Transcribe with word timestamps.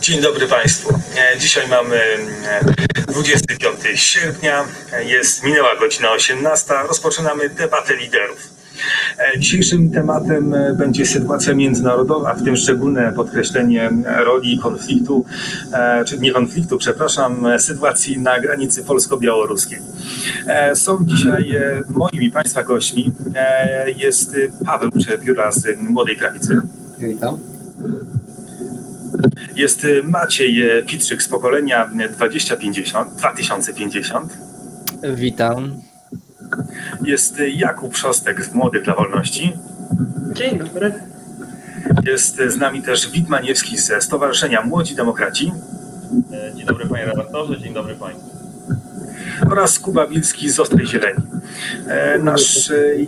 Dzień 0.00 0.20
dobry 0.22 0.46
Państwu. 0.46 0.94
E, 1.34 1.38
Dzisiaj 1.38 1.68
mamy 1.68 1.96
e, 1.96 2.64
25 3.12 3.76
sierpnia, 3.94 4.64
E, 4.92 5.04
jest 5.04 5.44
minęła 5.44 5.76
godzina 5.76 6.10
18. 6.12 6.74
Rozpoczynamy 6.88 7.48
debatę 7.48 7.96
liderów. 7.96 8.48
E, 9.18 9.38
Dzisiejszym 9.38 9.90
tematem 9.90 10.54
e, 10.54 10.74
będzie 10.74 11.06
sytuacja 11.06 11.54
międzynarodowa, 11.54 12.34
w 12.34 12.44
tym 12.44 12.56
szczególne 12.56 13.12
podkreślenie 13.12 13.90
roli 14.24 14.58
konfliktu, 14.62 15.24
e, 15.72 16.04
czy 16.04 16.18
nie 16.18 16.32
konfliktu, 16.32 16.78
przepraszam, 16.78 17.46
e, 17.46 17.58
sytuacji 17.58 18.18
na 18.18 18.40
granicy 18.40 18.84
polsko-białoruskiej. 18.84 19.78
E, 20.46 20.76
Są 20.76 20.98
dzisiaj 21.06 21.56
e, 21.56 21.82
moimi 21.88 22.30
Państwa 22.30 22.62
gośćmi. 22.62 23.12
E, 23.34 23.90
Jest 23.90 24.34
e, 24.60 24.64
Paweł 24.64 24.90
Przepióra 24.90 25.52
z 25.52 25.66
Młodej 25.80 26.16
Prawicy. 26.16 26.60
Witam. 26.98 27.38
Jest 29.56 29.84
y, 29.84 30.02
Maciej 30.02 30.78
y, 30.78 30.82
Pitrzyk 30.82 31.22
z 31.22 31.28
pokolenia 31.28 31.90
2050, 32.12 33.14
2050. 33.16 34.38
Witam. 35.14 35.80
Jest 37.04 37.40
y, 37.40 37.50
Jakub 37.50 37.96
Szostek 37.96 38.44
z 38.44 38.54
Młodych 38.54 38.82
dla 38.82 38.94
Wolności. 38.94 39.52
Dzień 40.32 40.58
dobry. 40.58 40.92
Jest 42.06 42.40
y, 42.40 42.50
z 42.50 42.56
nami 42.56 42.82
też 42.82 43.10
Witmaniewski 43.10 43.78
ze 43.78 44.00
Stowarzyszenia 44.00 44.62
Młodzi 44.62 44.94
Demokraci 44.94 45.52
E, 46.32 46.54
Dzień 46.56 46.66
dobry 46.66 46.86
panie 46.86 47.04
redaktorze, 47.04 47.58
dzień 47.60 47.74
dobry 47.74 47.94
państwu. 47.94 48.30
oraz 49.50 49.78
Kuba 49.78 50.06
Wilski 50.06 50.50
z 50.50 50.60
Ostrej 50.60 50.86
Zieleni. 50.86 51.22
E, 51.88 52.18
Nasz 52.18 52.70
y, 52.70 53.06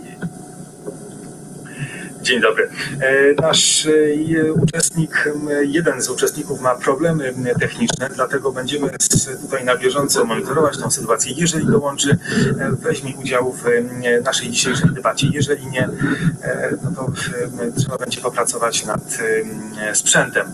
Dzień 2.23 2.41
dobry. 2.41 2.69
E, 3.01 3.41
Nasz 3.41 3.85
e, 3.85 4.53
uczestnik, 4.53 5.29
jeden 5.61 6.01
z 6.01 6.09
uczestników 6.09 6.61
ma 6.61 6.75
problemy 6.75 7.33
techniczne, 7.59 8.09
dlatego 8.15 8.51
będziemy 8.51 8.89
tutaj 9.41 9.65
na 9.65 9.77
bieżąco 9.77 10.25
monitorować 10.25 10.77
tę 10.77 10.91
sytuację. 10.91 11.33
Jeżeli 11.37 11.65
dołączy, 11.65 12.17
e, 12.59 12.71
weźmie 12.71 13.13
udział 13.21 13.53
w 13.53 13.63
naszej 14.23 14.49
dzisiejszej 14.49 14.89
debacie. 14.89 15.27
Jeżeli 15.33 15.67
nie, 15.67 15.89
no 16.83 16.91
to 16.95 17.11
trzeba 17.77 17.97
będzie 17.97 18.21
popracować 18.21 18.85
nad 18.85 19.17
sprzętem. 19.93 20.47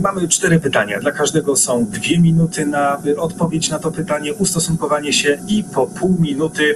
Mamy 0.00 0.28
cztery 0.28 0.60
pytania. 0.60 1.00
Dla 1.00 1.12
każdego 1.12 1.56
są 1.56 1.86
dwie 1.86 2.18
minuty 2.18 2.66
na 2.66 3.02
odpowiedź 3.16 3.70
na 3.70 3.78
to 3.78 3.90
pytanie, 3.90 4.34
ustosunkowanie 4.34 5.12
się 5.12 5.38
i 5.48 5.64
po 5.64 5.86
pół 5.86 6.16
minuty 6.20 6.74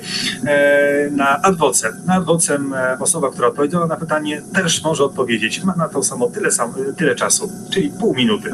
na 1.10 1.42
adwocem. 1.42 1.92
Na 2.06 2.14
adwocem 2.14 2.74
osoba, 3.00 3.30
która 3.30 3.48
odpowiedziała 3.48 3.86
na 3.86 3.95
pytanie, 3.96 4.42
też 4.54 4.84
może 4.84 5.04
odpowiedzieć. 5.04 5.64
Ma 5.64 5.74
na 5.76 5.88
to 5.88 6.02
samo 6.02 6.30
tyle, 6.30 6.50
sam, 6.50 6.74
tyle 6.96 7.14
czasu, 7.14 7.52
czyli 7.70 7.90
pół 8.00 8.14
minuty. 8.14 8.50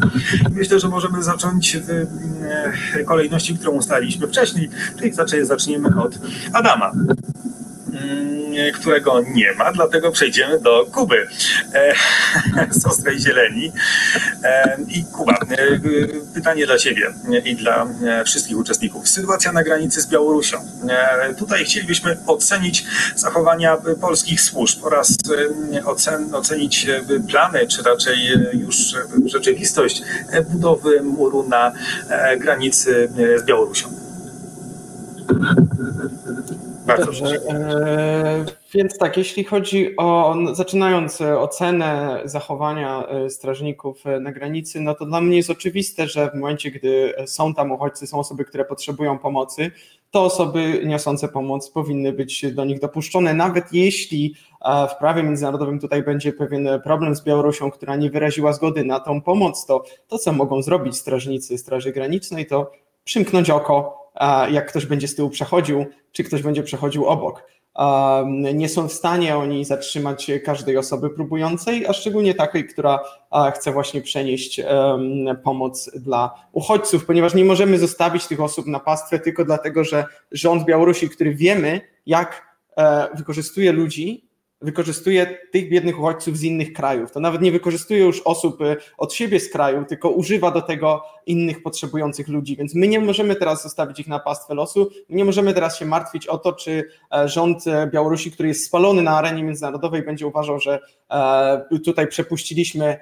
Myślę, 0.51 0.81
że 0.81 0.89
możemy 0.89 1.23
zacząć 1.23 1.77
w 1.77 1.91
e, 1.91 3.05
kolejności, 3.05 3.55
którą 3.55 3.73
ustaliliśmy 3.73 4.27
wcześniej, 4.27 4.71
czyli 5.27 5.45
zaczniemy 5.45 6.03
od 6.03 6.19
Adama. 6.53 6.93
Mm, 7.93 8.73
Którego 8.75 9.21
nie 9.21 9.53
ma, 9.53 9.73
dlatego 9.73 10.13
przejdziemy 10.13 10.61
do 10.61 10.87
Kuby 10.93 11.27
e, 11.75 11.95
z 12.81 12.87
Ostrej 12.87 13.21
Zieleni. 13.21 13.73
E, 14.45 14.79
I 14.89 15.05
Kuba, 15.05 15.33
e, 15.33 15.79
pytanie 16.35 16.67
dla 16.67 16.79
Ciebie 16.79 17.13
i 17.45 17.57
dla 17.57 17.87
wszystkich 18.25 18.59
uczestników. 18.59 19.09
Sytuacja 19.09 19.53
na 19.53 19.63
granicy 19.63 20.01
z 20.01 20.07
Białorusią. 20.07 20.59
Tutaj 21.39 21.65
chcielibyśmy 21.65 22.17
ocenić 22.27 22.85
zachowania 23.17 23.77
polskich 24.01 24.41
służb 24.41 24.85
oraz 24.85 25.17
ocen, 25.85 26.35
ocenić 26.35 26.87
plany, 27.29 27.67
czy 27.67 27.83
raczej 27.83 28.19
już 28.53 28.77
rzeczywistość 29.27 30.03
budowy 30.51 31.03
muru 31.03 31.49
na 31.49 31.73
granicy 32.39 33.09
z 33.37 33.45
Białorusią. 33.45 33.89
Bardzo 36.87 37.05
Dobrze. 37.05 37.27
E, 37.49 38.45
więc 38.75 38.99
tak, 38.99 39.17
jeśli 39.17 39.45
chodzi 39.45 39.97
o, 39.97 40.37
zaczynając 40.53 41.21
e, 41.21 41.39
ocenę 41.39 42.21
zachowania 42.25 43.07
e, 43.07 43.31
strażników 43.31 44.03
na 44.21 44.33
granicy, 44.33 44.81
no 44.81 44.95
to 44.95 45.07
dla 45.07 45.21
mnie 45.21 45.37
jest 45.37 45.51
oczywiste, 45.51 46.07
że 46.07 46.31
w 46.31 46.35
momencie, 46.35 46.71
gdy 46.71 47.15
są 47.27 47.55
tam 47.55 47.73
uchodźcy, 47.73 48.07
są 48.07 48.19
osoby, 48.19 48.45
które 48.45 48.65
potrzebują 48.65 49.19
pomocy, 49.19 49.71
to 50.11 50.25
osoby 50.25 50.83
niosące 50.87 51.29
pomoc 51.29 51.71
powinny 51.71 52.13
być 52.13 52.55
do 52.55 52.65
nich 52.65 52.81
dopuszczone, 52.81 53.35
nawet 53.35 53.73
jeśli 53.73 54.35
w 54.91 54.99
prawie 54.99 55.23
międzynarodowym 55.23 55.81
tutaj 55.81 56.03
będzie 56.03 56.33
pewien 56.33 56.69
problem 56.85 57.17
z 57.17 57.25
Białorusią, 57.25 57.71
która 57.71 57.97
nie 57.97 58.11
wyraziła 58.11 58.53
zgody 58.53 58.85
na 58.85 59.01
tą 59.01 59.21
pomoc, 59.21 59.67
to 59.67 59.85
to, 60.09 60.19
co 60.19 60.33
mogą 60.33 60.63
zrobić 60.63 60.97
strażnicy 60.97 61.59
Straży 61.59 61.93
Granicznej, 61.93 62.47
to 62.47 62.73
przymknąć 63.05 63.51
oko, 63.51 64.09
jak 64.51 64.69
ktoś 64.69 64.87
będzie 64.87 65.09
z 65.09 65.15
tyłu 65.15 65.31
przechodził, 65.31 65.87
czy 66.13 66.25
ktoś 66.25 66.43
będzie 66.43 66.63
przechodził 66.63 67.07
obok. 67.07 67.45
Um, 67.75 68.43
Nie 68.43 68.69
są 68.69 68.89
w 68.89 68.93
stanie 68.93 69.37
oni 69.37 69.65
zatrzymać 69.65 70.31
każdej 70.45 70.77
osoby 70.77 71.11
próbującej, 71.11 71.87
a 71.87 71.93
szczególnie 71.93 72.35
takiej, 72.35 72.67
która 72.67 73.01
chce 73.55 73.73
właśnie 73.73 74.01
przenieść 74.01 74.61
pomoc 75.45 75.91
dla 75.95 76.35
uchodźców, 76.53 77.07
ponieważ 77.07 77.35
nie 77.35 77.45
możemy 77.45 77.79
zostawić 77.79 78.27
tych 78.27 78.41
osób 78.41 78.67
na 78.67 78.81
pastwę 78.81 79.19
tylko 79.19 79.45
dlatego, 79.45 79.85
że 79.85 80.05
rząd 80.33 80.65
Białorusi, 80.65 81.09
który 81.09 81.35
wiemy, 81.35 81.81
jak 82.07 82.57
e, 82.77 83.09
wykorzystuje 83.15 83.73
ludzi, 83.73 84.32
wykorzystuje 84.63 85.39
tych 85.51 85.69
biednych 85.71 85.99
uchodźców 85.99 86.37
z 86.37 86.43
innych 86.43 86.73
krajów. 86.73 87.13
To 87.13 87.21
nawet 87.21 87.43
nie 87.43 87.53
wykorzystuje 87.53 88.01
już 88.01 88.21
osób 88.21 88.63
e, 88.63 88.77
od 88.99 89.15
siebie 89.15 89.41
z 89.41 89.51
kraju, 89.51 89.85
tylko 89.85 90.11
używa 90.11 90.51
do 90.51 90.63
tego 90.63 91.03
innych 91.27 91.63
potrzebujących 91.63 92.29
ludzi. 92.29 92.57
Więc 92.57 92.75
my 92.75 92.89
nie 92.89 93.01
możemy 93.01 93.37
teraz 93.37 93.63
zostawić 93.63 94.01
ich 94.01 94.09
na 94.09 94.19
pastwę 94.19 94.55
losu, 94.55 94.91
nie 95.09 95.25
możemy 95.25 95.55
teraz 95.55 95.79
się 95.79 95.87
martwić 95.87 96.27
o 96.27 96.39
to, 96.39 96.53
czy 96.53 96.85
e, 97.15 97.29
rząd 97.29 97.67
e, 97.67 97.87
Białorusi, 97.87 98.33
który 98.33 98.49
jest 98.49 98.67
spalony 98.67 99.03
na 99.03 99.17
arenie 99.17 99.45
międzynarodowej, 99.45 100.03
będzie 100.03 100.27
uważał, 100.27 100.61
że 100.61 100.81
e, 101.11 101.79
tutaj 101.85 102.07
przepuściliśmy 102.07 102.99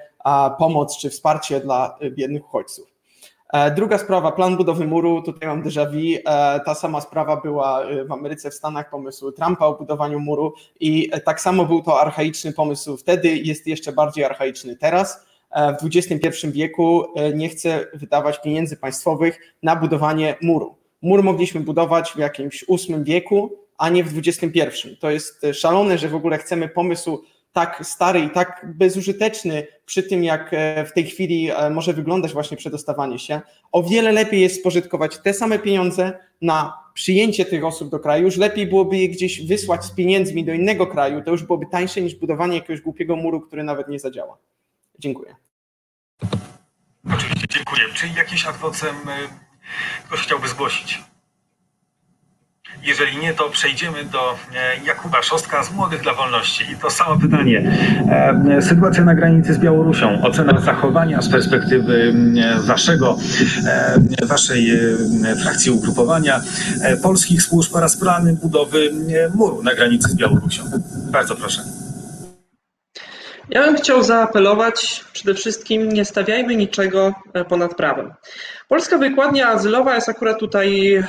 pomoc 0.59 0.97
czy 0.97 1.09
wsparcie 1.09 1.59
dla 1.59 1.97
biednych 2.11 2.45
uchodźców. 2.45 2.90
E, 3.53 3.71
Druga 3.71 3.97
sprawa, 3.97 4.31
plan 4.31 4.57
budowy 4.57 4.87
muru, 4.87 5.21
tutaj 5.21 5.47
mam 5.47 5.63
déjà 5.63 5.85
vu, 5.85 6.19
e, 6.25 6.59
ta 6.65 6.75
sama 6.75 7.01
sprawa 7.01 7.37
była 7.37 7.83
e, 7.83 8.05
w 8.05 8.11
Ameryce, 8.11 8.51
w 8.51 8.53
Stanach, 8.53 8.89
pomysł 8.89 9.31
Trumpa 9.31 9.65
o 9.65 9.73
budowaniu 9.73 10.19
muru 10.19 10.53
i 10.79 11.09
tak 11.25 11.41
samo 11.41 11.65
był 11.65 11.81
to 11.81 12.01
archaiczny 12.01 12.53
pomysł 12.53 12.97
wtedy, 12.97 13.37
jest 13.37 13.67
jeszcze 13.67 13.91
bardziej 13.91 14.23
archaiczny 14.23 14.75
teraz. 14.75 15.25
W 15.81 15.95
XXI 15.95 16.47
wieku 16.51 17.05
nie 17.33 17.49
chce 17.49 17.87
wydawać 17.93 18.41
pieniędzy 18.41 18.77
państwowych 18.77 19.39
na 19.63 19.75
budowanie 19.75 20.35
muru. 20.41 20.75
Mur 21.01 21.23
mogliśmy 21.23 21.61
budować 21.61 22.11
w 22.11 22.17
jakimś 22.17 22.65
VIII 22.69 23.03
wieku, 23.03 23.51
a 23.77 23.89
nie 23.89 24.03
w 24.03 24.17
XXI. 24.17 24.97
To 24.99 25.09
jest 25.09 25.45
szalone, 25.53 25.97
że 25.97 26.09
w 26.09 26.15
ogóle 26.15 26.37
chcemy 26.37 26.69
pomysł 26.69 27.23
tak 27.53 27.79
stary 27.85 28.19
i 28.19 28.29
tak 28.29 28.65
bezużyteczny 28.75 29.67
przy 29.85 30.03
tym, 30.03 30.23
jak 30.23 30.49
e, 30.51 30.85
w 30.85 30.93
tej 30.93 31.05
chwili 31.05 31.49
e, 31.49 31.69
może 31.69 31.93
wyglądać 31.93 32.33
właśnie 32.33 32.57
przedostawanie 32.57 33.19
się. 33.19 33.41
O 33.71 33.83
wiele 33.83 34.11
lepiej 34.11 34.41
jest 34.41 34.59
spożytkować 34.59 35.17
te 35.17 35.33
same 35.33 35.59
pieniądze 35.59 36.19
na 36.41 36.73
przyjęcie 36.93 37.45
tych 37.45 37.65
osób 37.65 37.89
do 37.89 37.99
kraju. 37.99 38.23
Już 38.23 38.37
lepiej 38.37 38.67
byłoby 38.67 38.97
je 38.97 39.09
gdzieś 39.09 39.47
wysłać 39.47 39.85
z 39.85 39.91
pieniędzmi 39.91 40.45
do 40.45 40.53
innego 40.53 40.87
kraju. 40.87 41.21
To 41.23 41.31
już 41.31 41.43
byłoby 41.43 41.65
tańsze 41.71 42.01
niż 42.01 42.15
budowanie 42.15 42.55
jakiegoś 42.55 42.81
głupiego 42.81 43.15
muru, 43.15 43.41
który 43.41 43.63
nawet 43.63 43.87
nie 43.87 43.99
zadziała. 43.99 44.37
Dziękuję. 44.99 45.35
Oczywiście, 47.13 47.47
dziękuję. 47.49 47.83
Czy 47.93 48.07
jakiś 48.17 48.45
adwocem 48.45 48.95
y, 48.95 50.07
ktoś 50.07 50.19
chciałby 50.19 50.47
zgłosić? 50.47 51.10
Jeżeli 52.83 53.17
nie, 53.17 53.33
to 53.33 53.49
przejdziemy 53.49 54.05
do 54.05 54.31
e, 54.31 54.85
Jakuba 54.85 55.21
Szostka 55.21 55.63
z 55.63 55.71
Młodych 55.71 56.01
dla 56.01 56.13
Wolności. 56.13 56.71
I 56.71 56.75
to 56.75 56.89
samo 56.89 57.19
pytanie. 57.19 57.71
E, 58.57 58.61
Sytuacja 58.61 59.03
na 59.03 59.15
granicy 59.15 59.53
z 59.53 59.57
Białorusią. 59.57 60.21
Ocena 60.21 60.59
zachowania 60.61 61.21
z 61.21 61.29
perspektywy 61.29 62.13
e, 62.37 62.59
waszego, 62.59 63.17
e, 64.21 64.25
waszej 64.25 64.79
frakcji 65.41 65.71
ugrupowania 65.71 66.41
polskich 67.03 67.41
służb 67.41 67.75
oraz 67.75 67.97
plany 67.97 68.33
budowy 68.33 68.91
muru 69.35 69.63
na 69.63 69.75
granicy 69.75 70.09
z 70.09 70.15
Białorusią. 70.15 70.63
Bardzo 71.11 71.35
proszę. 71.35 71.80
Ja 73.49 73.65
bym 73.65 73.75
chciał 73.75 74.03
zaapelować 74.03 75.05
przede 75.13 75.33
wszystkim 75.33 75.91
nie 75.91 76.05
stawiajmy 76.05 76.55
niczego 76.55 77.13
e, 77.33 77.45
ponad 77.45 77.75
prawem. 77.75 78.13
Polska 78.67 78.97
wykładnia 78.97 79.47
azylowa 79.47 79.95
jest 79.95 80.09
akurat 80.09 80.39
tutaj 80.39 80.93
e, 80.93 81.03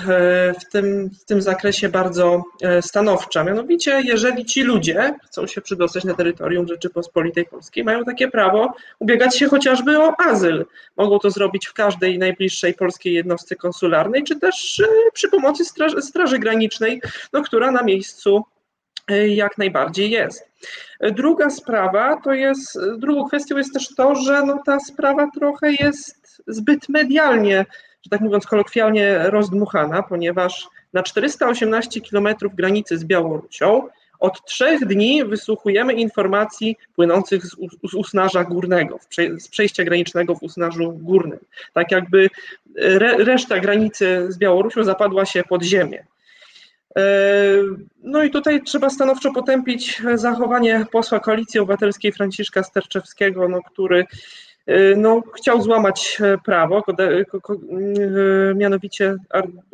w 0.61 0.71
tym, 0.73 1.11
w 1.21 1.25
tym 1.25 1.43
zakresie 1.43 1.89
bardzo 1.89 2.43
e, 2.63 2.83
stanowcza. 2.83 3.45
Mianowicie, 3.45 4.03
jeżeli 4.05 4.45
ci 4.45 4.63
ludzie 4.63 5.15
chcą 5.25 5.47
się 5.47 5.61
przydostać 5.61 6.05
na 6.05 6.15
terytorium 6.15 6.69
Rzeczypospolitej 6.69 7.45
Polskiej, 7.45 7.85
mają 7.85 8.05
takie 8.05 8.29
prawo 8.29 8.73
ubiegać 8.99 9.39
się 9.39 9.49
chociażby 9.49 9.99
o 9.99 10.21
azyl. 10.21 10.67
Mogą 10.97 11.19
to 11.19 11.31
zrobić 11.31 11.67
w 11.67 11.73
każdej 11.73 12.19
najbliższej 12.19 12.75
polskiej 12.75 13.15
jednostce 13.15 13.57
konsularnej, 13.57 14.25
czy 14.25 14.41
też 14.41 14.83
przy 15.13 15.29
pomocy 15.29 15.65
Straży, 15.65 16.03
Straży 16.03 16.39
Granicznej, 16.39 17.03
no, 17.33 17.43
która 17.43 17.71
na 17.71 17.83
miejscu 17.83 18.45
jak 19.29 19.59
najbardziej 19.59 20.11
jest. 20.11 20.49
Druga 21.01 21.51
sprawa 21.51 22.21
to 22.25 22.33
jest, 22.33 22.79
drugą 22.99 23.29
kwestią 23.29 23.57
jest 23.59 23.73
też 23.73 23.95
to, 23.95 24.15
że 24.15 24.43
no 24.47 24.63
ta 24.67 24.81
sprawa 24.81 25.31
trochę 25.35 25.73
jest 25.73 26.43
zbyt 26.47 26.89
medialnie, 26.89 27.67
że 28.03 28.11
tak 28.11 28.21
mówiąc 28.21 28.47
kolokwialnie, 28.47 29.19
rozdmuchana, 29.19 30.03
ponieważ 30.03 30.69
na 30.93 31.03
418 31.03 32.01
km 32.01 32.29
granicy 32.55 32.99
z 32.99 33.05
Białorusią 33.05 33.89
od 34.23 34.45
trzech 34.45 34.87
dni 34.87 35.25
wysłuchujemy 35.25 35.93
informacji 35.93 36.77
płynących 36.95 37.47
z, 37.47 37.57
z 37.91 38.49
Górnego, 38.49 38.99
z 39.39 39.49
przejścia 39.49 39.85
granicznego 39.85 40.35
w 40.35 40.43
Usnarzu 40.43 40.93
Górnym. 40.93 41.39
Tak 41.73 41.91
jakby 41.91 42.31
re, 42.77 43.17
reszta 43.17 43.61
granicy 43.61 44.27
z 44.29 44.39
Białorusią 44.39 44.85
zapadła 44.85 45.25
się 45.25 45.43
pod 45.45 45.63
ziemię. 45.63 46.05
E, 46.97 47.03
no 48.03 48.23
i 48.23 48.31
tutaj 48.31 48.63
trzeba 48.63 48.91
stanowczo 48.91 49.33
potępić 49.33 50.03
zachowanie 50.15 50.87
posła 50.93 51.21
Koalicji 51.21 51.61
Obywatelskiej 51.61 52.13
Franciszka 52.13 52.63
Sterczewskiego, 52.63 53.49
no, 53.49 53.63
który 53.63 54.05
e, 54.67 54.97
no, 54.97 55.23
chciał 55.37 55.63
złamać 55.63 56.19
prawo, 56.45 56.83
e, 56.99 57.25
mianowicie 58.55 59.17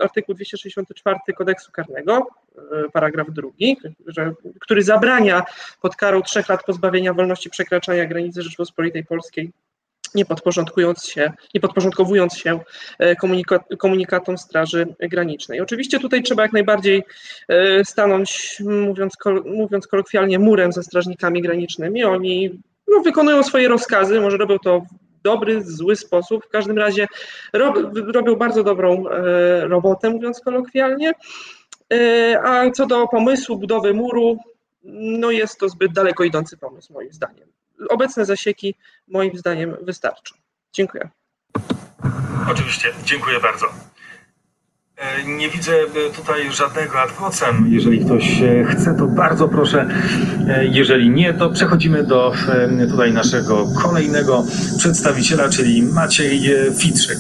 artykuł 0.03 0.35
264 0.35 1.19
kodeksu 1.37 1.73
karnego, 1.73 2.26
paragraf 2.93 3.31
drugi, 3.31 3.76
że, 4.06 4.32
który 4.61 4.82
zabrania 4.82 5.44
pod 5.82 5.97
karą 5.97 6.23
trzech 6.23 6.49
lat 6.49 6.64
pozbawienia 6.64 7.14
wolności 7.14 7.50
przekraczania 7.50 8.06
granicy 8.06 8.43
Rzeczpospolitej 8.43 9.05
Polskiej 9.05 9.53
nie 10.14 10.25
podporządkując 10.25 11.05
się, 11.05 11.32
nie 11.55 11.60
podporządkowując 11.60 12.37
się 12.37 12.60
e, 12.99 13.16
komunikatom 13.78 14.38
Straży 14.38 14.94
Granicznej. 15.00 15.60
Oczywiście 15.60 16.00
tutaj 16.00 16.22
trzeba 16.22 16.43
jak 16.43 16.52
najbardziej 16.52 17.02
e, 17.49 17.84
stanąć, 17.84 18.62
mówiąc, 18.87 19.14
mówiąc 19.44 19.87
kolokwialnie, 19.87 20.38
murem 20.38 20.72
ze 20.72 20.82
strażnikami 20.82 21.43
granicznymi. 21.43 22.05
Oni 22.05 22.60
no, 22.88 23.00
wykonują 23.00 23.43
swoje 23.43 23.69
rozkazy, 23.69 24.20
może 24.20 24.37
robią 24.37 24.58
to 24.58 24.81
w 24.81 25.22
dobry, 25.22 25.62
zły 25.62 25.96
sposób, 25.96 26.44
w 26.44 26.49
każdym 26.49 26.78
razie 26.78 27.06
robią 28.14 28.37
bardzo 28.37 28.64
dobrą 28.64 29.08
e, 29.08 29.69
robotę, 29.69 30.11
mówiąc 30.11 30.40
kolokwialnie. 30.40 31.12
A 32.44 32.70
co 32.70 32.87
do 32.87 33.06
pomysłu 33.08 33.58
budowy 33.58 33.94
muru, 33.94 34.38
no 34.93 35.31
jest 35.31 35.58
to 35.61 35.69
zbyt 35.69 35.93
daleko 35.93 36.25
idący 36.25 36.56
pomysł 36.56 36.93
moim 36.93 37.12
zdaniem 37.12 37.57
obecne 37.88 38.25
zasieki 38.25 38.75
moim 39.08 39.36
zdaniem 39.36 39.76
wystarczą. 39.82 40.34
Dziękuję. 40.72 41.08
Oczywiście, 42.50 42.92
dziękuję 43.04 43.40
bardzo. 43.40 43.66
E, 44.99 45.25
nie 45.25 45.50
widzę 45.50 45.73
e, 45.73 46.15
tutaj 46.17 46.53
żadnego 46.53 47.00
ad 47.00 47.12
vocem. 47.12 47.67
Jeżeli 47.69 48.05
ktoś 48.05 48.43
e, 48.43 48.65
chce, 48.65 48.95
to 48.95 49.06
bardzo 49.06 49.49
proszę. 49.49 49.89
Jeżeli 50.62 51.11
nie, 51.11 51.35
to 51.35 51.50
przechodzimy 51.50 52.05
do 52.05 52.33
tutaj 52.91 53.12
naszego 53.12 53.67
kolejnego 53.83 54.45
przedstawiciela, 54.79 55.49
czyli 55.49 55.83
Maciej 55.83 56.50
Fitrzyk 56.79 57.19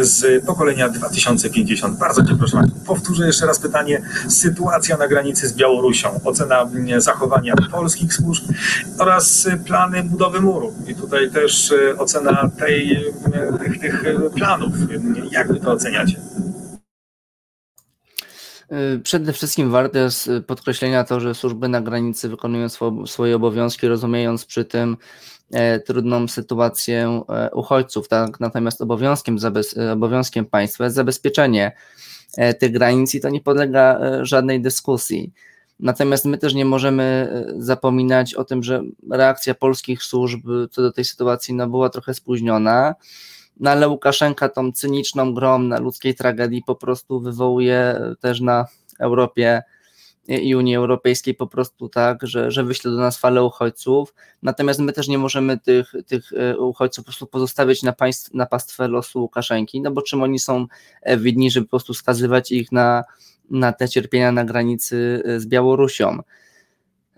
z 0.00 0.44
pokolenia 0.44 0.88
2050. 0.88 1.98
Bardzo 1.98 2.24
Cię 2.24 2.36
proszę. 2.38 2.62
Powtórzę 2.86 3.26
jeszcze 3.26 3.46
raz 3.46 3.58
pytanie. 3.58 4.02
Sytuacja 4.28 4.96
na 4.96 5.08
granicy 5.08 5.48
z 5.48 5.52
Białorusią, 5.52 6.20
ocena 6.24 6.70
zachowania 6.98 7.54
polskich 7.70 8.14
służb 8.14 8.44
oraz 8.98 9.48
plany 9.66 10.02
budowy 10.02 10.40
muru. 10.40 10.72
I 10.88 10.94
tutaj 10.94 11.30
też 11.30 11.74
ocena 11.98 12.50
tej, 12.58 13.04
tych, 13.64 13.80
tych 13.80 14.04
planów. 14.34 14.72
Jak 15.30 15.52
Wy 15.52 15.60
to 15.60 15.72
oceniacie? 15.72 16.29
Y, 18.72 19.00
przede 19.00 19.32
wszystkim 19.32 19.70
warte 19.70 19.98
jest 19.98 20.26
y, 20.28 20.42
podkreślenia 20.42 21.04
to, 21.04 21.20
że 21.20 21.34
służby 21.34 21.68
na 21.68 21.80
granicy 21.80 22.28
wykonują 22.28 22.66
swoje 23.06 23.36
obowiązki, 23.36 23.88
rozumiejąc 23.88 24.44
przy 24.44 24.64
tym 24.64 24.96
e, 25.50 25.80
trudną 25.80 26.28
sytuację 26.28 27.22
e, 27.28 27.50
uchodźców. 27.50 28.08
Tak? 28.08 28.40
Natomiast 28.40 28.80
obowiązkiem, 28.80 29.38
e, 29.76 29.92
obowiązkiem 29.92 30.46
państwa 30.46 30.84
jest 30.84 30.96
zabezpieczenie 30.96 31.72
tych 32.60 32.72
granic 32.72 33.14
i 33.14 33.20
to 33.20 33.28
nie 33.28 33.40
podlega 33.40 34.00
żadnej 34.22 34.60
dyskusji. 34.60 35.32
Natomiast 35.80 36.24
my 36.24 36.38
też 36.38 36.54
nie 36.54 36.64
możemy 36.64 37.32
zapominać 37.58 38.34
o 38.34 38.44
tym, 38.44 38.62
że 38.62 38.82
reakcja 39.10 39.54
polskich 39.54 40.02
służb 40.02 40.40
co 40.70 40.82
do 40.82 40.92
tej 40.92 41.04
sytuacji 41.04 41.54
no, 41.54 41.68
była 41.68 41.88
trochę 41.88 42.14
spóźniona. 42.14 42.94
No 43.60 43.70
ale 43.70 43.88
Łukaszenka 43.88 44.48
tą 44.48 44.72
cyniczną 44.72 45.34
grą 45.34 45.58
na 45.58 45.80
ludzkiej 45.80 46.14
tragedii 46.14 46.62
po 46.66 46.74
prostu 46.74 47.20
wywołuje 47.20 48.00
też 48.20 48.40
na 48.40 48.66
Europie 48.98 49.62
i 50.28 50.54
Unii 50.54 50.76
Europejskiej 50.76 51.34
po 51.34 51.46
prostu 51.46 51.88
tak, 51.88 52.26
że, 52.26 52.50
że 52.50 52.64
wyśle 52.64 52.90
do 52.90 52.96
nas 52.96 53.18
falę 53.18 53.44
uchodźców. 53.44 54.14
Natomiast 54.42 54.80
my 54.80 54.92
też 54.92 55.08
nie 55.08 55.18
możemy 55.18 55.58
tych, 55.58 55.92
tych 56.06 56.32
e, 56.32 56.58
uchodźców 56.58 57.04
po 57.04 57.06
prostu 57.06 57.26
pozostawiać 57.26 57.82
na, 57.82 57.92
państw, 57.92 58.34
na 58.34 58.46
pastwę 58.46 58.88
losu 58.88 59.20
Łukaszenki, 59.20 59.80
no 59.80 59.90
bo 59.90 60.02
czym 60.02 60.22
oni 60.22 60.38
są 60.38 60.66
widni, 61.16 61.50
żeby 61.50 61.66
po 61.66 61.70
prostu 61.70 61.94
skazywać 61.94 62.52
ich 62.52 62.72
na, 62.72 63.04
na 63.50 63.72
te 63.72 63.88
cierpienia 63.88 64.32
na 64.32 64.44
granicy 64.44 65.22
z 65.36 65.46
Białorusią. 65.46 66.18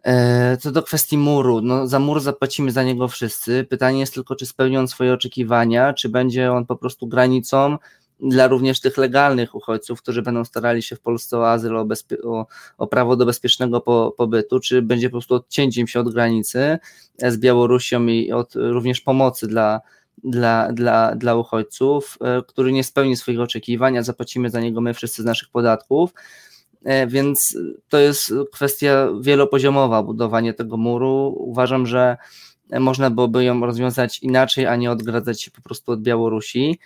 E, 0.04 0.56
co 0.56 0.72
do 0.72 0.82
kwestii 0.82 1.18
muru, 1.18 1.60
no 1.60 1.86
za 1.86 1.98
mur 1.98 2.20
zapłacimy 2.20 2.72
za 2.72 2.82
niego 2.82 3.08
wszyscy. 3.08 3.66
Pytanie 3.70 4.00
jest 4.00 4.14
tylko, 4.14 4.36
czy 4.36 4.46
spełni 4.46 4.76
on 4.76 4.88
swoje 4.88 5.12
oczekiwania, 5.12 5.92
czy 5.92 6.08
będzie 6.08 6.52
on 6.52 6.66
po 6.66 6.76
prostu 6.76 7.06
granicą 7.06 7.78
dla 8.20 8.48
również 8.48 8.80
tych 8.80 8.96
legalnych 8.96 9.54
uchodźców, 9.54 10.02
którzy 10.02 10.22
będą 10.22 10.44
starali 10.44 10.82
się 10.82 10.96
w 10.96 11.00
Polsce 11.00 11.38
o 11.38 11.50
azyl, 11.50 11.76
o, 11.76 11.86
o, 12.24 12.46
o 12.78 12.86
prawo 12.86 13.16
do 13.16 13.26
bezpiecznego 13.26 13.80
po, 13.80 14.14
pobytu, 14.16 14.60
czy 14.60 14.82
będzie 14.82 15.08
po 15.08 15.12
prostu 15.12 15.34
odcięciem 15.34 15.86
się 15.86 16.00
od 16.00 16.12
granicy 16.12 16.78
z 17.18 17.36
Białorusią 17.36 18.06
i 18.06 18.32
od 18.32 18.54
również 18.54 19.00
pomocy 19.00 19.46
dla, 19.46 19.80
dla, 20.24 20.72
dla, 20.72 21.14
dla 21.16 21.34
uchodźców, 21.34 22.18
e, 22.20 22.42
który 22.48 22.72
nie 22.72 22.84
spełni 22.84 23.16
swoich 23.16 23.40
oczekiwań, 23.40 23.98
a 23.98 24.02
zapłacimy 24.02 24.50
za 24.50 24.60
niego 24.60 24.80
my 24.80 24.94
wszyscy 24.94 25.22
z 25.22 25.24
naszych 25.24 25.48
podatków. 25.48 26.14
E, 26.84 27.06
więc 27.06 27.58
to 27.88 27.98
jest 27.98 28.34
kwestia 28.52 29.08
wielopoziomowa, 29.20 30.02
budowanie 30.02 30.54
tego 30.54 30.76
muru. 30.76 31.34
Uważam, 31.38 31.86
że 31.86 32.16
można 32.80 33.10
byłoby 33.10 33.44
ją 33.44 33.60
rozwiązać 33.60 34.18
inaczej, 34.22 34.66
a 34.66 34.76
nie 34.76 34.90
odgradzać 34.90 35.42
się 35.42 35.50
po 35.50 35.62
prostu 35.62 35.92
od 35.92 36.02
Białorusi. 36.02 36.78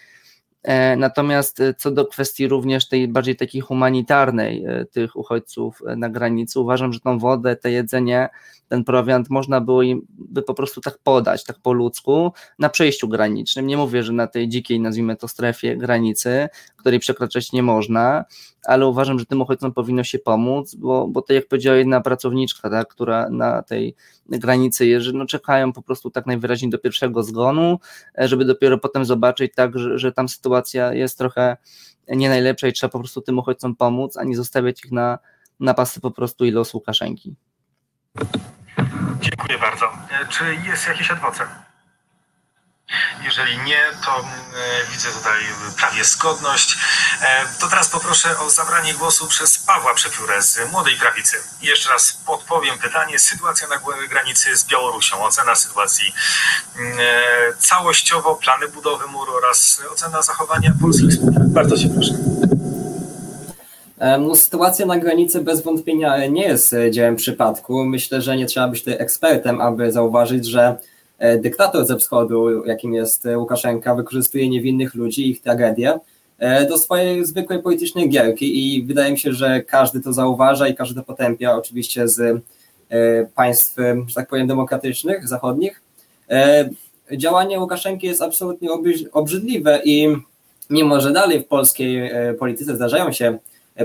E, 0.67 0.97
natomiast 0.97 1.61
e, 1.61 1.75
co 1.75 1.91
do 1.91 2.07
kwestii 2.07 2.49
również 2.49 2.89
tej 2.89 3.09
bardziej 3.09 3.37
takiej 3.37 3.61
humanitarnej 3.61 4.65
tych 4.91 5.17
uchodźców 5.17 5.83
na 5.97 6.09
granicy, 6.11 6.61
uważam, 6.61 6.93
że 6.93 7.01
tą 7.01 7.19
wodę, 7.19 7.57
te 7.57 7.71
jedzenie, 7.71 8.29
ten 8.69 8.85
prowiant 8.85 9.31
można 9.31 9.61
było 9.61 9.83
im 9.83 10.07
by 10.09 10.43
po 10.43 10.55
prostu 10.55 10.81
tak 10.81 10.99
podać, 10.99 11.45
tak 11.45 11.59
po 11.63 11.73
ludzku, 11.73 12.33
na 12.59 12.69
przejściu 12.69 13.09
granicznym. 13.09 13.67
Nie 13.67 13.77
mówię, 13.77 14.03
że 14.03 14.13
na 14.13 14.27
tej 14.27 14.49
dzikiej, 14.49 14.81
nazwijmy 14.81 15.17
to 15.17 15.29
strefie 15.29 15.77
granicy, 15.77 16.49
której 16.77 17.01
przekraczać 17.01 17.53
nie 17.53 17.63
można, 17.63 18.25
ale 18.65 18.87
uważam, 18.87 19.19
że 19.19 19.27
tym 19.27 19.41
uchodźcom 19.41 19.73
powinno 19.73 20.05
się 20.05 20.19
pomóc, 20.19 20.75
bo, 20.75 21.09
bo 21.09 21.23
to 21.23 21.33
jak 21.33 21.49
powiedziała 21.49 21.77
jedna 21.77 22.01
pracowniczka, 22.01 22.71
tak, 22.71 22.89
która 22.89 23.31
na 23.31 23.63
tej 23.63 23.95
granicy 24.29 24.87
jest, 24.87 25.07
że 25.07 25.13
no 25.13 25.27
czekają 25.27 25.73
po 25.73 25.83
prostu 25.83 26.11
tak 26.11 26.27
najwyraźniej 26.27 26.71
do 26.71 26.79
pierwszego 26.79 27.23
zgonu, 27.23 27.79
żeby 28.19 28.45
dopiero 28.45 28.79
potem 28.79 29.05
zobaczyć 29.05 29.53
tak, 29.55 29.79
że, 29.79 29.99
że 29.99 30.13
tam 30.13 30.29
sytuacja 30.29 30.56
jest 30.93 31.19
trochę 31.19 31.57
nie 32.09 32.29
najlepsza 32.29 32.67
i 32.67 32.73
trzeba 32.73 32.91
po 32.91 32.99
prostu 32.99 33.21
tym 33.21 33.39
uchodźcom 33.39 33.77
pomóc, 33.77 34.17
a 34.17 34.25
nie 34.25 34.37
zostawiać 34.37 34.85
ich 34.85 34.93
na, 34.93 35.19
na 35.61 35.75
pasy 35.75 36.01
po 36.01 36.11
prostu 36.11 36.45
i 36.45 36.51
los 36.51 36.75
Łukaszenki. 36.75 37.37
Dziękuję 39.21 39.59
bardzo. 39.59 39.87
E, 39.87 40.29
czy 40.29 40.45
jest 40.69 40.89
jakiś 40.89 41.11
adwokat? 41.11 41.49
Jeżeli 43.25 43.59
nie, 43.59 43.81
to 44.05 44.21
e, 44.21 44.25
widzę 44.93 45.09
tutaj 45.09 45.41
prawie 45.77 46.05
zgodność. 46.05 46.77
E, 47.23 47.61
to 47.61 47.69
teraz 47.69 47.89
poproszę 47.89 48.39
o 48.39 48.51
zabranie 48.51 48.95
głosu 48.95 49.27
przez 49.27 49.59
Pawła 49.59 49.95
Przepiórę 49.95 50.43
z 50.43 50.73
Młodej 50.73 50.95
Prawicy. 50.97 51.37
Jeszcze 51.63 51.91
raz 51.91 52.13
podpowiem 52.27 52.79
pytanie. 52.79 53.19
Sytuacja 53.19 53.69
na 53.69 53.77
granicy 54.09 54.57
z 54.57 54.65
Białorusią, 54.65 55.25
ocena 55.25 55.55
sytuacji 55.55 56.15
całościowo, 57.59 58.35
plany 58.35 58.69
budowy 58.69 59.07
muru 59.07 59.35
oraz 59.35 59.83
ocena 59.93 60.23
zachowania 60.23 60.73
polskich. 60.81 61.15
Bardzo 61.49 61.79
Cię 61.79 61.89
proszę. 61.89 62.15
No, 64.19 64.37
sytuacja 64.37 64.87
na 64.87 64.99
granicy 64.99 65.41
bez 65.41 65.63
wątpienia 65.63 66.27
nie 66.27 66.45
jest 66.45 66.73
e, 66.73 66.91
dziełem 66.91 67.17
przypadku. 67.17 67.85
Myślę, 67.85 68.23
że 68.23 68.37
nie 68.37 68.47
trzeba 68.47 68.69
być 68.69 68.81
tutaj 68.81 68.97
ekspertem, 68.99 69.61
aby 69.61 69.93
zauważyć, 69.93 70.47
że 70.47 70.63
e, 70.63 70.77
dyktator 71.39 71.87
ze 71.87 71.97
wschodu, 71.97 72.65
jakim 72.65 72.95
jest 72.95 73.27
e, 73.27 73.39
Łukaszenka, 73.39 73.95
wykorzystuje 73.95 74.49
niewinnych 74.49 74.95
ludzi, 74.95 75.31
ich 75.31 75.41
tragedię 75.41 75.99
do 76.69 76.79
swojej 76.79 77.25
zwykłej 77.25 77.63
politycznej 77.63 78.09
gierki 78.09 78.77
i 78.77 78.83
wydaje 78.83 79.13
mi 79.13 79.19
się, 79.19 79.33
że 79.33 79.63
każdy 79.63 80.01
to 80.01 80.13
zauważa 80.13 80.69
i 80.69 80.75
każdy 80.75 80.95
to 80.95 81.03
potępia, 81.03 81.57
oczywiście 81.57 82.09
z 82.09 82.43
państw, 83.35 83.77
że 84.07 84.15
tak 84.15 84.29
powiem, 84.29 84.47
demokratycznych, 84.47 85.29
zachodnich. 85.29 85.83
Działanie 87.13 87.61
Łukaszenki 87.61 88.07
jest 88.07 88.23
absolutnie 88.23 88.69
obrzydliwe 89.13 89.81
i 89.85 90.17
mimo, 90.71 91.01
że 91.01 91.13
dalej 91.13 91.41
w 91.41 91.47
polskiej 91.47 92.11
polityce 92.39 92.77
zdarzają 92.77 93.13
się 93.13 93.39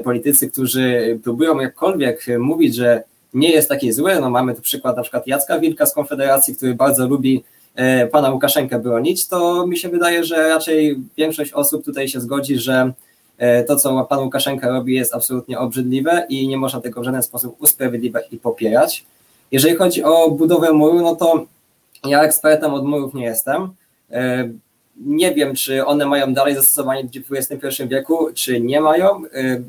politycy, 0.04 0.52
którzy 0.52 1.20
próbują 1.24 1.60
jakkolwiek 1.60 2.26
mówić, 2.40 2.76
że 2.76 3.04
nie 3.34 3.52
jest 3.52 3.70
taki 3.70 3.92
zły. 3.92 4.20
No 4.22 4.30
mamy 4.30 4.56
tu 4.56 4.62
przykład 4.62 4.98
na 4.98 5.02
przykład 5.02 5.28
Jacka 5.28 5.60
Wilka 5.60 5.86
z 5.86 5.94
Konfederacji, 5.94 6.56
który 6.56 6.76
bardzo 6.76 7.08
lubi 7.08 7.44
e, 7.76 8.08
pana 8.08 8.30
Łukaszenkę 8.30 8.80
bronić, 8.80 9.28
to 9.28 9.68
mi 9.68 9.78
się 9.78 9.90
wydaje, 9.90 10.24
że 10.24 10.50
raczej 10.50 11.00
większość 11.18 11.54
osób 11.54 11.86
tutaj 11.86 12.08
się 12.08 12.22
zgodzi, 12.22 12.58
że 12.58 12.94
e, 13.38 13.64
to, 13.64 13.76
co 13.76 14.06
pan 14.06 14.20
Łukaszenka 14.20 14.70
robi, 14.70 14.96
jest 14.96 15.16
absolutnie 15.16 15.60
obrzydliwe 15.60 16.26
i 16.30 16.48
nie 16.48 16.58
można 16.58 16.82
tego 16.82 17.02
w 17.02 17.04
żaden 17.04 17.24
sposób 17.24 17.56
usprawiedliwiać 17.62 18.26
i 18.32 18.38
popierać. 18.38 19.06
Jeżeli 19.52 19.76
chodzi 19.76 20.04
o 20.04 20.32
budowę 20.32 20.74
muru, 20.74 21.02
no 21.02 21.16
to 21.16 21.46
ja 22.06 22.24
ekspertem 22.24 22.74
od 22.74 22.86
murów 22.86 23.14
nie 23.14 23.26
jestem. 23.26 23.70
E, 24.12 24.50
Nie 25.06 25.34
wiem, 25.34 25.56
czy 25.56 25.86
one 25.86 26.06
mają 26.06 26.34
dalej 26.34 26.56
zastosowanie 26.56 27.04
w 27.04 27.34
XXI 27.34 27.84
wieku, 27.88 28.28
czy 28.34 28.62
nie 28.62 28.82
mają. 28.82 29.22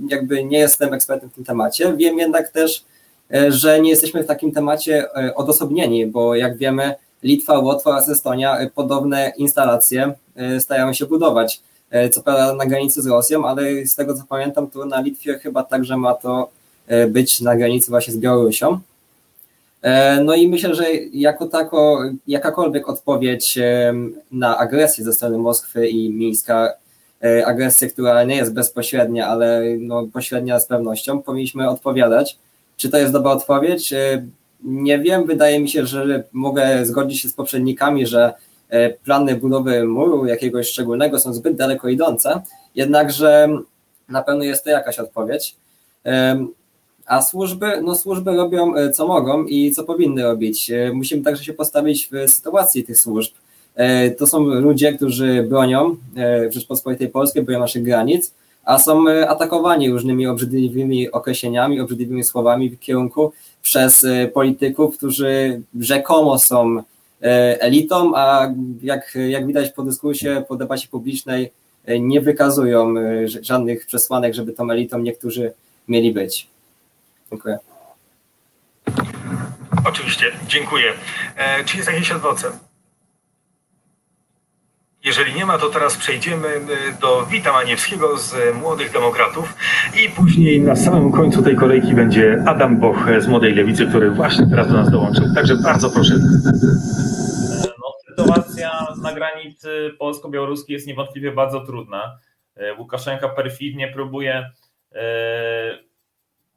Jakby 0.09 0.45
nie 0.45 0.59
jestem 0.59 0.95
ekspertem 0.95 1.31
w 1.31 1.35
tym 1.35 1.45
temacie. 1.45 1.97
Wiem 1.97 2.19
jednak 2.19 2.49
też, 2.49 2.85
że 3.49 3.81
nie 3.81 3.91
jesteśmy 3.91 4.23
w 4.23 4.27
takim 4.27 4.53
temacie 4.53 5.17
e, 5.17 5.35
odosobnieni, 5.35 6.07
bo 6.07 6.35
jak 6.35 6.57
wiemy, 6.57 6.95
Litwa, 7.23 7.59
Łotwa 7.59 7.91
oraz 7.91 8.09
Estonia 8.09 8.59
e, 8.59 8.71
podobne 8.71 9.33
instalacje 9.37 10.15
e, 10.37 10.61
starają 10.61 10.93
się 10.93 11.07
budować. 11.07 11.61
E, 11.91 12.09
Co 12.09 12.23
prawda 12.23 12.55
na 12.55 12.67
granicy 12.67 13.03
z 13.03 13.07
Rosją, 13.07 13.47
ale 13.47 13.87
z 13.87 13.95
tego 13.95 14.15
co 14.15 14.23
pamiętam, 14.29 14.71
to 14.71 14.85
na 14.87 15.01
Litwie 15.01 15.39
chyba 15.39 15.63
także 15.65 15.97
ma 15.97 16.15
to 16.15 16.51
e, 16.87 17.07
być 17.07 17.41
na 17.41 17.57
granicy 17.57 17.91
właśnie 17.91 18.13
z 18.15 18.19
Białorusią. 18.19 18.81
E, 19.83 20.21
No 20.25 20.35
i 20.35 20.49
myślę, 20.49 20.75
że 20.75 20.85
jako 21.13 21.47
tako, 21.47 22.01
jakakolwiek 22.27 22.89
odpowiedź 22.89 23.59
na 24.33 24.59
agresję 24.59 25.05
ze 25.05 25.13
strony 25.13 25.39
Moskwy 25.39 25.89
i 25.89 26.11
Mińska, 26.11 26.73
e, 27.25 27.47
agresję, 27.47 27.89
która 27.89 28.25
nie 28.25 28.37
jest 28.37 28.55
bezpośrednia, 28.55 29.27
ale 29.27 29.63
no, 29.79 30.07
pośrednia 30.13 30.61
z 30.61 30.67
pewnością, 30.67 31.23
powinniśmy 31.23 31.69
odpowiadać. 31.69 32.39
Czy 32.83 32.89
to 32.91 32.99
jest 32.99 33.13
dobra 33.13 33.31
odpowiedź? 33.31 33.93
E, 33.93 34.27
Nie 34.65 34.99
wiem, 34.99 35.27
wydaje 35.27 35.61
mi 35.61 35.69
się, 35.69 35.87
że 35.87 36.25
mogę 36.33 36.87
zgodzić 36.87 37.21
się 37.21 37.29
z 37.29 37.33
poprzednikami, 37.33 38.07
że 38.07 38.33
e, 38.69 38.91
plany 38.91 39.37
budowy 39.37 39.85
muru 39.85 40.27
jakiegoś 40.27 40.69
szczególnego 40.69 41.19
są 41.19 41.33
zbyt 41.35 41.57
daleko 41.57 41.89
idące, 41.89 42.43
jednakże 42.75 43.49
na 44.09 44.23
pewno 44.23 44.45
jest 44.45 44.65
to 44.65 44.71
jakaś 44.71 44.99
odpowiedź. 44.99 45.57
Em, 46.05 46.49
a 47.07 47.23
służby, 47.23 47.67
no 47.83 47.95
służby 47.95 48.33
robią 48.37 48.77
e, 48.77 48.91
co 48.91 49.07
mogą 49.07 49.45
i 49.45 49.73
co 49.73 49.85
powinny 49.85 50.23
robić. 50.23 50.71
E, 50.71 50.93
Musimy 50.93 51.23
także 51.23 51.45
się 51.45 51.53
postawić 51.53 52.09
w 52.13 52.31
sytuacji 52.31 52.85
tych 52.85 52.99
służb. 53.01 53.33
E, 53.75 54.11
To 54.11 54.27
są 54.27 54.45
ludzie, 54.45 54.93
którzy 54.93 55.43
bronią 55.49 55.97
e, 56.17 56.53
Rzeczpospolitej 56.53 57.09
Polskiej, 57.09 57.43
bronią 57.43 57.61
naszych 57.61 57.83
granic, 57.83 58.35
a 58.65 58.79
są 58.79 59.09
e, 59.09 59.29
atakowani 59.29 59.91
różnymi 59.91 60.27
obrzydliwymi 60.27 61.11
określeniami, 61.11 61.81
obrzydliwymi 61.81 62.25
słowami 62.25 62.71
w 62.71 62.79
kierunku 62.79 63.33
przez 63.63 64.05
e, 64.05 64.29
polityków, 64.29 64.97
którzy 64.97 65.63
rzekomo 65.81 66.39
są 66.39 66.79
e, 66.79 66.83
elitą, 67.61 68.13
a 68.17 68.49
jak, 68.83 69.19
jak 69.29 69.47
widać 69.47 69.71
po 69.71 69.83
dyskursie, 69.83 70.45
po 70.49 70.57
debacie 70.57 70.89
publicznej, 70.89 71.53
nie 72.01 72.21
wykazują 72.21 72.95
żadnych 73.41 73.87
przesłanek, 73.87 74.35
żeby 74.35 74.53
tą 74.53 74.71
elitą 74.71 74.99
niektórzy 74.99 75.53
mieli 75.89 76.13
być. 76.13 76.49
Dziękuję. 77.31 77.59
Oczywiście, 79.89 80.27
dziękuję. 80.49 80.93
Czy 81.65 81.77
jest 81.77 81.89
jakiś 81.89 82.13
adwocem? 82.13 82.53
Jeżeli 85.05 85.35
nie 85.35 85.47
ma, 85.47 85.59
to 85.59 85.71
teraz 85.71 85.97
przejdziemy 85.97 86.49
e, 86.49 86.61
do 87.01 87.27
Wita 87.27 87.53
Maniewskiego 87.53 88.19
z 88.19 88.35
e, 88.35 88.53
Młodych 88.53 88.93
Demokratów 88.93 89.55
i 90.05 90.11
później 90.11 90.61
na 90.61 90.77
samym 90.77 91.13
końcu 91.13 91.43
tej 91.43 91.57
kolejki 91.57 91.95
będzie 91.95 92.43
Adam 92.47 92.81
Boch 92.81 93.09
z 93.19 93.27
Młodej 93.27 93.55
Lewicy, 93.55 93.87
który 93.87 94.11
właśnie 94.11 94.47
teraz 94.47 94.69
do 94.69 94.75
nas 94.75 94.91
dołączył. 94.91 95.25
Także 95.35 95.57
bardzo 95.57 95.91
proszę. 95.91 96.15
No, 97.79 97.93
sytuacja 98.09 98.71
na 99.03 99.13
granicy 99.13 99.91
polsko-białoruskiej 99.99 100.75
jest 100.75 100.87
niewątpliwie 100.87 101.33
bardzo 101.33 101.61
trudna. 101.61 102.19
E, 102.57 102.75
Łukaszenka 102.75 103.29
perfidnie 103.29 103.89
próbuje 103.89 104.51
e, 104.95 105.79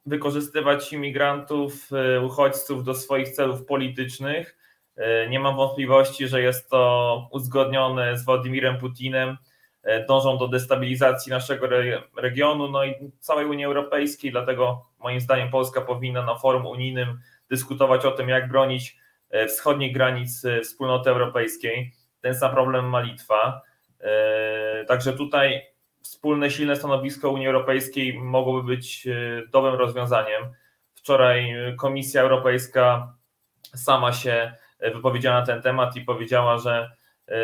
wykorzystywać 0.06 0.92
imigrantów, 0.92 1.88
e, 1.92 2.20
uchodźców 2.20 2.84
do 2.84 2.94
swoich 2.94 3.28
celów 3.28 3.64
politycznych. 3.64 4.55
E, 4.96 5.28
Nie 5.28 5.40
mam 5.40 5.56
wątpliwości, 5.56 6.28
że 6.28 6.42
jest 6.42 6.70
to 6.70 7.28
uzgodnione 7.30 8.18
z 8.18 8.24
Władimirem 8.24 8.78
Putinem. 8.78 9.36
E, 9.82 10.04
Dążą 10.06 10.38
do 10.38 10.48
destabilizacji 10.48 11.30
naszego 11.30 11.66
re- 11.66 12.02
regionu, 12.16 12.68
no 12.68 12.84
i 12.84 12.94
całej 13.20 13.46
Unii 13.46 13.64
Europejskiej, 13.64 14.30
dlatego 14.30 14.86
moim 14.98 15.20
zdaniem 15.20 15.50
Polska 15.50 15.80
powinna 15.80 16.22
na 16.22 16.34
forum 16.38 16.66
unijnym 16.66 17.20
dyskutować 17.50 18.04
o 18.04 18.10
tym, 18.10 18.28
jak 18.28 18.48
bronić 18.48 18.96
e, 19.30 19.46
wschodnich 19.46 19.94
granic 19.94 20.42
wspólnoty 20.62 21.10
europejskiej. 21.10 21.92
Ten 22.20 22.34
sam 22.34 22.50
problem 22.50 22.84
ma 22.88 23.00
Litwa. 23.00 23.62
Także 24.88 25.12
tutaj 25.12 25.62
wspólne, 26.02 26.50
silne 26.50 26.76
stanowisko 26.76 27.30
Unii 27.30 27.46
Europejskiej 27.46 28.18
mogłoby 28.18 28.62
być 28.62 29.08
dobrym 29.52 29.74
rozwiązaniem. 29.74 30.42
Wczoraj 30.94 31.54
Komisja 31.78 32.22
Europejska 32.22 33.14
sama 33.74 34.12
się 34.12 34.52
wypowiedziała 34.80 35.40
na 35.40 35.46
ten 35.46 35.62
temat 35.62 35.96
i 35.96 36.00
powiedziała, 36.00 36.58
że 36.58 36.90
e, 37.28 37.36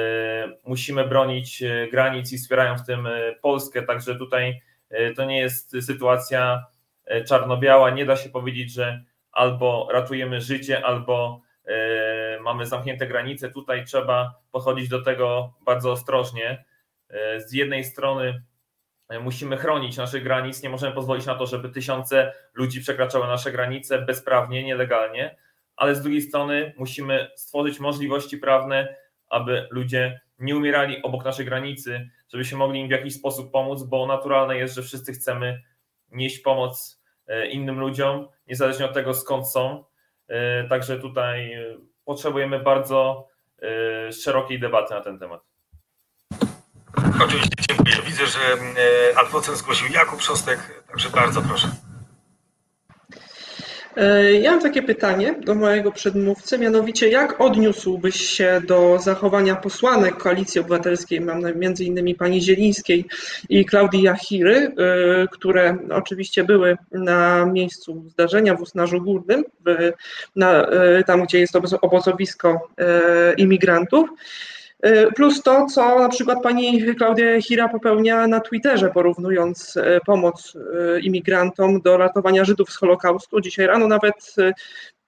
musimy 0.65 1.05
bronić 1.09 1.63
e, 1.63 1.89
granic 1.91 2.33
i 2.33 2.39
wspierają 2.39 2.77
w 2.79 2.87
tym 2.87 3.07
e, 3.07 3.33
Polskę. 3.43 3.83
Także 3.83 4.17
tutaj 4.17 4.61
e, 4.91 5.15
to 5.15 5.25
nie 5.25 5.39
jest 5.41 5.87
sytuacja 5.87 6.67
e, 7.05 7.25
czarno-biała. 7.25 7.91
Nie 7.91 8.07
da 8.07 8.17
się 8.17 8.31
powiedzieć, 8.31 8.73
że 8.73 9.03
albo 9.33 9.89
ratujemy 9.93 10.41
życie, 10.41 10.85
albo 10.87 11.41
e, 11.67 12.41
mamy 12.41 12.67
zamknięte 12.67 13.07
granice. 13.07 13.51
Tutaj 13.51 13.85
trzeba 13.85 14.35
podchodzić 14.51 14.89
do 14.89 15.03
tego 15.03 15.55
bardzo 15.65 15.93
ostrożnie. 15.93 16.65
E, 17.11 17.41
Z 17.41 17.53
jednej 17.53 17.85
strony 17.85 18.43
e, 19.09 19.19
musimy 19.21 19.57
chronić 19.57 19.97
naszych 19.97 20.23
granic, 20.23 20.63
nie 20.63 20.71
możemy 20.71 20.95
pozwolić 20.95 21.27
na 21.27 21.35
to, 21.35 21.47
żeby 21.47 21.69
tysiące 21.69 22.33
ludzi 22.55 22.81
przekraczały 22.81 23.27
nasze 23.27 23.53
granice 23.53 23.99
bezprawnie, 23.99 24.65
nielegalnie, 24.65 25.37
ale 25.77 25.95
z 25.95 26.03
drugiej 26.03 26.23
strony 26.23 26.75
musimy 26.79 27.31
stworzyć 27.37 27.81
możliwości 27.81 28.39
prawne, 28.39 28.97
aby 29.29 29.69
ludzie 29.71 30.21
nie 30.39 30.57
umierali 30.57 31.03
obok 31.03 31.25
naszej 31.25 31.47
granicy, 31.47 32.11
żebyśmy 32.29 32.59
mogli 32.59 32.81
im 32.81 32.89
w 32.89 32.91
jakiś 32.91 33.15
sposób 33.15 33.53
pomóc, 33.53 33.83
bo 33.83 34.07
naturalne 34.07 34.57
jest, 34.57 34.75
że 34.75 34.83
wszyscy 34.83 35.13
chcemy 35.13 35.63
nieść 36.11 36.39
pomoc 36.39 37.03
e, 37.27 37.47
innym 37.47 37.81
ludziom, 37.81 38.29
niezależnie 38.47 38.87
od 38.87 38.95
tego 38.95 39.15
skąd 39.15 39.51
są. 39.51 39.85
E, 40.29 40.69
Także 40.69 40.99
tutaj 40.99 41.53
e, 41.53 41.77
potrzebujemy 42.05 42.61
bardzo 42.61 43.29
szerokiej 44.23 44.61
debaty 44.61 44.95
na 44.95 45.01
ten 45.01 45.19
temat. 45.19 45.41
Oczywiście 47.25 47.51
dziękuję. 47.69 47.97
Widzę, 48.07 48.27
że 48.27 48.39
adwocem 49.17 49.57
zgłosił 49.57 49.93
Jakub 49.93 50.23
Szostek, 50.23 50.85
także 50.89 51.11
bardzo 51.11 51.43
proszę. 51.43 51.69
E, 53.97 54.33
Ja 54.33 54.51
mam 54.51 54.61
takie 54.61 54.83
pytanie 54.83 55.35
do 55.45 55.55
mojego 55.55 55.93
przedmówcy, 55.93 56.59
mianowicie 56.59 57.09
jak 57.09 57.41
odniósłbyś 57.41 58.17
się 58.17 58.61
do 58.67 58.99
zachowania 58.99 59.57
posłanek 59.57 60.17
Koalicji 60.17 60.61
Obywatelskiej, 60.61 61.21
mam 61.21 61.41
na 61.41 61.53
między 61.53 61.85
innymi 61.85 62.15
pani 62.15 62.43
Zielińskiej 62.43 63.05
i 63.49 63.65
Klaudii 63.65 64.03
Jachiry, 64.03 64.57
e, 64.57 64.73
które 65.33 65.77
oczywiście 65.91 66.45
były 66.45 66.77
na 66.93 67.47
miejscu 67.47 68.05
zdarzenia 68.09 68.55
w 68.55 68.61
Usnarzu 68.63 69.01
Górnym, 69.01 69.45
na, 70.37 70.67
e, 70.67 71.05
tam 71.05 71.23
gdzie 71.25 71.39
jest 71.41 71.55
obozo- 71.55 71.79
obozowisko 71.81 72.69
imigrantów. 73.37 74.09
E, 74.83 75.13
Plus 75.13 75.43
to, 75.43 75.67
co 75.67 75.99
na 75.99 76.09
przykład 76.09 76.43
pani 76.43 76.95
Klaudia 76.95 77.43
Hira 77.43 77.69
popełnia 77.69 78.27
na 78.27 78.41
Twitterze, 78.41 78.91
porównując 78.91 79.77
e, 79.77 80.01
pomoc 80.07 80.57
e, 80.57 81.01
imigrantom 81.01 81.81
do 81.81 81.97
ratowania 81.97 82.45
Żydów 82.45 82.71
z 82.71 82.77
Holokaustu. 82.77 83.41
Dzisiaj 83.41 83.67
rano 83.67 83.87
nawet 83.87 84.35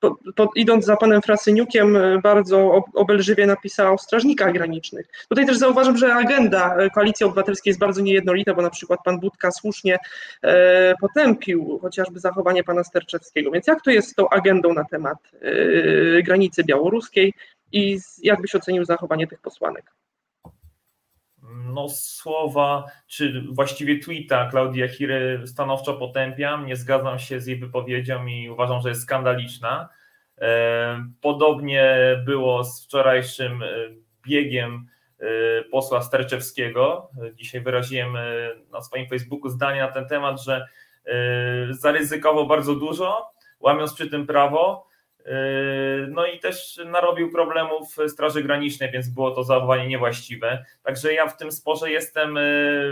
po, 0.01 0.17
po, 0.37 0.51
idąc 0.57 0.85
za 0.85 0.97
panem 0.97 1.23
Frasyniukiem, 1.23 1.99
bardzo 2.23 2.73
ob- 2.73 2.91
obelżywie 2.95 3.47
napisała 3.47 3.91
o 3.91 3.99
strażnikach 3.99 4.53
granicznych. 4.53 5.07
Tutaj 5.29 5.47
też 5.47 5.59
zauważam, 5.59 5.97
że 5.97 6.15
agenda 6.15 6.77
Koalicji 6.95 7.27
Obywatelskiej 7.27 7.71
jest 7.71 7.81
bardzo 7.81 8.01
niejednolita, 8.01 8.55
bo 8.55 8.63
na 8.63 8.71
przykład 8.71 9.01
pan 9.05 9.21
Budka 9.21 9.51
słusznie 9.51 9.99
e, 10.43 10.95
potępił 11.01 11.79
chociażby 11.83 12.21
zachowanie 12.21 12.65
pana 12.65 12.85
Sterczewskiego. 12.85 13.51
Więc 13.51 13.67
jak 13.67 13.83
to 13.83 13.91
jest 13.91 14.09
z 14.09 14.15
tą 14.15 14.29
agendą 14.29 14.73
na 14.73 14.85
temat 14.85 15.19
e, 15.41 16.23
granicy 16.23 16.65
białoruskiej 16.65 17.35
i 17.75 17.99
jak 18.23 18.41
byś 18.41 18.55
ocenił 18.55 18.85
zachowanie 18.85 19.27
tych 19.27 19.41
posłanek? 19.41 19.95
No, 21.75 21.89
słowa, 21.89 22.85
czy 23.07 23.45
właściwie 23.53 23.99
tweeta 23.99 24.51
Klaudii 24.51 24.81
Jachiry 24.81 25.43
stanowczo 25.47 25.95
potępiam. 25.95 26.67
Nie 26.67 26.77
zgadzam 26.77 27.19
się 27.19 27.41
z 27.41 27.47
jej 27.47 27.59
wypowiedzią 27.59 28.27
i 28.27 28.51
uważam, 28.51 28.81
że 28.81 28.89
jest 28.89 29.03
skandaliczna. 29.03 29.89
E, 30.41 31.07
Podobnie 31.21 31.99
było 32.25 32.65
z 32.65 32.85
wczorajszym 32.85 33.63
e, 33.63 33.67
biegiem 34.27 34.89
e, 35.19 35.25
posła 35.63 36.03
Sterczewskiego. 36.03 37.11
Dzisiaj 37.35 37.61
wyraziłem 37.61 38.13
na 38.73 38.83
swoim 38.83 39.09
Facebooku 39.09 39.49
zdanie 39.49 39.81
na 39.81 39.93
ten 39.93 40.09
temat, 40.09 40.43
że 40.43 40.69
zaryzykował 41.71 42.47
bardzo 42.47 42.75
dużo, 42.75 43.31
łamiąc 43.61 43.95
przy 43.95 44.11
tym 44.11 44.27
prawo. 44.27 44.87
No 46.09 46.27
i 46.27 46.39
też 46.39 46.81
narobił 46.87 47.33
problemów 47.33 47.97
Straży 48.09 48.43
Granicznej, 48.43 48.91
więc 48.91 49.09
było 49.09 49.31
to 49.31 49.45
zachowanie 49.45 49.87
niewłaściwe. 49.87 50.65
Także 50.83 51.15
ja 51.15 51.27
w 51.27 51.37
tym 51.37 51.53
sporze 51.53 51.91
jestem 51.91 52.39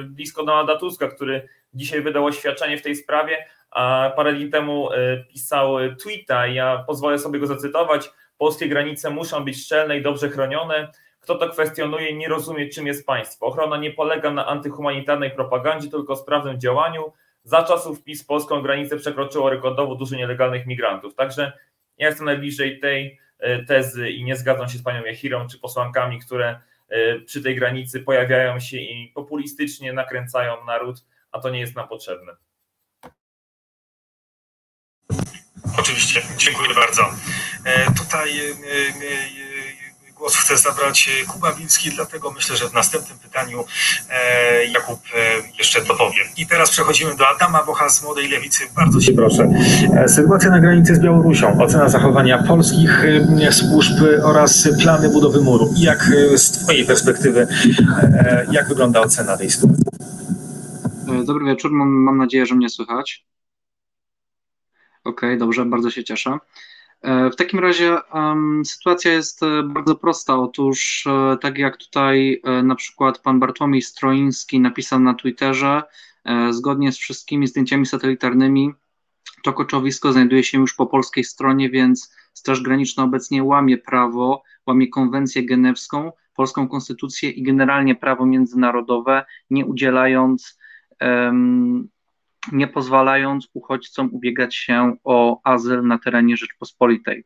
blisko 0.04 0.44
Donalda 0.44 0.76
Tuska, 0.76 1.08
który 1.08 1.48
dzisiaj 1.74 2.00
wydał 2.00 2.26
oświadczenie 2.26 2.78
w 2.78 2.82
tej 2.82 2.96
sprawie, 2.96 3.46
a 3.70 4.12
parę 4.16 4.32
dni 4.32 4.50
temu 4.50 4.88
pisał 5.32 5.76
tweeta, 6.02 6.46
ja 6.46 6.84
pozwolę 6.86 7.18
sobie 7.18 7.38
go 7.38 7.46
zacytować. 7.46 8.10
Polskie 8.38 8.68
granice 8.68 9.10
muszą 9.10 9.44
być 9.44 9.64
szczelne 9.64 9.98
i 9.98 10.02
dobrze 10.02 10.28
chronione. 10.28 10.88
Kto 11.20 11.34
to 11.34 11.48
kwestionuje, 11.48 12.16
nie 12.16 12.28
rozumie, 12.28 12.68
czym 12.68 12.86
jest 12.86 13.06
państwo. 13.06 13.46
Ochrona 13.46 13.76
nie 13.76 13.90
polega 13.90 14.30
na 14.30 14.46
antyhumanitarnej 14.46 15.30
propagandzie, 15.30 15.90
tylko 15.90 16.16
sprawnym 16.16 16.60
działaniu. 16.60 17.12
Za 17.44 17.62
czasów 17.62 18.04
PiS 18.04 18.24
polską 18.24 18.62
granicę 18.62 18.96
przekroczyło 18.96 19.50
rekordowo 19.50 19.94
dużo 19.94 20.16
nielegalnych 20.16 20.66
migrantów. 20.66 21.14
Także 21.14 21.52
ja 22.02 22.09
jestem 22.09 22.26
najbliżej 22.26 22.80
tej 22.80 23.18
e, 23.38 23.64
tezy 23.64 24.11
i 24.11 24.25
nie 24.25 24.37
zgadzam 24.37 24.68
się 24.68 24.78
z 24.78 24.82
panią 24.82 25.04
Jachirą 25.04 25.49
czy 25.49 25.59
posłankami, 25.59 26.18
które 26.18 26.61
e, 26.88 27.21
przy 27.21 27.42
tej 27.42 27.56
granicy 27.56 28.00
pojawiają 28.00 28.61
się 28.61 28.76
i 28.76 29.12
populistycznie 29.14 29.92
nakręcają 29.92 30.64
naród, 30.64 31.04
a 31.32 31.40
to 31.40 31.50
nie 31.50 31.61
jest 31.61 31.76
nam 31.76 31.88
potrzebne. 31.88 32.32
Oczywiście, 35.78 36.23
dziękuję 36.37 36.75
bardzo. 36.75 37.02
E, 37.64 37.94
tutaj 37.94 38.30
głos 40.23 40.37
chce 40.37 40.57
zabrać 40.57 41.11
Kuba 41.29 41.52
Wilski, 41.52 41.91
dlatego 41.91 42.31
myślę, 42.31 42.57
że 42.57 42.69
w 42.69 42.73
następnym 42.73 43.19
pytaniu 43.19 43.64
e, 44.11 44.64
Jakub 44.67 45.00
e, 45.14 45.19
jeszcze 45.59 45.85
dopowie. 45.85 46.21
I 46.37 46.47
teraz 46.47 46.71
przechodzimy 46.71 47.17
do 47.17 47.29
Adama 47.29 47.64
Bocha 47.64 47.88
z 47.88 48.02
Młodej 48.02 48.29
Lewicy. 48.29 48.64
Bardzo 48.76 49.00
Ci 49.00 49.12
proszę. 49.12 49.52
E, 49.97 50.09
sytuacja 50.09 50.50
na 50.50 50.61
granicy 50.61 50.95
z 50.95 51.00
Białorusią, 51.00 51.62
ocena 51.62 51.88
zachowania 51.88 52.43
polskich 52.43 53.05
służb 53.50 53.95
oraz 54.25 54.69
plany 54.83 55.09
budowy 55.09 55.41
muru. 55.41 55.75
Jak 55.76 56.05
z 56.35 56.50
Twojej 56.50 56.87
perspektywy, 56.87 57.47
jak 58.50 58.69
wygląda 58.69 59.00
ocena 59.00 59.37
tej 59.37 59.50
sytuacji? 59.50 59.85
Dobry 61.25 61.45
wieczór, 61.45 61.73
mam, 61.73 61.88
mam 61.88 62.19
nadzieję, 62.19 62.47
że 62.47 62.55
mnie 62.55 62.69
słychać. 62.69 63.25
Okej, 65.05 65.29
okay, 65.29 65.38
dobrze, 65.38 65.64
bardzo 65.64 65.91
się 65.91 66.05
cieszę. 66.05 66.38
E, 67.02 67.30
w 67.30 67.37
takim 67.37 67.61
razie 67.61 67.97
um, 68.14 68.64
sytuacja 68.64 69.12
jest 69.12 69.42
e, 69.42 69.62
bardzo 69.62 69.94
prosta. 69.94 70.38
Otóż, 70.38 71.06
e, 71.06 71.37
tak 71.40 71.59
jak 71.59 71.76
tutaj 71.76 72.42
na 72.62 72.75
przykład 72.75 73.18
pan 73.18 73.40
Bartłomiej 73.40 73.82
Stroiński 73.82 74.61
napisał 74.61 75.00
na 75.00 75.14
Twitterze, 75.14 75.82
zgodnie 76.50 76.92
z 76.92 76.99
wszystkimi 76.99 77.47
zdjęciami 77.47 77.87
satelitarnymi, 77.87 78.73
to 79.42 79.52
koczowisko 79.52 80.12
znajduje 80.12 80.44
się 80.44 80.59
już 80.59 80.75
po 80.75 80.87
polskiej 80.87 81.25
stronie, 81.25 81.71
więc 81.71 82.14
Straż 82.35 82.62
Graniczna 82.62 83.04
obecnie 83.04 83.44
łamie 83.44 83.78
prawo, 83.78 84.42
łamie 84.66 84.88
konwencję 84.88 85.47
genewską, 85.47 86.12
polską 86.35 86.68
konstytucję 86.68 87.30
i 87.30 87.42
generalnie 87.42 87.94
prawo 87.94 88.26
międzynarodowe, 88.26 89.25
nie 89.50 89.66
udzielając 89.66 90.59
um, 91.00 91.88
nie 92.52 92.66
pozwalając 92.66 93.49
uchodźcom 93.54 94.08
ubiegać 94.12 94.54
się 94.54 94.96
o 95.04 95.40
azyl 95.44 95.87
na 95.87 95.99
terenie 95.99 96.37
Rzeczpospolitej. 96.37 97.25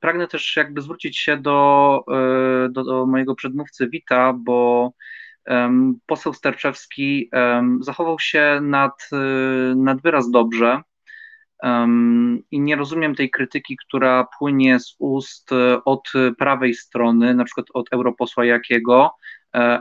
Pragnę 0.00 0.28
też 0.28 0.56
jakby 0.56 0.80
zwrócić 0.82 1.18
się 1.18 1.36
do, 1.36 2.00
e, 2.12 2.68
do, 2.68 2.84
do 2.84 3.06
mojego 3.06 3.34
przedmówcy 3.34 3.88
Wita, 3.88 4.32
bo 4.32 4.92
poseł 6.06 6.34
Sterczewski 6.34 7.30
zachował 7.80 8.18
się 8.18 8.60
nad, 8.62 9.08
e, 9.12 9.74
nad 9.74 10.02
wyraz 10.02 10.30
dobrze 10.30 10.82
i 12.50 12.60
nie 12.60 12.76
rozumiem 12.76 13.14
tej 13.14 13.30
krytyki, 13.30 13.76
która 13.76 14.26
płynie 14.38 14.80
z 14.80 14.96
ust 14.98 15.52
e, 15.52 15.84
od 15.84 16.08
prawej 16.38 16.74
strony, 16.74 17.34
na 17.34 17.44
przykład 17.44 17.66
od 17.74 17.86
europosła 17.92 18.44
Jakiego, 18.44 19.10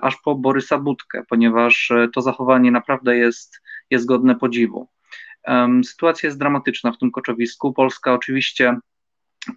aż 0.02 0.18
po 0.24 0.36
Borysa 0.36 0.78
Budkę, 0.78 1.24
ponieważ 1.30 1.92
to 2.14 2.22
zachowanie 2.22 2.72
naprawdę 2.72 3.18
jest 3.18 3.62
jest 3.90 4.06
godne 4.06 4.36
podziwu. 4.36 4.88
Sytuacja 5.84 6.28
jest 6.28 6.40
dramatyczna 6.40 6.92
w 6.92 6.98
tym 6.98 7.12
koczowisku. 7.12 7.74
Polska 7.74 8.14
oczywiście 8.14 8.78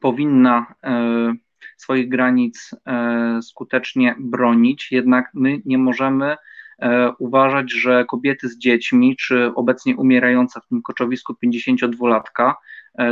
powinna 0.00 0.74
e, 0.84 1.34
swoich 1.76 2.08
granic 2.08 2.70
e, 2.86 3.42
skutecznie 3.42 4.14
bronić, 4.18 4.92
jednak 4.92 5.30
my 5.34 5.62
nie 5.64 5.78
możemy 5.78 6.36
e, 6.78 7.12
uważać, 7.18 7.72
że 7.72 8.04
kobiety 8.04 8.48
z 8.48 8.58
dziećmi, 8.58 9.16
czy 9.16 9.54
obecnie 9.54 9.96
umierająca 9.96 10.60
w 10.60 10.66
tym 10.66 10.82
koczowisku 10.82 11.34
52-latka, 11.44 12.54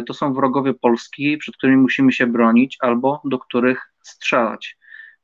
to 0.06 0.14
są 0.14 0.34
wrogowie 0.34 0.74
Polski, 0.74 1.38
przed 1.38 1.56
którymi 1.56 1.78
musimy 1.78 2.12
się 2.12 2.26
bronić 2.26 2.76
albo 2.80 3.22
do 3.24 3.38
których 3.38 3.92
strzelać. 4.02 4.77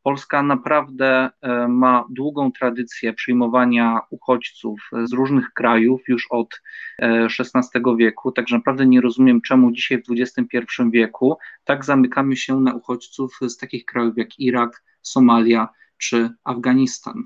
Polska 0.05 0.43
naprawdę 0.43 1.31
e, 1.41 1.69
ma 1.69 2.05
długą 2.11 2.53
tradycję 2.53 3.13
przyjmowania 3.13 4.01
uchodźców 4.11 4.81
z 5.05 5.13
różnych 5.13 5.53
krajów 5.53 6.01
już 6.09 6.27
od 6.31 6.63
XVI 6.99 7.61
e, 7.75 7.97
wieku, 7.97 8.33
także 8.33 8.57
naprawdę 8.57 8.87
nie 8.87 9.01
rozumiem, 9.01 9.41
czemu 9.41 9.73
dzisiaj 9.73 10.03
w 10.03 10.07
XXI 10.11 10.59
wieku 10.91 11.37
tak 11.65 11.85
zamykamy 11.85 12.37
się 12.37 12.61
na 12.61 12.75
uchodźców 12.75 13.39
z 13.49 13.57
takich 13.57 13.85
krajów 13.85 14.15
jak 14.17 14.39
Irak, 14.39 14.83
Somalia 15.03 15.69
czy 15.99 16.31
Afganistan. 16.45 17.25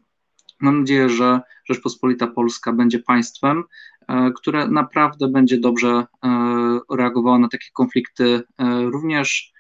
Mam 0.61 0.81
nadzieję, 0.81 1.09
że 1.09 1.41
Rzeczpospolita 1.65 2.27
Polska 2.27 2.73
będzie 2.73 2.99
państwem, 2.99 3.65
e, 4.09 4.31
które 4.37 4.69
naprawdę 4.69 5.29
będzie 5.29 5.61
dobrze 5.61 6.07
reagowało 6.91 7.39
na 7.39 7.49
takie 7.49 7.69
konflikty, 7.73 8.43
również 8.93 9.53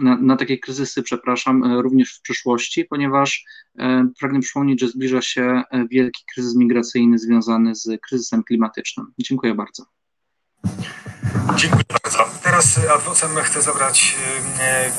na, 0.00 0.16
na, 0.16 0.36
takie 0.36 0.58
kryzysy, 0.58 1.02
przepraszam, 1.02 1.64
e, 1.64 1.82
również 1.82 2.14
w 2.14 2.22
przyszłości, 2.22 2.84
ponieważ 2.84 3.44
e, 3.78 4.08
pragnę 4.20 4.40
przypomnieć, 4.40 4.80
że 4.80 4.88
zbliża 4.88 5.22
się 5.22 5.42
e, 5.42 5.86
wielki 5.90 6.24
kryzys 6.34 6.56
migracyjny 6.56 7.18
związany 7.18 7.74
z 7.74 8.00
kryzysem 8.08 8.44
klimatycznym. 8.44 9.06
Dziękuję 9.18 9.54
bardzo. 9.54 9.84
Dziękuję 11.56 11.84
bardzo. 12.02 12.18
Teraz 12.42 12.80
adwocem 12.94 13.30
chcę 13.30 13.62
zabrać 13.62 14.16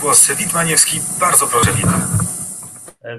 głos 0.02 0.32
Witmaniewski. 0.32 1.00
Bardzo 1.20 1.48
proszę, 1.48 1.72
Witam. 1.74 2.02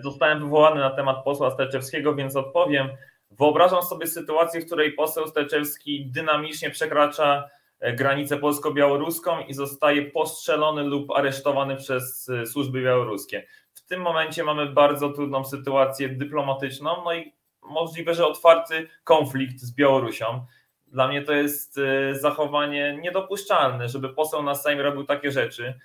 Zostałem 0.03 0.41
wywołany 0.41 0.81
na 0.81 0.91
temat 0.91 1.25
posła 1.25 1.51
Steczewskiego, 1.51 2.15
więc 2.15 2.37
odpowiem. 2.37 2.89
Wyobrażam 3.31 3.83
sobie 3.83 4.07
sytuację, 4.07 4.61
w 4.61 4.67
której 4.67 4.93
poseł 4.93 5.29
Steczewski 5.29 6.07
dynamicznie 6.07 6.71
przekracza 6.71 7.45
granicę 7.93 8.37
polsko-białoruską 8.37 9.41
i 9.41 9.55
zostaje 9.55 10.11
postrzelony 10.11 10.83
lub 10.83 11.11
aresztowany 11.11 11.77
przez 11.77 12.29
e, 12.29 12.47
służby 12.47 12.83
białoruskie. 12.83 13.47
W 13.73 13.83
tym 13.87 14.01
momencie 14.01 14.45
mamy 14.45 14.67
bardzo 14.67 15.11
trudną 15.11 15.45
sytuację 15.45 16.09
dyplomatyczną, 16.09 17.03
no 17.05 17.15
i 17.15 17.33
możliwe, 17.63 18.15
że 18.15 18.27
otwarty 18.27 18.89
konflikt 19.05 19.59
z 19.61 19.75
Białorusią. 19.75 20.47
Dla 20.87 21.09
mnie 21.09 21.23
to 21.23 21.33
jest 21.33 21.79
e, 21.79 22.15
zachowanie 22.15 22.99
niedopuszczalne, 23.03 23.89
żeby 23.89 24.09
poseł 24.09 24.43
na 24.43 24.55
Sejm 24.55 24.81
robił 24.81 25.05
takie 25.05 25.31
rzeczy. 25.31 25.79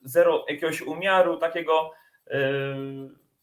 Zero 0.00 0.44
jakiegoś 0.48 0.82
umiaru, 0.82 1.36
takiego 1.36 1.90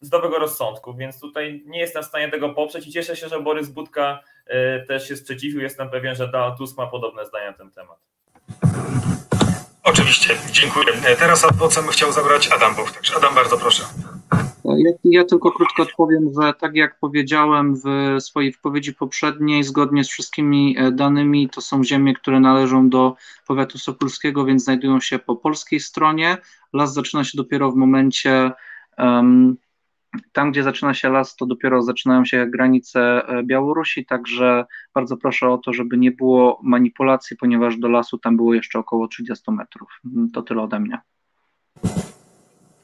zdrowego 0.06 0.38
rozsądku, 0.38 0.94
więc 0.94 1.20
tutaj 1.20 1.62
nie 1.66 1.80
jestem 1.80 2.02
w 2.02 2.06
stanie 2.06 2.30
tego 2.30 2.48
poprzeć 2.54 2.86
i 2.86 2.92
cieszę 2.92 3.16
się, 3.16 3.28
że 3.28 3.40
Borys 3.40 3.68
Budka 3.68 4.20
e, 4.46 4.80
też 4.80 5.08
się 5.08 5.16
sprzeciwił. 5.16 5.60
Jestem 5.60 5.90
pewien, 5.90 6.14
że 6.14 6.28
Donald 6.28 6.58
Tusk 6.58 6.78
ma 6.78 6.86
podobne 6.86 7.26
zdania 7.26 7.50
na 7.50 7.56
ten 7.56 7.70
temat. 7.70 7.98
Oczywiście, 9.82 10.36
dziękuję. 10.52 10.86
E, 11.06 11.16
teraz 11.16 11.44
adwocem 11.44 11.84
chciał 11.86 12.12
zabrać 12.12 12.48
Adam 12.52 12.74
Boch, 12.74 12.92
także 12.92 13.16
Adam, 13.16 13.34
bardzo 13.34 13.58
proszę. 13.58 13.84
Ja, 14.64 14.92
ja, 15.04 15.24
tylko 15.24 15.52
krótko 15.52 15.82
odpowiem, 15.82 16.30
że 16.40 16.54
tak 16.54 16.74
jak 16.74 16.98
powiedziałem 16.98 17.74
w 17.74 18.16
swojej 18.22 18.52
wypowiedzi 18.52 18.94
poprzedniej, 18.94 19.64
zgodnie 19.64 20.04
z 20.04 20.08
wszystkimi 20.08 20.76
e, 20.78 20.92
danymi, 20.92 21.48
to 21.48 21.60
są 21.60 21.84
ziemie, 21.84 22.14
które 22.14 22.40
należą 22.40 22.90
do 22.90 23.14
powiatu 23.46 23.78
sopulskiego, 23.78 24.44
więc 24.44 24.64
znajdują 24.64 25.00
się 25.00 25.18
po 25.18 25.36
polskiej 25.36 25.80
stronie. 25.80 26.36
Las 26.72 26.92
zaczyna 26.92 27.24
się 27.24 27.38
dopiero 27.38 27.72
w 27.72 27.76
momencie 27.76 28.52
um, 28.98 29.56
tam, 30.32 30.52
gdzie 30.52 30.62
zaczyna 30.62 30.94
się 30.94 31.08
las, 31.08 31.36
to 31.36 31.46
dopiero 31.46 31.82
zaczynają 31.82 32.24
się 32.24 32.46
granice 32.46 33.00
e, 33.28 33.42
Białorusi, 33.42 34.06
także 34.06 34.64
bardzo 34.94 35.16
proszę 35.16 35.48
o 35.48 35.58
to, 35.58 35.72
żeby 35.72 35.98
nie 35.98 36.10
było 36.10 36.60
manipulacji, 36.62 37.36
ponieważ 37.36 37.78
do 37.78 37.88
lasu 37.88 38.18
tam 38.18 38.36
było 38.36 38.54
jeszcze 38.54 38.78
około 38.78 39.08
30 39.08 39.50
metrów. 39.50 39.88
Mm, 40.16 40.30
to 40.30 40.42
tyle 40.42 40.62
ode 40.62 40.80
mnie. 40.80 40.98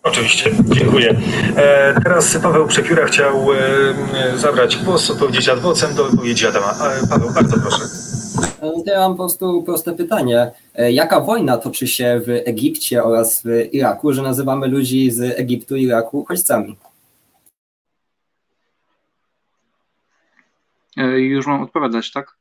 Oczywiście, 0.03 0.51
dziękuję. 0.65 1.21
E, 1.57 2.01
teraz 2.05 2.39
Paweł 2.39 2.67
Przepióra 2.67 3.07
chciał 3.07 3.53
e, 3.53 4.39
zabrać 4.39 4.77
głos, 4.77 5.11
odpowiedzieć 5.11 5.49
adwocem 5.49 5.95
do 5.95 6.05
wypowiedzi 6.05 6.47
Adama. 6.47 6.75
Paweł, 7.11 7.31
bardzo 7.35 7.57
proszę. 7.61 7.85
Ja 8.87 9.01
mam 9.01 9.13
po 9.13 9.17
prostu 9.17 9.63
proste 9.63 9.93
pytanie. 9.93 10.51
Jaka 10.91 11.21
wojna 11.21 11.59
toczy 11.59 11.87
się 11.87 12.21
w 12.27 12.29
Egipcie 12.29 13.05
oraz 13.05 13.43
w 13.43 13.75
Iraku, 13.75 14.13
że 14.13 14.23
nazywamy 14.23 14.69
ludzi 14.69 15.11
z 15.11 15.39
Egiptu 15.41 15.77
i 15.77 15.83
Iraku 15.83 16.19
uchodźcami? 16.19 16.77
Już 21.17 21.47
mam 21.47 21.63
odpowiadać, 21.63 22.13
tak? 22.13 22.37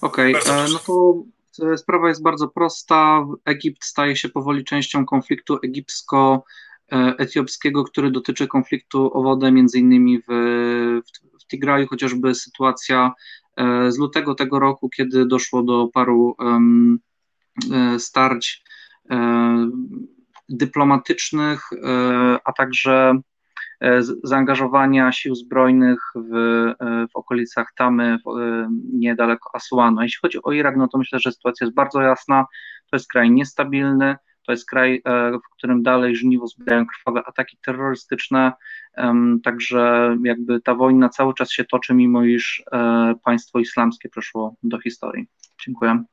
Okej, 0.00 0.32
Bardzo 0.32 0.64
e, 0.64 0.68
no 0.68 0.78
to 0.78 1.24
e, 1.72 1.78
sprawa 1.78 2.08
jest 2.08 2.22
bardzo 2.22 2.48
prosta. 2.48 3.26
Egipt 3.44 3.84
staje 3.84 4.16
się 4.16 4.28
powoli 4.28 4.64
częścią 4.64 5.06
konfliktu 5.06 5.58
egipsko-etiopskiego, 5.62 7.84
który 7.84 8.10
dotyczy 8.10 8.46
konfliktu 8.46 9.18
o 9.18 9.22
wodę, 9.22 9.52
między 9.52 9.78
innymi 9.78 10.18
w, 10.18 10.26
w, 10.26 11.02
w 11.42 11.46
Tigraju, 11.46 11.86
chociażby 11.86 12.34
sytuacja 12.34 13.12
e, 13.56 13.92
z 13.92 13.98
lutego 13.98 14.34
tego 14.34 14.58
roku, 14.58 14.88
kiedy 14.88 15.26
doszło 15.26 15.62
do 15.62 15.88
paru 15.92 16.36
e, 16.40 16.60
starć 17.98 18.64
e, 19.10 19.70
dyplomatycznych, 20.48 21.72
e, 21.72 22.38
a 22.44 22.52
także 22.52 23.10
e, 23.10 23.20
zaangażowania 24.22 25.12
sił 25.12 25.34
zbrojnych 25.34 26.00
w, 26.14 26.34
e, 26.34 27.06
w 27.12 27.16
okolicach 27.16 27.72
Tamy, 27.76 28.18
w, 28.26 28.38
e, 28.38 28.68
niedaleko 28.92 29.50
Asłanu. 29.52 30.02
Jeśli 30.02 30.18
chodzi 30.22 30.38
o 30.42 30.52
Irak, 30.52 30.76
no 30.76 30.88
to 30.88 30.98
myślę, 30.98 31.18
że 31.18 31.32
sytuacja 31.32 31.64
jest 31.64 31.74
bardzo 31.74 32.00
jasna. 32.02 32.46
To 32.90 32.96
jest 32.96 33.08
kraj 33.08 33.30
niestabilny, 33.30 34.16
to 34.46 34.52
jest 34.52 34.70
kraj, 34.70 35.02
e, 35.04 35.30
w 35.32 35.56
którym 35.56 35.82
dalej 35.82 36.16
żniwo 36.16 36.46
zbierają 36.46 36.86
krwawe 36.86 37.22
ataki 37.26 37.58
terrorystyczne, 37.64 38.52
także 39.44 40.16
jakby 40.24 40.60
ta 40.60 40.74
wojna 40.74 41.08
cały 41.08 41.34
czas 41.34 41.50
się 41.50 41.64
toczy, 41.64 41.94
mimo 41.94 42.24
iż 42.24 42.62
e, 42.72 43.14
państwo 43.24 43.58
islamskie 43.58 44.08
przeszło 44.08 44.54
do 44.62 44.80
historii. 44.80 45.26
Dziękuję. 45.64 46.04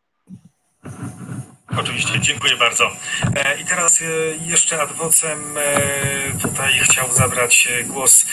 Oczywiście, 1.76 2.20
dziękuję 2.20 2.58
bardzo. 2.58 2.92
E, 3.36 3.62
I 3.62 3.66
teraz 3.66 4.02
e, 4.02 4.06
jeszcze 4.46 4.82
ad 4.82 4.92
vocem 4.92 5.40
e, 5.58 6.40
tutaj 6.42 6.74
chciał 6.74 7.12
zabrać 7.12 7.68
głos 7.88 8.26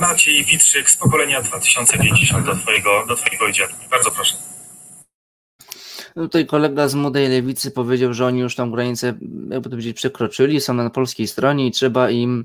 Maciej 0.00 0.44
Witrzyk 0.44 0.90
z 0.90 0.96
pokolenia 0.96 1.42
2050 1.42 2.46
do 2.46 2.56
twojego, 2.56 3.06
do 3.08 3.16
twojego 3.16 3.48
idziatu. 3.48 3.74
Bardzo 3.90 4.10
proszę. 4.10 4.34
Tutaj 6.14 6.46
kolega 6.46 6.88
z 6.88 6.94
Młodej 6.94 7.28
Lewicy 7.28 7.70
powiedział, 7.70 8.14
że 8.14 8.26
oni 8.26 8.40
już 8.40 8.56
tą 8.56 8.70
granicę, 8.70 9.06
jakby 9.50 9.62
to 9.62 9.70
powiedzieć, 9.70 9.96
przekroczyli, 9.96 10.60
są 10.60 10.74
na 10.74 10.90
polskiej 10.90 11.26
stronie 11.26 11.66
i 11.66 11.70
trzeba 11.70 12.10
im 12.10 12.44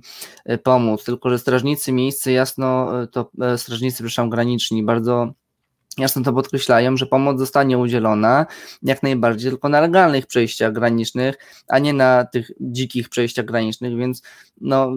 pomóc. 0.63 1.03
Tylko, 1.03 1.29
że 1.29 1.39
strażnicy 1.39 1.91
miejsce 1.91 2.31
jasno, 2.31 2.91
to 3.11 3.31
strażnicy, 3.57 3.95
przepraszam, 3.95 4.29
graniczni, 4.29 4.83
bardzo 4.83 5.33
jasno 5.97 6.23
to 6.23 6.33
podkreślają, 6.33 6.97
że 6.97 7.05
pomoc 7.05 7.39
zostanie 7.39 7.77
udzielona 7.77 8.45
jak 8.83 9.03
najbardziej 9.03 9.51
tylko 9.51 9.69
na 9.69 9.81
legalnych 9.81 10.27
przejściach 10.27 10.73
granicznych, 10.73 11.35
a 11.67 11.79
nie 11.79 11.93
na 11.93 12.25
tych 12.25 12.51
dzikich 12.61 13.09
przejściach 13.09 13.45
granicznych, 13.45 13.97
więc 13.97 14.21
no 14.61 14.91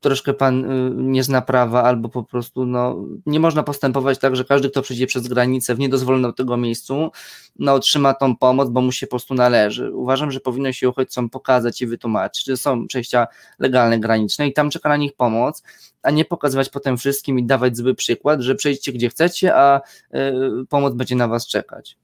troszkę 0.00 0.34
pan 0.34 0.64
y, 0.64 0.90
nie 0.94 1.22
zna 1.22 1.42
prawa, 1.42 1.82
albo 1.82 2.08
po 2.08 2.24
prostu 2.24 2.66
no, 2.66 2.96
nie 3.26 3.40
można 3.40 3.62
postępować 3.62 4.18
tak, 4.18 4.36
że 4.36 4.44
każdy, 4.44 4.70
kto 4.70 4.82
przyjdzie 4.82 5.06
przez 5.06 5.28
granicę 5.28 5.74
w 5.74 5.78
niedozwolonym 5.78 6.32
tego 6.32 6.56
miejscu, 6.56 7.10
no, 7.58 7.74
otrzyma 7.74 8.14
tą 8.14 8.36
pomoc, 8.36 8.70
bo 8.70 8.80
mu 8.80 8.92
się 8.92 9.06
po 9.06 9.10
prostu 9.10 9.34
należy. 9.34 9.92
Uważam, 9.92 10.30
że 10.30 10.40
powinno 10.40 10.72
się 10.72 10.88
uchodźcom 10.88 11.30
pokazać 11.30 11.82
i 11.82 11.86
wytłumaczyć, 11.86 12.46
że 12.46 12.56
są 12.56 12.86
przejścia 12.86 13.26
legalne, 13.58 13.98
graniczne 13.98 14.48
i 14.48 14.52
tam 14.52 14.70
czeka 14.70 14.88
na 14.88 14.96
nich 14.96 15.16
pomoc, 15.16 15.62
a 16.02 16.10
nie 16.10 16.24
pokazywać 16.24 16.68
potem 16.68 16.98
wszystkim 16.98 17.38
i 17.38 17.44
dawać 17.44 17.76
zły 17.76 17.94
przykład, 17.94 18.40
że 18.40 18.54
przejdźcie 18.54 18.92
gdzie 18.92 19.08
chcecie, 19.08 19.56
a 19.56 19.80
y, 20.14 20.66
pomoc 20.68 20.94
będzie 20.94 21.16
na 21.16 21.28
was 21.28 21.46
czekać. 21.46 21.96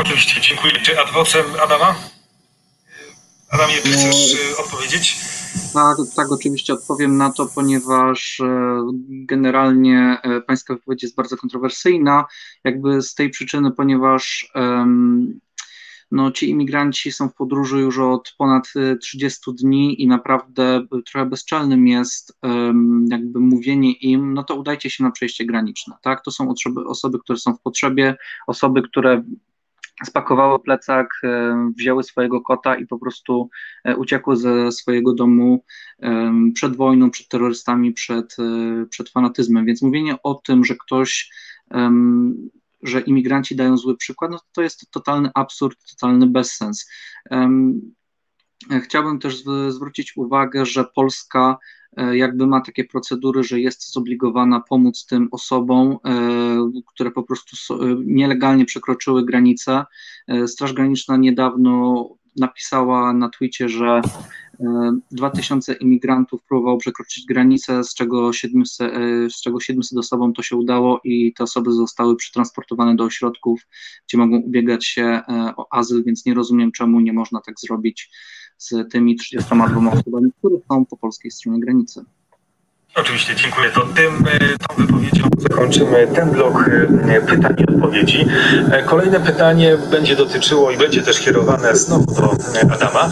Oczywiście, 0.00 0.40
dziękuję. 0.40 0.72
Czy 0.72 1.00
ad 1.00 1.10
vocem 1.10 1.44
Adama? 1.62 1.94
Adamie, 3.54 3.74
ty 3.74 3.88
No. 3.88 3.96
chcesz 3.96 4.34
e, 4.34 4.56
odpowiedzieć? 4.56 5.16
Tak, 5.72 5.96
tak, 6.16 6.32
oczywiście 6.32 6.72
odpowiem 6.74 7.16
na 7.16 7.32
to, 7.32 7.46
ponieważ 7.46 8.40
e, 8.40 8.80
generalnie 9.08 10.18
e, 10.22 10.40
pańska 10.40 10.74
wypowiedź 10.74 11.02
jest 11.02 11.16
bardzo 11.16 11.36
kontrowersyjna, 11.36 12.24
jakby 12.64 13.02
z 13.02 13.14
tej 13.14 13.30
przyczyny, 13.30 13.70
ponieważ 13.70 14.52
no, 16.10 16.30
ci 16.30 16.50
imigranci 16.50 17.12
są 17.12 17.28
w 17.28 17.34
podróży 17.34 17.80
już 17.80 17.98
od 17.98 18.34
ponad 18.38 18.68
e, 18.76 18.96
30 18.96 19.40
dni 19.54 20.02
i 20.02 20.06
naprawdę 20.06 20.86
trochę 21.10 21.26
bezczelnym 21.26 21.86
jest 21.86 22.38
jakby 23.08 23.40
mówienie 23.40 23.92
im, 23.92 24.34
no 24.34 24.44
to 24.44 24.54
udajcie 24.54 24.90
się 24.90 25.04
na 25.04 25.10
przejście 25.10 25.46
graniczne, 25.46 25.96
tak? 26.02 26.24
To 26.24 26.30
są 26.30 26.50
osoby, 26.50 26.84
osoby, 26.86 27.18
które 27.18 27.38
są 27.38 27.54
w 27.54 27.60
potrzebie, 27.60 28.16
osoby, 28.46 28.82
które 28.82 29.22
spakowały 30.04 30.58
plecak, 30.58 31.20
e, 31.24 31.54
wzięły 31.76 32.02
swojego 32.02 32.40
kota 32.40 32.76
i 32.76 32.86
po 32.86 32.98
prostu 32.98 33.50
e, 33.84 33.96
uciekły 33.96 34.36
ze 34.36 34.72
swojego 34.72 35.14
domu 35.14 35.64
em, 35.98 36.52
przed 36.52 36.76
wojną, 36.76 37.10
przed 37.10 37.28
terrorystami, 37.28 37.92
przed, 37.92 38.36
e, 38.38 38.86
przed 38.86 39.10
fanatyzmem. 39.10 39.66
Więc 39.66 39.82
mówienie 39.82 40.22
o 40.22 40.34
tym, 40.34 40.64
że 40.64 40.74
ktoś, 40.74 41.30
że 42.82 43.00
imigranci 43.00 43.56
dają 43.56 43.76
zły 43.76 43.96
przykład, 43.96 44.30
no 44.30 44.40
to 44.52 44.62
jest 44.62 44.90
totalny 44.90 45.30
absurd, 45.34 45.78
totalny 45.90 46.26
bezsens. 46.26 46.88
Chciałbym 48.82 49.18
też 49.18 49.44
zw- 49.44 49.70
zwrócić 49.70 50.16
uwagę, 50.16 50.66
że 50.66 50.84
Polska 50.84 51.58
e, 51.96 52.16
jakby 52.16 52.46
ma 52.46 52.60
takie 52.60 52.84
procedury, 52.84 53.44
że 53.44 53.60
jest 53.60 53.92
zobligowana 53.92 54.60
pomóc 54.60 55.06
tym 55.06 55.28
osobom, 55.30 55.98
e, 56.04 56.70
które 56.86 57.10
po 57.10 57.22
prostu 57.22 57.74
e, 57.74 57.96
nielegalnie 58.04 58.64
przekroczyły 58.64 59.24
granicę. 59.24 59.84
Straż 60.46 60.72
Graniczna 60.72 61.16
niedawno 61.16 62.08
napisała 62.36 63.12
na 63.12 63.28
Twicie, 63.28 63.68
że 63.68 64.02
e, 64.60 64.98
2000 65.10 65.72
imigrantów 65.72 66.42
próbowało 66.42 66.78
przekroczyć 66.78 67.26
granicę, 67.26 67.84
z 67.84 67.94
czego 67.94 68.32
700, 68.32 68.92
e, 68.92 69.30
z 69.30 69.40
czego 69.40 69.60
700 69.60 69.98
osobom 69.98 70.32
to 70.32 70.42
się 70.42 70.56
udało 70.56 71.00
i 71.04 71.32
te 71.32 71.44
osoby 71.44 71.72
zostały 71.72 72.16
przetransportowane 72.16 72.96
do 72.96 73.04
ośrodków, 73.04 73.66
gdzie 74.08 74.18
mogą 74.18 74.36
ubiegać 74.36 74.86
się 74.86 75.20
o 75.56 75.66
azyl, 75.72 76.04
więc 76.04 76.26
nie 76.26 76.34
rozumiem, 76.34 76.72
czemu 76.72 77.00
nie 77.00 77.12
można 77.12 77.40
tak 77.40 77.60
zrobić 77.60 78.10
z 78.64 78.92
tymi 78.92 79.16
32 79.16 79.92
osobami, 79.92 80.32
które 80.38 80.56
są 80.68 80.86
po 80.86 80.96
polskiej 80.96 81.30
stronie 81.30 81.60
granicy. 81.60 82.04
Oczywiście, 82.94 83.36
dziękuję. 83.36 83.70
To 83.70 83.80
tym, 83.80 84.26
e, 84.26 84.58
tą 84.58 84.74
wypowiedzią 84.86 85.28
zakończymy 85.38 86.06
ten 86.14 86.30
blok 86.30 86.70
e, 87.08 87.20
pytań 87.20 87.54
i 87.58 87.74
odpowiedzi. 87.74 88.26
E, 88.72 88.82
Kolejne 88.82 89.20
pytanie 89.20 89.78
będzie 89.90 90.16
dotyczyło 90.16 90.70
i 90.70 90.76
będzie 90.76 91.02
też 91.02 91.20
kierowane 91.20 91.76
znowu 91.76 92.14
do 92.14 92.36
Adama. 92.74 93.10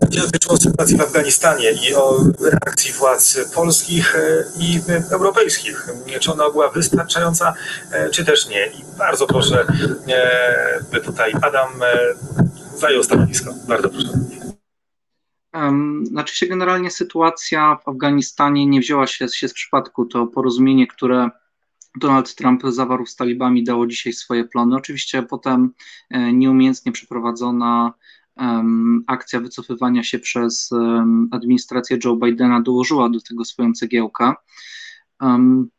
Będzie 0.00 0.20
dotyczyło 0.20 0.56
sytuacji 0.56 0.96
w 0.96 1.00
Afganistanie 1.00 1.72
i 1.72 1.94
o 1.94 2.18
reakcji 2.52 2.92
władz 2.92 3.38
polskich 3.54 4.16
i 4.58 4.80
europejskich. 5.10 5.88
Czy 6.20 6.32
ona 6.32 6.50
była 6.50 6.70
wystarczająca, 6.70 7.54
czy 8.12 8.24
też 8.24 8.48
nie. 8.48 8.66
I 8.66 8.84
bardzo 8.98 9.26
proszę, 9.26 9.66
by 10.92 11.00
tutaj 11.00 11.32
Adam 11.42 11.68
zajął 12.80 13.02
stanowisko. 13.02 13.54
Bardzo 13.68 13.88
proszę. 13.88 14.08
Um, 15.54 16.06
znaczy 16.06 16.36
się 16.36 16.46
generalnie 16.46 16.90
sytuacja 16.90 17.76
w 17.84 17.88
Afganistanie 17.88 18.66
nie 18.66 18.80
wzięła 18.80 19.06
się, 19.06 19.28
się 19.28 19.48
z 19.48 19.52
przypadku. 19.52 20.06
To 20.06 20.26
porozumienie, 20.26 20.86
które 20.86 21.30
Donald 21.96 22.34
Trump 22.34 22.62
zawarł 22.64 23.06
z 23.06 23.16
talibami, 23.16 23.64
dało 23.64 23.86
dzisiaj 23.86 24.12
swoje 24.12 24.44
plony. 24.44 24.76
Oczywiście 24.76 25.22
potem 25.22 25.72
e, 26.10 26.32
nieumiejętnie 26.32 26.92
przeprowadzona 26.92 27.92
em, 28.36 29.04
akcja 29.06 29.40
wycofywania 29.40 30.02
się 30.02 30.18
przez 30.18 30.72
em, 30.72 31.28
administrację 31.32 31.98
Joe 32.04 32.16
Bidena 32.16 32.62
dołożyła 32.62 33.08
do 33.08 33.20
tego 33.20 33.44
swoją 33.44 33.72
cegiełkę. 33.72 34.32
Em, 35.22 35.70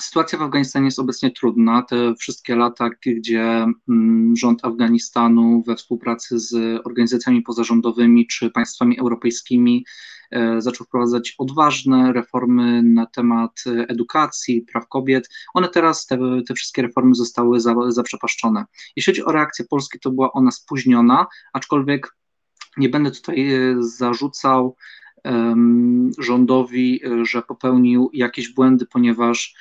Sytuacja 0.00 0.38
w 0.38 0.42
Afganistanie 0.42 0.84
jest 0.84 0.98
obecnie 0.98 1.30
trudna. 1.30 1.82
Te 1.82 2.14
wszystkie 2.14 2.56
lata, 2.56 2.90
gdzie 3.06 3.66
mm, 3.88 4.36
rząd 4.36 4.64
Afganistanu 4.64 5.62
we 5.66 5.76
współpracy 5.76 6.38
z 6.38 6.80
organizacjami 6.86 7.42
pozarządowymi 7.42 8.26
czy 8.26 8.50
państwami 8.50 8.98
europejskimi 9.00 9.86
e, 10.30 10.60
zaczął 10.60 10.86
wprowadzać 10.86 11.34
odważne 11.38 12.12
reformy 12.12 12.82
na 12.82 13.06
temat 13.06 13.64
edukacji, 13.88 14.62
praw 14.62 14.88
kobiet. 14.88 15.28
One 15.54 15.68
teraz, 15.68 16.06
te, 16.06 16.18
te 16.48 16.54
wszystkie 16.54 16.82
reformy 16.82 17.14
zostały 17.14 17.60
za, 17.60 17.74
zaprzepaszczone. 17.88 18.64
Jeśli 18.96 19.12
chodzi 19.12 19.24
o 19.24 19.32
reakcję 19.32 19.64
Polski, 19.64 20.00
to 20.00 20.10
była 20.10 20.32
ona 20.32 20.50
spóźniona, 20.50 21.26
aczkolwiek 21.52 22.16
nie 22.76 22.88
będę 22.88 23.10
tutaj 23.10 23.54
e, 23.54 23.76
zarzucał 23.78 24.76
rządowi, 26.18 27.00
e, 27.04 27.24
że 27.24 27.42
popełnił 27.42 28.10
jakieś 28.12 28.54
błędy, 28.54 28.86
ponieważ 28.86 29.54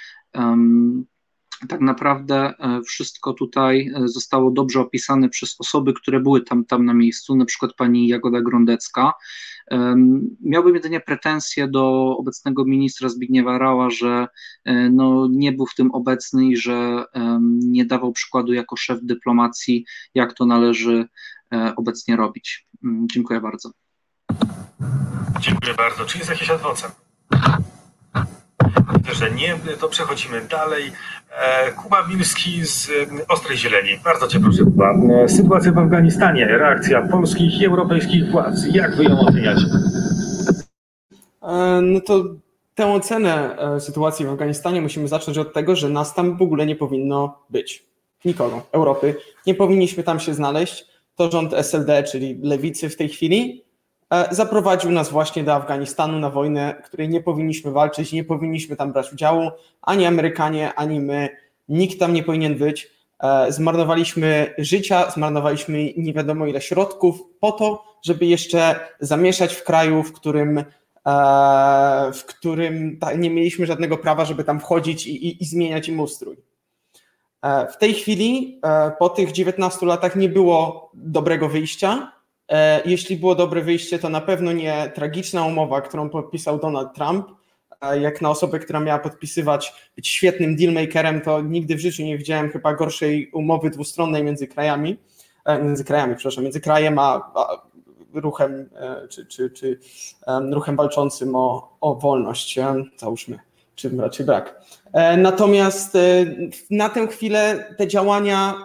tak 1.70 1.82
naprawdę 1.82 2.54
e, 2.60 2.82
wszystko 2.82 3.34
tutaj 3.34 3.92
e, 3.96 4.08
zostało 4.08 4.52
dobrze 4.52 4.80
opisane 4.80 5.30
przez 5.30 5.56
osoby, 5.60 5.94
które 5.94 6.20
były 6.20 6.42
tam, 6.42 6.66
tam 6.66 6.86
na 6.86 6.94
miejscu, 6.94 7.36
na 7.36 7.46
przykład 7.46 7.74
pani 7.74 8.08
Jagoda 8.08 8.42
Grondecka. 8.42 9.14
Miałbym 10.42 10.76
jedynie 10.76 11.00
pretensje 11.00 11.68
do 11.68 12.16
obecnego 12.18 12.66
ministra 12.66 13.10
Zbigniewa 13.10 13.58
Rała, 13.58 13.90
że 13.90 14.28
e, 14.66 14.90
no, 14.90 15.28
nie 15.32 15.52
był 15.52 15.66
w 15.66 15.76
tym 15.76 15.92
obecny 15.92 16.46
i 16.46 16.58
że 16.58 17.06
nie 17.60 17.86
dawał 17.86 18.12
przykładu 18.12 18.54
jako 18.54 18.76
szef 18.76 19.00
dyplomacji, 19.04 19.86
jak 20.16 20.34
to 20.34 20.46
należy 20.46 21.06
obecnie 21.76 22.16
robić. 22.16 22.68
Mm, 22.84 23.08
Dziękuję 23.14 23.42
bardzo. 23.42 23.72
Dziękuję 25.40 25.74
bardzo. 25.74 26.06
Czy 26.06 26.18
jest 26.18 26.30
jakiś 26.30 26.50
adwocem? 26.50 26.92
Widzę, 28.98 29.16
że 29.16 29.32
nie, 29.32 29.56
to 29.80 29.90
przechodzimy 29.90 30.42
dalej. 30.42 30.92
E, 31.32 31.72
Kuba 31.72 32.04
Wilski 32.04 32.66
z 32.66 32.90
e, 32.90 33.28
Ostrej 33.28 33.58
Zieleni. 33.58 33.90
Bardzo 34.04 34.28
Cię 34.28 34.40
proszę, 34.40 34.64
Kuba. 34.64 34.94
E, 34.94 35.30
Sytuacja 35.30 35.72
w 35.72 35.78
Afganistanie, 35.78 36.46
reakcja 36.46 37.02
polskich 37.02 37.62
i 37.62 37.66
europejskich 37.66 38.32
władz. 38.32 38.66
Jak 38.72 38.96
Wy 38.96 39.04
ją 39.04 39.20
oceniacie? 39.20 39.66
No 41.82 42.02
to 42.02 42.24
tę 42.76 42.94
ocenę 42.94 43.58
sytuacji 43.80 44.26
w 44.26 44.30
Afganistanie 44.30 44.82
musimy 44.82 45.08
zacząć 45.08 45.38
od 45.38 45.54
tego, 45.54 45.76
że 45.76 45.90
nas 45.90 46.14
tam 46.14 46.38
w 46.38 46.42
ogóle 46.42 46.66
nie 46.66 46.76
powinno 46.76 47.40
być. 47.50 47.84
Nikogo, 48.26 48.62
Europy. 48.72 49.16
Nie 49.48 49.56
powinniśmy 49.56 50.04
tam 50.04 50.20
się 50.20 50.34
znaleźć. 50.34 50.86
To 51.16 51.32
rząd 51.32 51.54
SLD, 51.54 52.04
czyli 52.04 52.40
lewicy 52.44 52.90
w 52.90 52.98
tej 52.98 53.10
chwili, 53.10 53.65
zaprowadził 54.32 54.92
nas 54.92 55.10
właśnie 55.10 55.44
do 55.44 55.54
Afganistanu 55.54 56.20
na 56.20 56.30
wojnę, 56.30 56.82
której 56.86 57.10
nie 57.10 57.22
powinniśmy 57.22 57.72
walczyć, 57.72 58.14
nie 58.14 58.24
powinniśmy 58.24 58.76
tam 58.76 58.92
brać 58.92 59.14
udziału. 59.14 59.52
Ani 59.82 60.06
Amerykanie, 60.06 60.74
ani 60.74 61.00
my. 61.00 61.30
Nikt 61.70 62.00
tam 62.00 62.14
nie 62.14 62.24
powinien 62.24 62.56
być. 62.56 62.92
E, 63.24 63.52
Zmarnowaliśmy 63.52 64.54
życia, 64.58 65.12
zmarnowaliśmy 65.12 65.94
nie 65.98 66.14
wiadomo 66.14 66.46
ile 66.46 66.62
środków 66.62 67.24
po 67.40 67.52
to, 67.52 67.84
żeby 68.04 68.26
jeszcze 68.26 68.80
zamieszać 69.00 69.54
w 69.56 69.64
kraju, 69.64 70.04
w 70.04 70.14
którym 70.14 70.58
e, 70.58 70.64
w 72.14 72.26
którym 72.26 73.00
nie 73.18 73.30
mieliśmy 73.30 73.66
żadnego 73.66 73.98
prawa, 73.98 74.26
żeby 74.26 74.44
tam 74.44 74.60
wchodzić 74.60 75.08
i, 75.08 75.28
i, 75.28 75.44
i 75.44 75.46
zmieniać 75.46 75.90
im 75.90 76.00
ustrój. 76.00 76.38
E, 77.42 77.68
W 77.68 77.78
tej 77.78 77.94
chwili, 77.94 78.60
e, 78.64 78.92
po 79.00 79.10
tych 79.10 79.32
19 79.32 79.86
latach, 79.86 80.16
nie 80.16 80.30
było 80.30 80.92
dobrego 80.94 81.50
wyjścia. 81.50 82.12
E, 82.50 82.82
Jeśli 82.86 83.18
było 83.18 83.36
dobre 83.36 83.62
wyjście, 83.62 84.00
to 84.00 84.10
na 84.10 84.22
pewno 84.22 84.52
nie 84.52 84.92
tragiczna 84.96 85.46
umowa, 85.46 85.82
którą 85.82 86.10
podpisał 86.10 86.60
Donald 86.60 86.94
Trump. 86.96 87.28
Jak 88.02 88.22
na 88.22 88.30
osobę, 88.30 88.60
która 88.60 88.80
miała 88.80 89.00
podpisywać, 89.00 89.74
być 89.96 90.08
świetnym 90.08 90.56
dealmakerem, 90.56 91.22
to 91.22 91.42
nigdy 91.42 91.76
w 91.76 91.80
życiu 91.80 92.04
nie 92.04 92.18
widziałem 92.18 92.50
chyba 92.50 92.74
gorszej 92.74 93.32
umowy 93.32 93.70
dwustronnej 93.70 94.24
między 94.24 94.48
krajami, 94.48 94.98
e, 95.46 95.64
między 95.64 95.84
krajami, 95.84 96.16
przepraszam, 96.16 96.44
między 96.44 96.62
krajem 96.62 97.00
a, 97.00 97.32
a 97.36 97.62
ruchem, 98.14 98.70
e, 98.76 99.08
czy, 99.08 99.26
czy, 99.26 99.50
czy 99.50 99.80
em, 100.28 100.54
ruchem 100.54 100.76
walczącym 100.76 101.36
o, 101.36 101.78
o 101.82 101.96
wolność, 101.96 102.60
załóżmy, 102.98 103.40
czy 103.76 103.98
raczej 103.98 104.26
brak. 104.26 104.62
Natomiast 105.18 105.98
na 106.72 106.90
tę 106.90 107.08
chwilę 107.08 107.74
te 107.78 107.88
działania, 107.88 108.56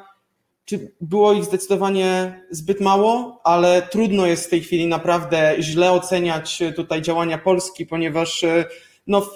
czy 0.70 0.94
było 1.00 1.32
ich 1.32 1.44
zdecydowanie 1.44 2.40
zbyt 2.50 2.80
mało, 2.80 3.40
ale 3.44 3.82
trudno 3.82 4.26
jest 4.26 4.46
w 4.46 4.50
tej 4.50 4.60
chwili 4.60 4.86
naprawdę 4.86 5.56
źle 5.60 5.92
oceniać 5.92 6.62
e, 6.62 6.72
tutaj 6.72 7.02
działania 7.02 7.38
Polski, 7.38 7.86
ponieważ 7.86 8.44
e, 8.44 8.64
no, 9.06 9.30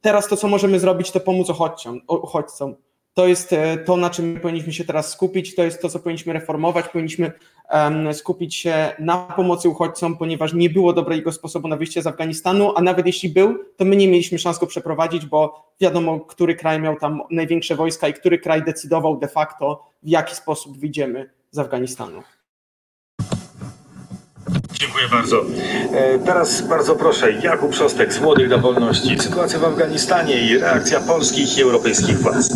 teraz 0.00 0.28
to, 0.28 0.36
co 0.36 0.48
możemy 0.48 0.80
zrobić, 0.80 1.10
to 1.10 1.20
pomóc 1.20 1.50
uchodźcom. 1.50 2.00
uchodźcom. 2.08 2.74
To 3.14 3.26
jest 3.26 3.52
e, 3.52 3.78
to, 3.78 3.96
na 3.96 4.10
czym 4.10 4.40
powinniśmy 4.40 4.72
się 4.72 4.84
teraz 4.84 5.12
skupić, 5.12 5.54
to 5.54 5.64
jest 5.64 5.82
to, 5.82 5.88
co 5.88 5.98
powinniśmy 5.98 6.32
reformować, 6.32 6.88
powinniśmy 6.88 7.32
skupić 8.12 8.54
się 8.54 8.92
na 8.98 9.18
pomocy 9.18 9.68
uchodźcom, 9.68 10.16
ponieważ 10.16 10.52
nie 10.52 10.70
było 10.70 10.92
dobrego 10.92 11.32
sposobu 11.32 11.68
na 11.68 11.76
wyjście 11.76 12.02
z 12.02 12.06
Afganistanu, 12.06 12.72
a 12.76 12.82
nawet 12.82 13.06
jeśli 13.06 13.28
był, 13.28 13.58
to 13.76 13.84
my 13.84 13.96
nie 13.96 14.08
mieliśmy 14.08 14.38
szans 14.38 14.58
go 14.58 14.66
przeprowadzić, 14.66 15.26
bo 15.26 15.72
wiadomo, 15.80 16.20
który 16.20 16.54
kraj 16.54 16.80
miał 16.80 16.96
tam 16.96 17.22
największe 17.30 17.76
wojska 17.76 18.08
i 18.08 18.14
który 18.14 18.38
kraj 18.38 18.62
decydował 18.62 19.18
de 19.18 19.28
facto, 19.28 19.86
w 20.02 20.08
jaki 20.08 20.34
sposób 20.34 20.78
wyjdziemy 20.78 21.30
z 21.50 21.58
Afganistanu. 21.58 22.22
Dziękuję 24.82 25.08
bardzo. 25.08 25.44
E, 25.92 26.18
Teraz 26.18 26.62
bardzo 26.62 26.96
proszę, 26.96 27.32
Jakub 27.32 27.74
Szostek 27.74 28.12
z 28.12 28.20
Młodych 28.20 28.48
dla 28.48 28.58
Wolności. 28.58 29.18
Sytuacja 29.20 29.58
w 29.58 29.64
Afganistanie 29.64 30.46
i 30.46 30.58
reakcja 30.58 31.00
polskich 31.00 31.58
i 31.58 31.62
europejskich 31.62 32.18
władz. 32.18 32.48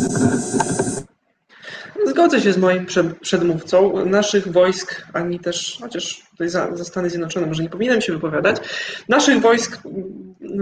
Zgodzę 2.07 2.41
się 2.41 2.53
z 2.53 2.57
moim 2.59 2.87
prze- 2.87 3.15
przedmówcą. 3.21 4.07
Naszych 4.07 4.53
wojsk, 4.53 5.07
ani 5.12 5.41
też, 5.41 5.79
chociaż 5.81 6.23
tutaj 6.31 6.49
za, 6.49 6.77
za 6.77 6.85
Stany 6.85 7.11
Zjednoczone 7.11 7.47
może 7.47 7.62
nie 7.62 7.71
powinienem 7.71 8.01
się 8.01 8.12
wypowiadać, 8.12 8.57
naszych 9.09 9.41
wojsk, 9.41 9.79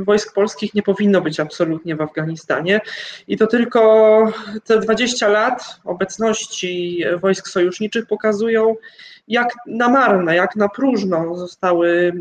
wojsk 0.04 0.34
polskich 0.34 0.74
nie 0.74 0.82
powinno 0.82 1.20
być 1.20 1.40
absolutnie 1.40 1.96
w 1.96 2.00
Afganistanie. 2.00 2.80
I 3.28 3.36
to 3.36 3.46
tylko 3.46 4.32
te 4.64 4.78
20 4.78 5.28
lat 5.28 5.62
obecności 5.84 7.04
wojsk 7.20 7.48
sojuszniczych 7.48 8.06
pokazują, 8.06 8.74
jak 9.28 9.54
na 9.66 9.88
marne, 9.88 10.36
jak 10.36 10.56
na 10.56 10.68
próżno 10.68 11.36
zostały. 11.36 12.12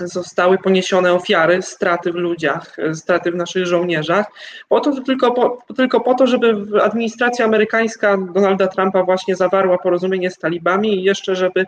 Zostały 0.00 0.58
poniesione 0.58 1.12
ofiary, 1.12 1.62
straty 1.62 2.12
w 2.12 2.14
ludziach, 2.14 2.76
straty 2.94 3.30
w 3.30 3.34
naszych 3.34 3.66
żołnierzach, 3.66 4.26
po 4.68 4.80
to, 4.80 5.00
tylko, 5.00 5.32
po, 5.32 5.58
tylko 5.76 6.00
po 6.00 6.14
to, 6.14 6.26
żeby 6.26 6.82
administracja 6.82 7.44
amerykańska 7.44 8.16
Donalda 8.34 8.66
Trumpa 8.66 9.02
właśnie 9.02 9.36
zawarła 9.36 9.78
porozumienie 9.78 10.30
z 10.30 10.38
talibami 10.38 10.94
i 10.94 11.02
jeszcze, 11.02 11.36
żeby 11.36 11.66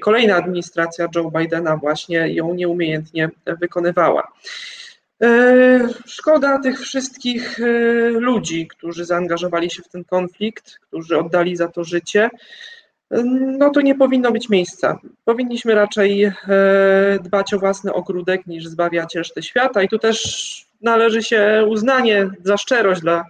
kolejna 0.00 0.36
administracja 0.36 1.08
Joe 1.14 1.30
Bidena 1.30 1.76
właśnie 1.76 2.34
ją 2.34 2.54
nieumiejętnie 2.54 3.30
wykonywała. 3.46 4.32
E, 5.22 5.88
Szkoda 6.06 6.58
tych 6.58 6.80
wszystkich 6.80 7.60
e, 7.60 7.64
ludzi, 8.10 8.68
którzy 8.68 9.04
zaangażowali 9.04 9.70
się 9.70 9.82
w 9.82 9.88
ten 9.88 10.04
konflikt, 10.04 10.78
którzy 10.80 11.18
oddali 11.18 11.56
za 11.56 11.68
to 11.68 11.84
życie. 11.84 12.30
No 13.58 13.70
to 13.70 13.80
nie 13.80 13.94
powinno 13.94 14.32
być 14.32 14.48
miejsca. 14.48 14.98
Powinniśmy 15.24 15.74
raczej 15.74 16.24
e, 16.24 16.32
dbać 17.22 17.54
o 17.54 17.58
własny 17.58 17.92
ogródek 17.92 18.46
niż 18.46 18.66
zbawiać 18.66 19.14
resztę 19.14 19.42
świata. 19.42 19.82
I 19.82 19.88
tu 19.88 19.98
też 19.98 20.70
należy 20.82 21.22
się 21.22 21.66
uznanie 21.68 22.30
za 22.44 22.56
szczerość 22.56 23.00
dla, 23.00 23.24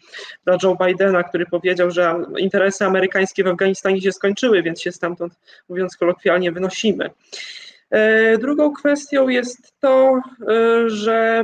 dla 0.45 0.57
Joe 0.63 0.77
Bidena, 0.87 1.23
który 1.23 1.47
powiedział, 1.47 1.91
że 1.91 2.15
interesy 2.39 2.85
amerykańskie 2.85 3.45
w 3.45 3.47
Afganistanie 3.47 4.01
się 4.01 4.13
skończyły, 4.13 4.63
więc 4.63 4.81
się 4.81 4.93
stamtąd, 4.93 5.33
mówiąc 5.69 5.97
kolokwialnie, 5.97 6.53
wynosimy. 6.53 7.11
E, 7.91 8.39
Drugą 8.39 8.73
kwestią 8.73 9.29
jest 9.29 9.73
to, 9.81 10.21
e, 10.49 10.91
że 10.91 11.43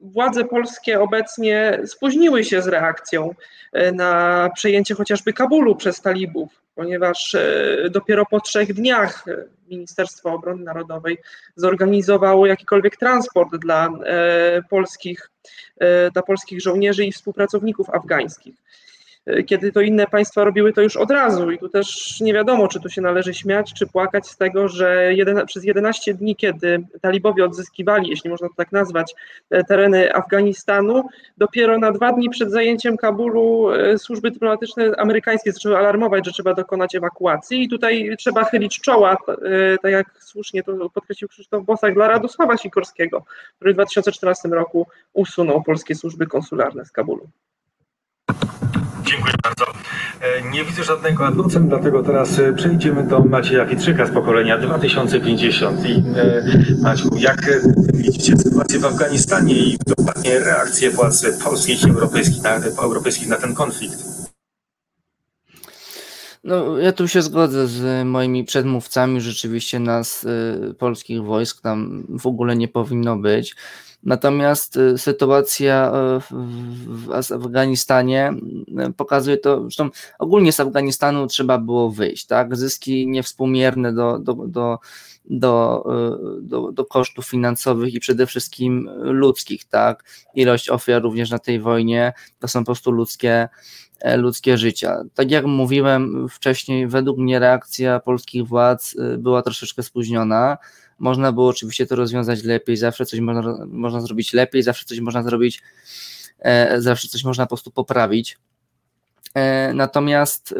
władze 0.00 0.44
polskie 0.44 1.00
obecnie 1.00 1.80
spóźniły 1.86 2.44
się 2.44 2.62
z 2.62 2.68
reakcją 2.68 3.34
e, 3.72 3.92
na 3.92 4.50
przejęcie 4.54 4.94
chociażby 4.94 5.32
Kabulu 5.32 5.76
przez 5.76 6.00
talibów, 6.00 6.62
ponieważ 6.74 7.34
e, 7.34 7.90
dopiero 7.90 8.26
po 8.26 8.40
trzech 8.40 8.74
dniach 8.74 9.28
e, 9.28 9.44
Ministerstwo 9.68 10.32
Obrony 10.32 10.64
Narodowej 10.64 11.18
zorganizowało 11.56 12.46
jakikolwiek 12.46 12.96
transport 12.96 13.56
dla 13.56 13.88
polskich, 14.70 15.30
dla 16.12 16.22
polskich 16.22 16.60
żołnierzy 16.60 17.04
i 17.04 17.12
współpracowników 17.12 17.90
afgańskich. 17.90 18.54
E, 19.26 19.42
Kiedy 19.42 19.72
to 19.72 19.80
inne 19.80 20.06
państwa 20.06 20.44
robiły 20.44 20.72
to 20.72 20.82
już 20.82 20.96
od 20.96 21.10
razu, 21.10 21.50
i 21.50 21.58
tu 21.58 21.68
też 21.68 22.20
nie 22.20 22.34
wiadomo, 22.34 22.68
czy 22.68 22.80
tu 22.80 22.88
się 22.88 23.00
należy 23.00 23.34
śmiać, 23.34 23.74
czy 23.74 23.86
płakać 23.86 24.26
z 24.26 24.36
tego, 24.36 24.68
że 24.68 25.14
jeden, 25.14 25.46
przez 25.46 25.64
11 25.64 26.14
dni, 26.14 26.36
kiedy 26.36 26.86
talibowie 27.00 27.44
odzyskiwali, 27.44 28.10
jeśli 28.10 28.30
można 28.30 28.48
to 28.48 28.54
tak 28.56 28.72
nazwać, 28.72 29.14
e, 29.50 29.64
tereny 29.64 30.14
Afganistanu, 30.14 31.08
dopiero 31.38 31.78
na 31.78 31.92
dwa 31.92 32.12
dni 32.12 32.30
przed 32.30 32.50
zajęciem 32.50 32.96
Kabulu 32.96 33.70
e, 33.70 33.98
służby 33.98 34.30
dyplomatyczne 34.30 34.92
amerykańskie 34.98 35.52
zaczęły 35.52 35.76
alarmować, 35.76 36.26
że 36.26 36.32
trzeba 36.32 36.54
dokonać 36.54 36.94
ewakuacji 36.94 37.62
i 37.62 37.68
tutaj 37.68 38.16
trzeba 38.18 38.44
chylić 38.44 38.80
czoła, 38.80 39.16
tak 39.82 39.92
jak 39.92 40.06
słusznie 40.20 40.62
to 40.62 40.90
podkreślił 40.90 41.28
Krzysztof 41.28 41.64
Bosak, 41.64 41.94
dla 41.94 42.08
Radosława 42.08 42.56
Sikorskiego, 42.56 43.24
który 43.56 43.72
w 43.72 43.74
2014 43.74 44.48
roku 44.48 44.86
usunął 45.12 45.62
polskie 45.62 45.94
służby 45.94 46.26
konsularne 46.26 46.84
z 46.84 46.92
Kabulu. 46.92 47.28
Dziękuję 49.20 49.34
bardzo. 49.42 49.72
E, 50.20 50.50
Nie 50.50 50.64
widzę 50.64 50.84
żadnego 50.84 51.26
adwocem, 51.26 51.68
dlatego 51.68 52.02
teraz 52.02 52.38
e, 52.38 52.52
przejdziemy 52.52 53.02
do 53.06 53.20
Macieja 53.20 53.64
Wietrzyka 53.64 54.06
z 54.06 54.10
pokolenia 54.10 54.58
2050. 54.58 55.84
I 55.88 55.92
e, 55.92 56.42
Maciu, 56.82 57.16
jak 57.16 57.50
widzicie 57.94 58.36
sytuację 58.36 58.78
w 58.78 58.84
Afganistanie 58.84 59.54
i 59.54 59.78
dokładnie 59.86 60.38
reakcję 60.38 60.90
władz 60.90 61.26
polskich 61.44 61.82
i 61.86 61.90
europejskich 61.90 62.42
na, 62.42 62.50
europejskich 62.82 63.28
na 63.28 63.36
ten 63.36 63.54
konflikt? 63.54 63.98
No, 66.44 66.78
ja 66.78 66.92
tu 66.92 67.08
się 67.08 67.22
zgodzę 67.22 67.66
z 67.66 68.06
moimi 68.06 68.44
przedmówcami. 68.44 69.20
Rzeczywiście 69.20 69.80
nas, 69.80 70.24
y, 70.24 70.74
polskich 70.78 71.22
wojsk, 71.22 71.62
tam 71.62 72.06
w 72.08 72.26
ogóle 72.26 72.56
nie 72.56 72.68
powinno 72.68 73.16
być. 73.16 73.56
Natomiast 74.04 74.76
y, 74.76 74.98
sytuacja 74.98 75.92
y, 76.16 76.34
w, 76.86 77.32
Afganistanie 77.32 78.32
y, 78.88 78.92
pokazuje 78.92 79.36
to, 79.36 79.62
zresztą 79.62 79.90
ogólnie 80.18 80.52
z 80.52 80.60
Afganistanu 80.60 81.26
trzeba 81.26 81.58
było 81.58 81.90
wyjść, 81.90 82.26
tak? 82.26 82.56
Zyski 82.56 83.08
niewspółmierne 83.08 83.92
do, 83.92 84.18
do, 84.18 84.34
do, 84.34 84.78
do, 85.24 85.84
y, 86.38 86.42
do, 86.42 86.72
do 86.72 86.84
kosztów 86.84 87.26
finansowych 87.28 87.94
i 87.94 88.00
przede 88.00 88.26
wszystkim 88.26 88.90
ludzkich, 89.02 89.64
tak? 89.64 90.04
Ilość 90.34 90.70
ofiar 90.70 91.02
również 91.02 91.30
na 91.30 91.38
tej 91.38 91.60
wojnie 91.60 92.12
to 92.38 92.48
są 92.48 92.60
po 92.60 92.64
prostu 92.64 92.90
ludzkie 92.90 93.48
ludzkie 94.16 94.58
życia. 94.58 95.02
Tak 95.14 95.30
jak 95.30 95.46
mówiłem 95.46 96.28
wcześniej, 96.28 96.88
według 96.88 97.18
mnie 97.18 97.38
reakcja 97.38 98.00
polskich 98.00 98.46
władz 98.46 98.96
była 99.18 99.42
troszeczkę 99.42 99.82
spóźniona. 99.82 100.58
Można 101.00 101.32
było 101.32 101.48
oczywiście 101.48 101.86
to 101.86 101.96
rozwiązać 101.96 102.42
lepiej, 102.42 102.76
zawsze 102.76 103.06
coś 103.06 103.20
można, 103.20 103.66
można 103.66 104.00
zrobić 104.00 104.32
lepiej, 104.32 104.62
zawsze 104.62 104.84
coś 104.84 105.00
można 105.00 105.22
zrobić, 105.22 105.62
zawsze 106.78 107.08
coś 107.08 107.24
można 107.24 107.44
po 107.44 107.48
prostu 107.48 107.70
poprawić. 107.70 108.38
Natomiast 109.74 110.54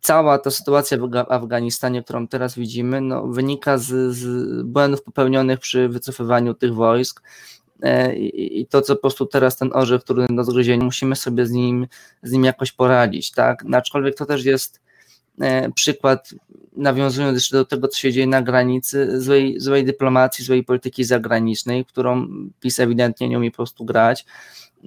cała 0.00 0.38
ta 0.38 0.50
sytuacja 0.50 0.98
w 0.98 1.14
Afganistanie, 1.14 2.02
którą 2.02 2.28
teraz 2.28 2.54
widzimy, 2.54 3.00
no, 3.00 3.26
wynika 3.26 3.78
z, 3.78 4.14
z 4.14 4.62
błędów 4.62 5.02
popełnionych 5.02 5.58
przy 5.58 5.88
wycofywaniu 5.88 6.54
tych 6.54 6.74
wojsk. 6.74 7.22
E, 7.82 8.16
I 8.16 8.66
to, 8.66 8.82
co 8.82 8.94
po 8.96 9.00
prostu 9.00 9.26
teraz 9.26 9.56
ten 9.56 9.70
orzech, 9.72 10.02
który 10.02 10.26
do 10.30 10.44
zgryzienia, 10.44 10.84
musimy 10.84 11.16
sobie 11.16 11.46
z 11.46 11.50
nim, 11.50 11.86
z 12.22 12.32
nim 12.32 12.44
jakoś 12.44 12.72
poradzić, 12.72 13.30
tak? 13.30 13.64
Aczkolwiek 13.72 14.16
to 14.16 14.26
też 14.26 14.44
jest 14.44 14.80
e, 15.40 15.72
przykład, 15.72 16.34
nawiązując 16.76 17.34
jeszcze 17.34 17.56
do 17.56 17.64
tego, 17.64 17.88
co 17.88 17.98
się 17.98 18.12
dzieje 18.12 18.26
na 18.26 18.42
granicy, 18.42 19.20
złej, 19.20 19.60
złej 19.60 19.84
dyplomacji, 19.84 20.44
złej 20.44 20.64
polityki 20.64 21.04
zagranicznej, 21.04 21.84
którą 21.84 22.28
PiS 22.60 22.80
ewidentnie 22.80 23.28
nie 23.28 23.38
umie 23.38 23.50
po 23.50 23.56
prostu 23.56 23.84
grać. 23.84 24.26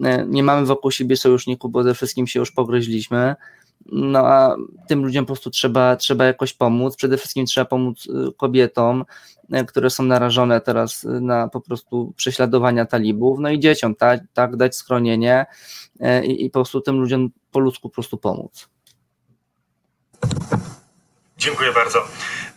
E, 0.03 0.25
nie 0.27 0.43
mamy 0.43 0.65
wokół 0.65 0.91
siebie 0.91 1.17
sojuszników, 1.17 1.71
bo 1.71 1.83
ze 1.83 1.93
wszystkim 1.93 2.27
się 2.27 2.39
już 2.39 2.51
pogryźliśmy. 2.51 3.35
No 3.91 4.19
a 4.19 4.55
tym 4.87 5.05
ludziom 5.05 5.25
po 5.25 5.33
prostu 5.33 5.49
trzeba, 5.49 5.95
trzeba 5.95 6.25
jakoś 6.25 6.53
pomóc. 6.53 6.95
Przede 6.95 7.17
wszystkim 7.17 7.45
trzeba 7.45 7.65
pomóc 7.65 8.05
y, 8.05 8.33
kobietom, 8.37 9.05
y, 9.53 9.65
które 9.65 9.89
są 9.89 10.03
narażone 10.03 10.61
teraz 10.61 11.03
y, 11.03 11.21
na 11.21 11.47
po 11.47 11.61
prostu 11.61 12.13
prześladowania 12.15 12.85
talibów, 12.85 13.39
no 13.39 13.49
i 13.49 13.59
dzieciom, 13.59 13.95
tak, 13.95 14.21
tak 14.33 14.55
dać 14.55 14.75
schronienie 14.75 15.45
i, 16.23 16.45
i 16.45 16.49
po 16.49 16.59
prostu 16.59 16.81
tym 16.81 16.99
ludziom 16.99 17.29
po 17.51 17.59
ludzku 17.59 17.89
po 17.89 17.93
prostu 17.93 18.17
pomóc. 18.17 18.69
Dziękuję 21.39 21.73
bardzo. 21.73 21.99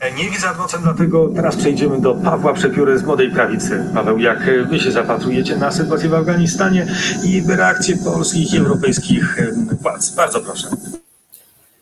E, 0.00 0.12
nie 0.12 0.30
widzę 0.30 0.48
adwocem, 0.48 0.82
dlatego 0.82 1.28
teraz 1.28 1.56
przejdziemy 1.56 2.00
do 2.00 2.14
Pawła 2.14 2.54
Przepióry 2.54 2.98
z 2.98 3.02
Młodej 3.02 3.30
Prawicy. 3.30 3.84
Paweł, 3.94 4.18
jak 4.18 4.68
wy 4.68 4.80
się 4.80 4.92
zapatrujecie 4.92 5.56
na 5.56 5.70
sytuację 5.70 6.08
w 6.08 6.14
Afganistanie 6.14 6.86
i 7.24 7.42
reakcje 7.48 7.96
polskich 7.96 8.54
i 8.54 8.58
europejskich 8.58 9.36
władz? 9.80 10.14
Bardzo 10.14 10.40
proszę. 10.40 10.68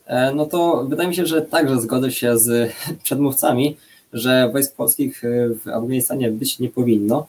E, 0.07 0.35
no 0.35 0.47
to 0.47 0.87
wydaje 0.89 1.09
mi 1.09 1.15
się, 1.15 1.27
że 1.27 1.43
także 1.43 1.81
zgodzę 1.81 2.11
się 2.11 2.39
z 2.39 2.73
przedmówcami, 3.05 3.77
że 4.13 4.51
wojsk 4.53 4.77
polskich 4.77 5.25
e, 5.25 5.29
w 5.65 5.69
Afganistanie 5.69 6.31
być 6.31 6.59
nie 6.59 6.69
powinno. 6.69 7.27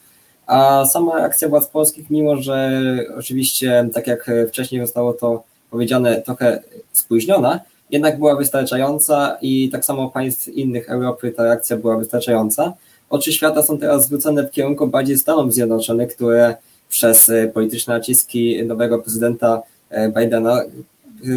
A 0.48 0.86
sama 0.86 1.14
akcja 1.14 1.50
władz 1.50 1.68
polskich, 1.68 2.10
mimo 2.10 2.38
że 2.38 2.72
oczywiście, 3.18 3.90
tak 3.94 4.08
jak 4.08 4.32
wcześniej 4.48 4.82
zostało 4.82 5.14
to 5.14 5.44
powiedziane, 5.70 6.22
trochę 6.22 6.64
spóźniona, 6.94 7.60
jednak 7.92 8.18
była 8.18 8.36
wystarczająca 8.36 9.38
i 9.42 9.70
tak 9.70 9.86
samo 9.86 10.10
państw 10.10 10.48
innych 10.48 10.90
Europy 10.90 11.32
ta 11.32 11.44
reakcja 11.44 11.78
była 11.78 11.98
wystarczająca. 11.98 12.74
Oczy 13.10 13.34
świata 13.34 13.64
są 13.64 13.78
teraz 13.78 14.06
zwrócone 14.06 14.48
w 14.48 14.52
kierunku 14.52 14.88
bardziej 14.88 15.18
Stanów 15.18 15.54
Zjednoczonych, 15.54 16.16
które 16.16 16.56
przez 16.90 17.32
polityczne 17.54 17.94
naciski 17.94 18.66
nowego 18.66 19.00
prezydenta 19.00 19.62
e, 19.90 20.10
Bidena 20.10 20.62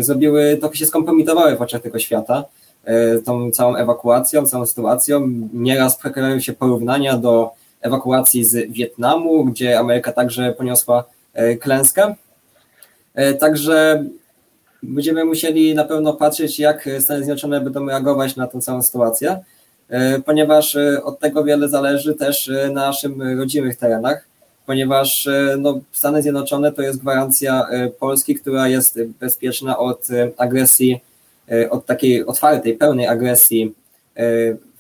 zrobiły, 0.01 0.57
trochę 0.61 0.77
się 0.77 0.87
skompromitowały 0.87 1.57
w 1.57 1.63
oczach 1.63 1.83
tego 1.83 1.99
świata, 1.99 2.45
e, 2.85 3.19
tą 3.19 3.51
całą 3.51 3.77
ewakuacją, 3.77 4.47
całą 4.47 4.67
sytuacją. 4.67 5.31
Nieraz 5.53 5.99
pojawiają 5.99 6.41
się 6.41 6.53
porównania 6.53 7.17
do 7.17 7.51
ewakuacji 7.81 8.45
z 8.45 8.73
Wietnamu, 8.73 9.45
gdzie 9.45 9.79
Ameryka 9.79 10.13
także 10.13 10.53
poniosła 10.53 11.05
e, 11.35 11.57
klęskę. 11.57 12.15
E, 13.15 13.35
także 13.35 14.05
będziemy 14.89 15.25
musieli 15.25 15.75
na 15.75 15.85
pewno 15.85 16.13
patrzeć, 16.13 16.59
jak 16.59 16.89
Stany 17.01 17.25
Zjednoczone 17.25 17.61
będą 17.61 17.87
reagować 17.87 18.37
na 18.37 18.47
tę 18.47 18.61
całą 18.61 18.83
sytuację, 18.83 19.45
ponieważ 20.27 20.77
od 21.05 21.19
tego 21.19 21.45
wiele 21.45 21.69
zależy 21.69 22.15
też 22.15 22.51
na 22.67 22.87
naszym 22.87 23.39
rodzimych 23.39 23.77
terenach 23.77 24.27
ponieważ 24.67 25.27
e, 25.27 25.57
no, 25.59 25.81
Stany 25.93 26.23
Zjednoczone 26.23 26.73
to 26.73 26.83
jest 26.83 27.01
gwarancja 27.01 27.67
e, 27.71 27.89
Polski, 27.89 28.35
która 28.35 28.69
jest 28.69 29.03
bezpieczna 29.21 29.79
od 29.79 30.11
e, 30.11 30.31
agresji, 30.37 31.01
od 31.71 31.87
takiej 31.87 32.27
otwartej, 32.27 32.75
pełnej 32.75 33.07
agresji 33.07 33.75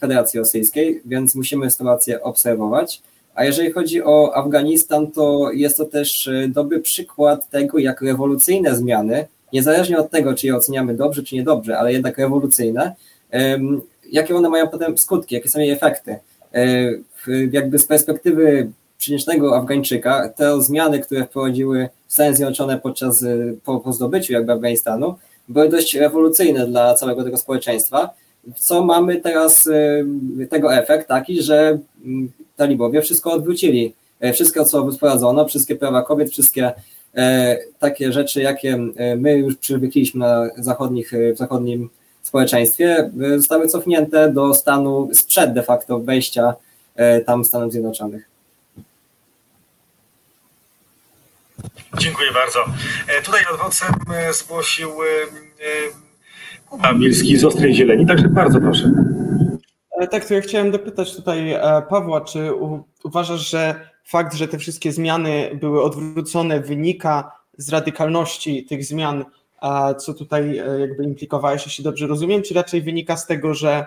Federacji 0.00 0.38
Rosyjskiej, 0.38 1.02
więc 1.04 1.34
musimy 1.34 1.70
sytuację 1.70 2.22
obserwować. 2.22 3.02
A 3.34 3.44
jeżeli 3.44 3.72
chodzi 3.72 4.02
o 4.02 4.36
Afganistan, 4.36 5.10
to 5.10 5.50
jest 5.52 5.76
to 5.76 5.84
też 5.84 6.30
dobry 6.48 6.80
przykład 6.80 7.50
tego, 7.50 7.78
jak 7.78 8.02
rewolucyjne 8.02 8.76
zmiany, 8.76 9.26
niezależnie 9.54 9.98
od 9.98 10.10
tego, 10.10 10.34
czy 10.34 10.46
je 10.46 10.56
oceniamy 10.56 10.94
dobrze, 10.94 11.22
czy 11.22 11.34
niedobrze, 11.34 11.78
ale 11.78 11.92
jednak 11.92 12.18
rewolucyjne, 12.18 12.94
jakie 14.10 14.36
one 14.36 14.48
mają 14.48 14.68
potem 14.68 14.98
skutki, 14.98 15.34
jakie 15.34 15.48
są 15.48 15.58
jej 15.58 15.70
efekty. 15.70 16.16
Jakby 17.52 17.78
z 17.78 17.86
perspektywy 17.86 18.70
przeciętnego 18.98 19.56
Afgańczyka, 19.56 20.28
te 20.28 20.62
zmiany, 20.62 21.00
które 21.00 21.24
wprowadziły 21.24 21.88
Stany 22.08 22.36
Zjednoczone 22.36 22.78
podczas 22.78 23.22
y, 23.22 23.58
po, 23.64 23.80
po 23.80 23.92
zdobyciu 23.92 24.32
jakby 24.32 24.52
Afganistanu, 24.52 25.14
były 25.48 25.68
dość 25.68 25.94
rewolucyjne 25.94 26.66
dla 26.66 26.94
całego 26.94 27.24
tego 27.24 27.36
społeczeństwa. 27.36 28.10
Co 28.56 28.84
mamy 28.84 29.20
teraz 29.20 29.66
y, 29.66 30.46
tego 30.50 30.74
efekt 30.74 31.08
taki, 31.08 31.42
że 31.42 31.78
mm, 32.04 32.32
talibowie 32.56 33.02
wszystko 33.02 33.32
odwrócili. 33.32 33.94
E, 34.20 34.32
wszystko, 34.32 34.64
co 34.64 34.92
wprowadzono, 34.92 35.48
wszystkie 35.48 35.76
prawa 35.76 36.02
kobiet, 36.02 36.30
wszystkie 36.30 36.66
e, 36.66 36.74
takie 37.78 38.12
rzeczy, 38.12 38.42
jakie 38.42 38.78
e, 38.96 39.16
my 39.16 39.38
już 39.38 39.56
przywykliśmy 39.56 40.20
na 40.20 40.48
zachodnich, 40.56 41.12
w 41.34 41.38
zachodnim 41.38 41.90
społeczeństwie, 42.22 43.10
zostały 43.36 43.68
cofnięte 43.68 44.32
do 44.32 44.54
stanu 44.54 45.10
sprzed 45.12 45.52
de 45.52 45.62
facto 45.62 46.00
wejścia 46.00 46.54
tam 47.26 47.44
Stanów 47.44 47.72
Zjednoczonych. 47.72 48.34
Dziękuję 51.98 52.32
bardzo. 52.32 52.64
E, 53.08 53.22
tutaj 53.22 53.40
adwocem 53.54 53.88
e, 54.14 54.32
zgłosił 54.32 54.88
e, 54.90 55.04
Kuba 56.68 56.92
Milski 56.92 57.36
z 57.36 57.44
Ostrej 57.44 57.74
Zieleni, 57.74 58.06
także 58.06 58.28
bardzo 58.28 58.60
proszę. 58.60 58.90
Tak, 60.10 60.24
to 60.24 60.34
ja 60.34 60.40
chciałem 60.40 60.70
dopytać 60.70 61.16
tutaj 61.16 61.56
Pawła, 61.90 62.20
czy 62.20 62.50
uważasz, 63.04 63.50
że 63.50 63.88
fakt, 64.04 64.34
że 64.34 64.48
te 64.48 64.58
wszystkie 64.58 64.92
zmiany 64.92 65.50
były 65.60 65.82
odwrócone, 65.82 66.60
wynika 66.60 67.32
z 67.56 67.68
radykalności 67.68 68.64
tych 68.64 68.84
zmian, 68.84 69.24
co 69.98 70.14
tutaj 70.14 70.56
jakby 70.80 71.04
implikowałeś, 71.04 71.66
jeśli 71.66 71.84
dobrze 71.84 72.06
rozumiem, 72.06 72.42
czy 72.42 72.54
raczej 72.54 72.82
wynika 72.82 73.16
z 73.16 73.26
tego, 73.26 73.54
że 73.54 73.86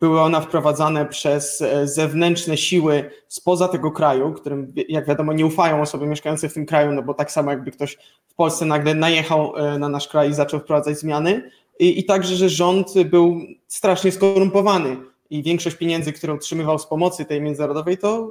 były 0.00 0.20
one 0.20 0.42
wprowadzane 0.42 1.06
przez 1.06 1.60
e, 1.60 1.88
zewnętrzne 1.88 2.56
siły 2.56 3.10
spoza 3.28 3.68
tego 3.68 3.90
kraju, 3.90 4.32
którym, 4.32 4.72
jak 4.88 5.06
wiadomo, 5.06 5.32
nie 5.32 5.46
ufają 5.46 5.82
osoby 5.82 6.06
mieszkające 6.06 6.48
w 6.48 6.54
tym 6.54 6.66
kraju, 6.66 6.92
no 6.92 7.02
bo 7.02 7.14
tak 7.14 7.32
samo 7.32 7.50
jakby 7.50 7.70
ktoś 7.70 7.98
w 8.28 8.34
Polsce 8.34 8.64
nagle 8.64 8.94
najechał 8.94 9.56
e, 9.56 9.78
na 9.78 9.88
nasz 9.88 10.08
kraj 10.08 10.30
i 10.30 10.34
zaczął 10.34 10.60
wprowadzać 10.60 10.98
zmiany. 10.98 11.50
I, 11.78 11.98
i 11.98 12.04
także, 12.04 12.36
że 12.36 12.48
rząd 12.48 12.94
był 13.04 13.40
strasznie 13.66 14.12
skorumpowany 14.12 14.96
i 15.30 15.42
większość 15.42 15.76
pieniędzy, 15.76 16.12
które 16.12 16.32
otrzymywał 16.32 16.78
z 16.78 16.86
pomocy 16.86 17.24
tej 17.24 17.40
międzynarodowej, 17.40 17.98
to 17.98 18.30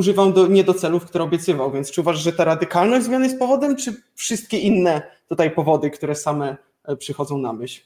używał 0.00 0.32
do, 0.32 0.46
nie 0.46 0.64
do 0.64 0.74
celów, 0.74 1.04
które 1.04 1.24
obiecywał. 1.24 1.70
Więc 1.70 1.90
czy 1.90 2.00
uważasz, 2.00 2.22
że 2.22 2.32
ta 2.32 2.44
radykalność 2.44 3.06
zmiany 3.06 3.24
jest 3.24 3.38
powodem, 3.38 3.76
czy 3.76 3.94
wszystkie 4.14 4.58
inne 4.58 5.02
tutaj 5.28 5.50
powody, 5.50 5.90
które 5.90 6.14
same 6.14 6.56
e, 6.84 6.96
przychodzą 6.96 7.38
na 7.38 7.52
myśl? 7.52 7.80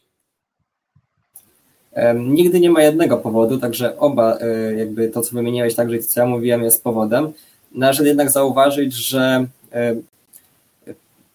Nigdy 2.14 2.60
nie 2.60 2.70
ma 2.70 2.82
jednego 2.82 3.16
powodu, 3.16 3.58
także 3.58 3.98
oba, 3.98 4.38
e, 4.38 4.74
jakby 4.74 5.08
to, 5.08 5.22
co 5.22 5.36
wymieniłeś, 5.36 5.74
także 5.74 5.98
co 5.98 6.20
ja 6.20 6.26
mówiłem, 6.26 6.62
jest 6.62 6.84
powodem. 6.84 7.32
Należy 7.72 8.06
jednak 8.06 8.30
zauważyć, 8.30 8.94
że 8.94 9.46
e, 9.72 9.94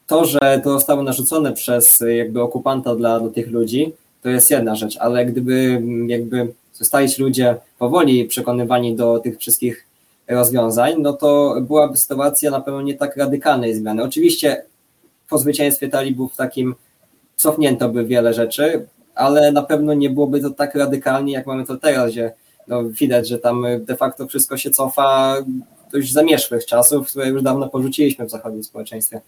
to, 0.08 0.26
że 0.26 0.62
to 0.64 0.74
zostało 0.74 1.04
narzucone 1.04 1.54
przez 1.54 2.04
jakby 2.18 2.42
okupanta 2.42 2.96
dla, 2.96 3.20
dla 3.20 3.30
tych 3.30 3.52
ludzi, 3.52 3.94
to 4.22 4.30
jest 4.30 4.52
jedna 4.52 4.76
rzecz, 4.76 4.98
ale 4.98 5.26
gdyby 5.26 5.82
jakby 6.08 6.54
zostali 6.74 7.08
ludzie 7.20 7.56
powoli 7.78 8.26
przekonywani 8.26 8.96
do 8.96 9.20
tych 9.20 9.38
wszystkich 9.38 9.89
rozwiązań, 10.30 10.94
no 11.02 11.14
to 11.14 11.56
byłaby 11.62 11.98
sytuacja 11.98 12.52
na 12.52 12.62
pewno 12.62 12.82
nie 12.82 12.96
tak 12.96 13.18
radykalnej 13.18 13.76
zmiany. 13.76 14.04
Oczywiście 14.04 14.64
po 15.30 15.38
zwycięstwie 15.38 15.90
talibów 15.90 16.36
takim 16.36 16.76
cofnięto 17.36 17.90
by 17.90 18.06
wiele 18.06 18.34
rzeczy, 18.34 18.88
ale 19.16 19.52
na 19.52 19.62
pewno 19.62 19.94
nie 19.94 20.10
byłoby 20.10 20.42
to 20.42 20.50
tak 20.50 20.76
radykalnie, 20.76 21.34
jak 21.34 21.48
mamy 21.48 21.66
to 21.66 21.78
teraz, 21.78 22.12
gdzie 22.12 22.34
no, 22.68 22.84
widać, 22.84 23.28
że 23.28 23.40
tam 23.40 23.66
de 23.80 23.96
facto 23.96 24.28
wszystko 24.28 24.58
się 24.58 24.70
cofa 24.70 25.36
dość 25.92 26.14
zamieszłych 26.14 26.66
czasów, 26.66 27.08
które 27.08 27.30
już 27.30 27.44
dawno 27.44 27.70
porzuciliśmy 27.70 28.26
w 28.26 28.30
zachodnim 28.30 28.64
społeczeństwie. 28.64 29.22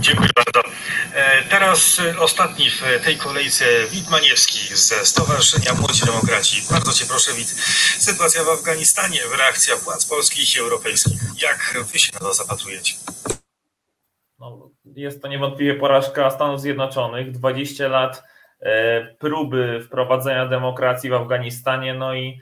Dziękuję 0.00 0.28
bardzo. 0.36 0.47
E, 1.18 1.42
Teraz 1.50 2.00
e, 2.00 2.18
ostatni 2.18 2.70
w 2.70 3.04
tej 3.04 3.16
kolejce 3.16 3.64
Wit 3.90 4.10
Maniewski 4.10 4.76
ze 4.76 4.94
Stowarzyszenia 4.94 5.74
Młodzi 5.80 6.06
Demokraci. 6.06 6.56
Bardzo 6.70 6.92
Cię 6.92 7.04
proszę, 7.08 7.32
Wit. 7.32 7.48
Sytuacja 7.98 8.44
w 8.44 8.48
Afganistanie, 8.48 9.20
reakcja 9.38 9.76
władz 9.76 10.06
polskich 10.08 10.56
i 10.56 10.60
europejskich. 10.60 11.20
Jak 11.42 11.84
Wy 11.92 11.98
się 11.98 12.12
na 12.12 12.18
to 12.18 12.34
zapatrujecie? 12.34 12.94
No, 14.38 14.70
jest 14.84 15.22
to 15.22 15.28
niewątpliwie 15.28 15.74
porażka 15.74 16.30
Stanów 16.30 16.60
Zjednoczonych. 16.60 17.32
20 17.32 17.88
lat 17.88 18.22
e, 18.60 19.14
próby 19.14 19.82
wprowadzenia 19.86 20.46
demokracji 20.46 21.10
w 21.10 21.14
Afganistanie, 21.14 21.94
no 21.94 22.14
i 22.14 22.40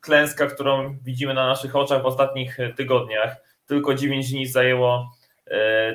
klęska, 0.00 0.46
którą 0.46 0.98
widzimy 1.02 1.34
na 1.34 1.46
naszych 1.46 1.76
oczach 1.76 2.02
w 2.02 2.06
ostatnich 2.06 2.58
tygodniach. 2.76 3.36
Tylko 3.66 3.94
9 3.94 4.30
dni 4.30 4.46
zajęło 4.46 5.12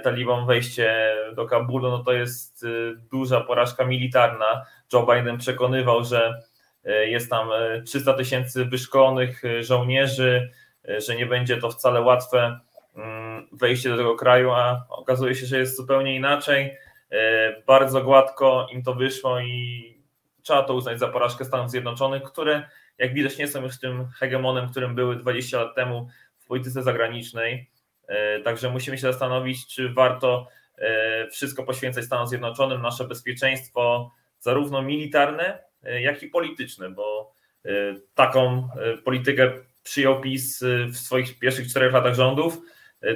talibom 0.04 0.46
wejście 0.48 1.16
do 1.36 1.46
Kabulu, 1.46 1.90
no 1.90 2.04
to 2.04 2.14
jest 2.14 2.64
e, 2.64 2.68
duża 3.12 3.42
porażka 3.42 3.86
militarna. 3.86 4.66
Joe 4.94 5.06
Biden 5.06 5.38
przekonywał, 5.38 6.04
że 6.04 6.42
e, 6.86 7.08
jest 7.08 7.30
tam 7.30 7.50
e, 7.52 7.82
300 7.82 8.14
tysięcy 8.14 8.66
wyszkolonych 8.66 9.46
e, 9.46 9.64
żołnierzy, 9.64 10.52
e, 10.90 11.02
że 11.02 11.16
nie 11.16 11.26
będzie 11.26 11.58
to 11.58 11.72
wcale 11.72 12.02
łatwe 12.02 12.60
mm, 12.96 13.48
wejście 13.52 13.90
do 13.90 13.98
tego 13.98 14.16
kraju, 14.16 14.52
a 14.52 14.86
okazuje 14.90 15.36
się, 15.36 15.46
że 15.46 15.58
jest 15.60 15.78
zupełnie 15.78 16.16
inaczej. 16.16 16.78
E, 17.12 17.62
Bardzo 17.68 18.02
gładko 18.04 18.68
im 18.72 18.84
to 18.84 18.94
wyszło 18.94 19.40
i 19.40 19.84
trzeba 20.42 20.64
to 20.64 20.74
uznać 20.74 21.00
za 21.00 21.08
porażkę 21.08 21.46
Stanów 21.46 21.72
Zjednoczonych, 21.72 22.24
które 22.24 22.70
jak 22.98 23.14
widać 23.14 23.38
nie 23.38 23.48
są 23.48 23.64
już 23.64 23.80
tym 23.80 24.08
hegemonem, 24.08 24.70
którym 24.70 24.96
były 24.96 25.16
20 25.16 25.64
lat 25.64 25.76
temu 25.76 26.08
w 26.38 26.48
polityce 26.48 26.84
zagranicznej. 26.84 27.70
E, 28.08 28.40
Także 28.40 28.70
musimy 28.70 28.98
się 28.98 29.02
zastanowić, 29.02 29.68
czy 29.68 29.90
warto 29.90 30.48
e, 30.78 31.28
wszystko 31.28 31.64
poświęcać 31.64 32.06
Stanom 32.06 32.28
Zjednoczonym, 32.28 32.82
nasze 32.82 33.08
bezpieczeństwo, 33.08 34.12
zarówno 34.40 34.82
militarne, 34.82 35.60
e, 35.84 36.02
jak 36.02 36.24
i 36.24 36.28
polityczne, 36.28 36.90
bo 36.90 37.38
taką 38.16 38.70
politykę 39.06 39.52
przyjął 39.84 40.22
PiS 40.22 40.64
w 40.88 40.98
swoich 40.98 41.40
pierwszych 41.40 41.68
czterech 41.70 41.94
latach 41.94 42.14
rządów, 42.14 42.58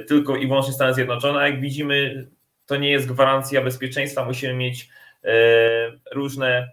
tylko 0.08 0.36
i 0.36 0.46
wyłącznie 0.46 0.72
Stany 0.72 0.94
Zjednoczone. 0.94 1.40
A 1.40 1.48
jak 1.48 1.60
widzimy, 1.60 2.26
to 2.66 2.76
nie 2.76 2.90
jest 2.90 3.08
gwarancja 3.08 3.62
bezpieczeństwa. 3.62 4.24
Musimy 4.24 4.54
mieć 4.54 4.88
różne 6.12 6.72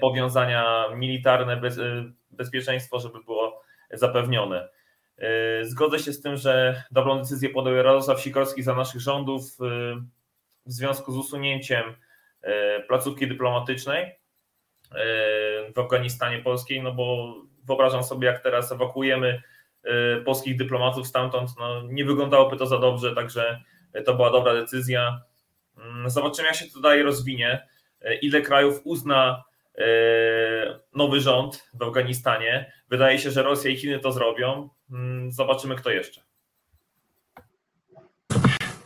powiązania 0.00 0.84
militarne, 0.96 1.56
bez, 1.56 1.80
bezpieczeństwo, 2.30 3.00
żeby 3.00 3.24
było 3.24 3.62
zapewnione. 3.92 4.68
E, 5.18 5.64
Zgodzę 5.64 5.98
się 5.98 6.12
z 6.12 6.22
tym, 6.22 6.36
że 6.36 6.82
dobrą 6.90 7.18
decyzję 7.18 7.48
podjął 7.48 7.82
Radosław 7.82 8.20
Sikorski 8.20 8.62
za 8.62 8.74
naszych 8.74 9.00
rządów 9.00 9.42
e, 9.42 9.64
w 10.66 10.72
związku 10.72 11.12
z 11.12 11.16
usunięciem 11.16 11.84
e, 12.42 12.80
placówki 12.80 13.28
dyplomatycznej 13.28 14.18
w 15.74 15.78
Afganistanie 15.78 16.38
polskiej, 16.38 16.82
no 16.82 16.92
bo 16.92 17.34
wyobrażam 17.64 18.04
sobie, 18.04 18.26
jak 18.26 18.42
teraz 18.42 18.72
ewakuujemy 18.72 19.42
polskich 20.24 20.56
dyplomatów 20.56 21.06
stamtąd, 21.06 21.50
no 21.58 21.82
nie 21.82 22.04
wyglądałoby 22.04 22.56
to 22.56 22.66
za 22.66 22.78
dobrze, 22.78 23.14
także 23.14 23.60
to 24.06 24.14
była 24.14 24.30
dobra 24.30 24.54
decyzja. 24.54 25.22
Mm, 25.78 26.10
Zobaczymy, 26.10 26.48
jak 26.48 26.56
się 26.56 26.66
to 26.74 26.80
dalej 26.80 27.02
rozwinie, 27.02 27.68
ile 28.22 28.42
krajów 28.42 28.80
uzna 28.84 29.44
nowy 30.94 31.20
rząd 31.20 31.68
w 31.74 31.82
Afganistanie. 31.82 32.72
Wydaje 32.90 33.18
się, 33.18 33.30
że 33.30 33.42
Rosja 33.42 33.70
i 33.70 33.76
Chiny 33.76 33.98
to 33.98 34.12
zrobią. 34.12 34.68
Mm, 34.90 35.32
Zobaczymy, 35.32 35.76
kto 35.76 35.90
jeszcze. 35.90 36.20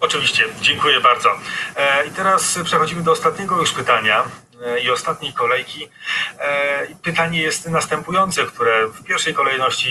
Oczywiście, 0.01 0.45
dziękuję 0.61 1.01
bardzo. 1.01 1.29
E, 1.77 2.07
I 2.07 2.11
teraz 2.11 2.59
przechodzimy 2.65 3.03
do 3.03 3.13
ostatniego 3.13 3.59
już 3.59 3.73
pytania 3.73 4.25
e, 4.25 4.52
i 4.85 4.91
ostatniej 4.91 5.33
kolejki. 5.33 5.89
E, 6.39 6.87
Pytanie 7.03 7.43
jest 7.43 7.69
następujące, 7.71 8.43
które 8.43 8.73
w 8.95 9.03
pierwszej 9.05 9.35
kolejności 9.35 9.89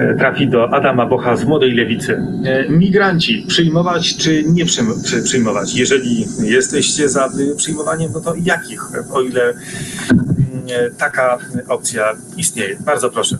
e, 0.00 0.14
trafi 0.18 0.46
do 0.48 0.74
Adama 0.74 1.06
Bocha 1.06 1.36
z 1.36 1.44
Młodej 1.44 1.74
Lewicy. 1.74 2.22
E, 2.44 2.68
Migranci 2.68 3.44
przyjmować 3.48 4.16
czy 4.16 4.42
nie 4.46 4.64
przyjm- 4.66 5.04
przy- 5.04 5.22
przyjmować? 5.22 5.74
Jeżeli 5.74 6.26
jesteście 6.42 7.08
za 7.08 7.30
przyjmowaniem, 7.56 8.12
no 8.14 8.20
to 8.20 8.34
jakich, 8.42 8.82
o 9.12 9.20
ile 9.20 9.42
mm, 9.42 9.56
e, 10.70 10.90
taka 10.90 11.38
opcja 11.68 12.12
istnieje? 12.36 12.76
Bardzo 12.80 13.10
proszę. 13.10 13.38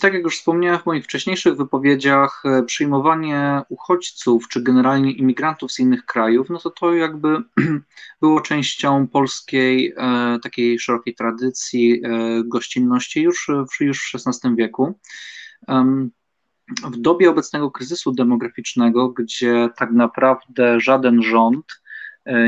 Tak 0.00 0.14
jak 0.14 0.22
już 0.22 0.38
wspomniałem 0.38 0.80
w 0.80 0.86
moich 0.86 1.04
wcześniejszych 1.04 1.56
wypowiedziach, 1.56 2.42
e, 2.44 2.62
przyjmowanie 2.62 3.62
uchodźców 3.68 4.48
czy 4.48 4.62
generalnie 4.62 5.12
imigrantów 5.12 5.72
z 5.72 5.78
innych 5.78 6.04
krajów, 6.04 6.50
no 6.50 6.58
to 6.58 6.70
to 6.70 6.94
jakby 6.94 7.42
było 8.22 8.40
częścią 8.40 9.08
polskiej 9.08 9.94
e, 9.96 10.38
takiej 10.42 10.78
szerokiej 10.78 11.14
tradycji 11.14 12.02
e, 12.04 12.08
gościnności 12.44 13.22
już, 13.22 13.50
już 13.80 14.12
w 14.12 14.28
XVI 14.28 14.56
wieku. 14.56 14.98
W 16.90 16.96
dobie 16.96 17.30
obecnego 17.30 17.70
kryzysu 17.70 18.12
demograficznego, 18.12 19.08
gdzie 19.08 19.68
tak 19.76 19.90
naprawdę 19.92 20.80
żaden 20.80 21.22
rząd 21.22 21.82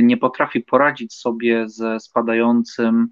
nie 0.03 0.17
potrafi 0.17 0.61
poradzić 0.61 1.15
sobie 1.15 1.69
ze 1.69 2.01
spadającym 2.01 3.09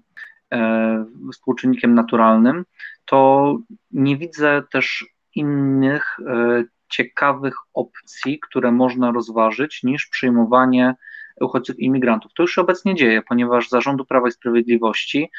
współczynnikiem 1.31 1.95
naturalnym, 1.95 2.65
to 3.05 3.57
nie 3.91 4.17
widzę 4.17 4.63
też 4.71 5.05
innych 5.35 6.17
e, 6.27 6.63
ciekawych 6.89 7.55
opcji, 7.73 8.39
które 8.39 8.71
można 8.71 9.11
rozważyć, 9.11 9.83
niż 9.83 10.07
przyjmowanie 10.07 10.95
uchodźców 11.41 11.79
i 11.79 11.85
imigrantów. 11.85 12.31
To 12.33 12.43
już 12.43 12.55
się 12.55 12.61
obecnie 12.61 12.95
dzieje, 12.95 13.21
ponieważ 13.21 13.69
zarządu 13.69 14.05
Prawa 14.05 14.27
i 14.27 14.31
Sprawiedliwości 14.31 15.29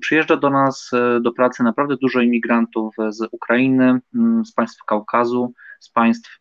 przyjeżdża 0.00 0.36
do 0.36 0.50
nas 0.50 0.90
e, 0.92 1.20
do 1.20 1.32
pracy 1.32 1.62
naprawdę 1.62 1.96
dużo 1.96 2.20
imigrantów 2.20 2.94
z 3.08 3.28
Ukrainy, 3.32 4.00
m, 4.14 4.42
z 4.44 4.52
państw 4.52 4.84
Kaukazu, 4.84 5.52
z 5.80 5.90
państw 5.90 6.38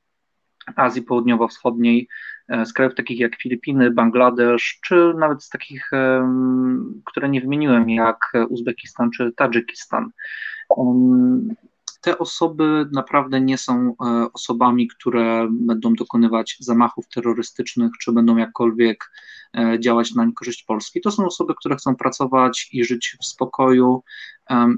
Azji 0.76 1.02
Południowo-Wschodniej, 1.02 2.08
z 2.66 2.74
krajów 2.74 2.96
takich 2.96 3.20
jak 3.20 3.36
Filipiny, 3.36 3.92
Bangladesz, 3.92 4.80
czy 4.84 5.14
nawet 5.20 5.44
z 5.44 5.50
takich, 5.50 5.92
które 7.06 7.30
nie 7.30 7.42
wymieniłem, 7.42 7.90
jak 7.90 8.34
Uzbekistan 8.50 9.12
czy 9.12 9.32
Tadżykistan. 9.32 10.10
Te 12.02 12.18
osoby 12.18 12.86
naprawdę 12.92 13.42
nie 13.42 13.58
są 13.58 13.96
e, 14.06 14.28
osobami, 14.34 14.88
które 14.88 15.48
będą 15.52 15.94
dokonywać 15.94 16.58
zamachów 16.60 17.08
terrorystycznych, 17.08 17.92
czy 18.02 18.12
będą 18.12 18.38
jakkolwiek 18.38 19.12
e, 19.58 19.80
działać 19.80 20.16
na 20.16 20.26
niekorzyść 20.26 20.64
Polski. 20.64 21.02
To 21.02 21.12
są 21.12 21.26
osoby, 21.26 21.54
które 21.56 21.76
chcą 21.76 21.96
pracować 21.96 22.70
i 22.72 22.86
żyć 22.86 23.18
w 23.22 23.26
spokoju. 23.26 24.04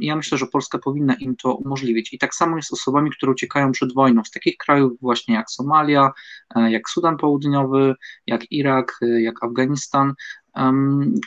Ja 0.02 0.16
myślę, 0.16 0.38
że 0.38 0.48
Polska 0.48 0.78
powinna 0.78 1.14
im 1.14 1.36
to 1.36 1.56
umożliwić. 1.56 2.14
I 2.14 2.20
tak 2.20 2.36
samo 2.36 2.56
jest 2.56 2.70
z 2.70 2.74
osobami, 2.74 3.12
które 3.12 3.32
uciekają 3.32 3.72
przed 3.72 3.94
wojną 3.94 4.24
z 4.24 4.32
takich 4.32 4.58
krajów 4.58 4.94
właśnie 5.02 5.36
jak 5.36 5.52
Somalia, 5.52 6.12
e, 6.56 6.72
jak 6.72 6.90
Sudan 6.90 7.18
Południowy, 7.18 7.96
jak 8.28 8.52
Irak, 8.52 9.00
jak 9.02 9.44
Afganistan. 9.44 10.14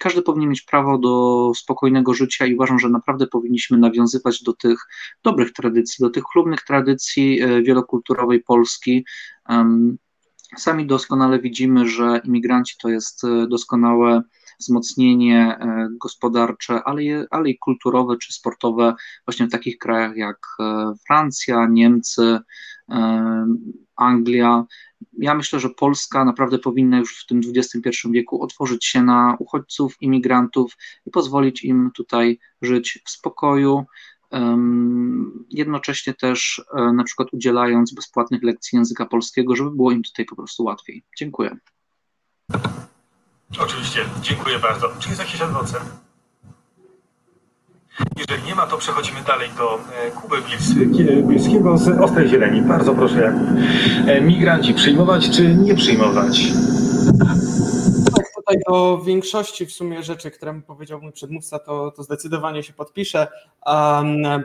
Każdy 0.01 0.23
powinien 0.23 0.51
mieć 0.51 0.63
prawo 0.63 0.99
do 0.99 1.53
spokojnego 1.57 2.15
życia 2.15 2.47
i 2.47 2.55
uważam, 2.55 2.79
że 2.79 2.89
naprawdę 2.89 3.27
powinniśmy 3.27 3.79
nawiązywać 3.79 4.43
do 4.43 4.53
tych 4.53 4.87
dobrych 5.23 5.53
tradycji, 5.53 6.03
do 6.03 6.11
tych 6.11 6.25
chlubnych 6.25 6.63
tradycji 6.63 7.41
e, 7.41 7.63
wielokulturowej 7.63 8.43
Polski. 8.43 9.05
Sami 10.57 10.87
doskonale 10.87 11.41
widzimy, 11.41 11.89
że 11.89 12.21
imigranci 12.25 12.77
to 12.83 12.89
jest 12.89 13.25
e, 13.25 13.47
doskonałe 13.47 14.23
wzmocnienie 14.61 15.59
e, 15.61 15.89
gospodarcze, 16.01 16.83
ale, 16.85 17.05
je, 17.05 17.27
ale 17.31 17.51
i 17.51 17.59
kulturowe 17.59 18.17
czy 18.17 18.33
sportowe 18.33 18.95
właśnie 19.27 19.47
w 19.47 19.51
takich 19.51 19.79
krajach 19.79 20.17
jak 20.17 20.39
e, 20.61 20.93
Francja, 21.07 21.67
Niemcy, 21.67 22.39
Anglia. 23.97 24.65
Ja 25.19 25.35
myślę, 25.35 25.61
że 25.61 25.71
Polska 25.71 26.25
naprawdę 26.25 26.59
powinna 26.59 26.99
już 26.99 27.23
w 27.23 27.27
tym 27.27 27.41
XXI 27.57 27.91
wieku 28.11 28.43
otworzyć 28.43 28.85
się 28.85 29.03
na 29.03 29.37
uchodźców, 29.39 29.97
imigrantów 30.01 30.77
i 31.07 31.11
pozwolić 31.11 31.65
im 31.65 31.91
tutaj 31.95 32.39
żyć 32.63 33.03
w 33.05 33.11
spokoju, 33.11 33.85
jednocześnie 35.51 36.15
też 36.15 36.63
e, 36.79 36.93
na 36.93 37.05
przykład 37.05 37.29
udzielając 37.33 37.95
bezpłatnych 37.95 38.43
lekcji 38.43 38.77
języka 38.77 39.07
polskiego, 39.07 39.57
żeby 39.57 39.71
było 39.71 39.93
im 39.93 40.03
tutaj 40.03 40.25
po 40.25 40.37
prostu 40.37 40.65
łatwiej. 40.65 41.05
Dziękuję. 41.19 41.57
Oczywiście, 43.59 44.01
dziękuję 44.23 44.59
bardzo. 44.59 44.89
Czy 44.99 45.09
jest 45.09 45.21
jakiś 45.21 45.43
adwocem? 45.43 45.83
Jeżeli 48.19 48.43
nie 48.43 48.55
ma, 48.55 48.67
to 48.67 48.79
przechodzimy 48.79 49.21
dalej 49.27 49.51
do 49.59 49.75
e, 49.75 50.11
Kuby 50.11 50.37
Bilski- 50.37 51.27
Bilskiego 51.29 51.79
z 51.79 51.89
Ostrej 51.89 52.29
Zieleni. 52.29 52.63
Bardzo 52.63 52.95
proszę, 52.95 53.21
Jakub. 53.21 53.49
E, 54.07 54.21
Migranci 54.21 54.75
przyjmować 54.75 55.31
czy 55.31 55.55
nie 55.55 55.75
przyjmować? 55.75 56.41
Tutaj 58.53 58.75
do 58.75 58.99
większości 58.99 59.67
w 59.67 59.73
sumie 59.73 60.03
rzeczy, 60.03 60.31
które 60.31 60.61
powiedział 60.67 61.03
mój 61.03 61.13
przedmówca, 61.13 61.59
to, 61.59 61.91
to 61.91 62.03
zdecydowanie 62.03 62.63
się 62.63 62.73
podpiszę. 62.73 63.27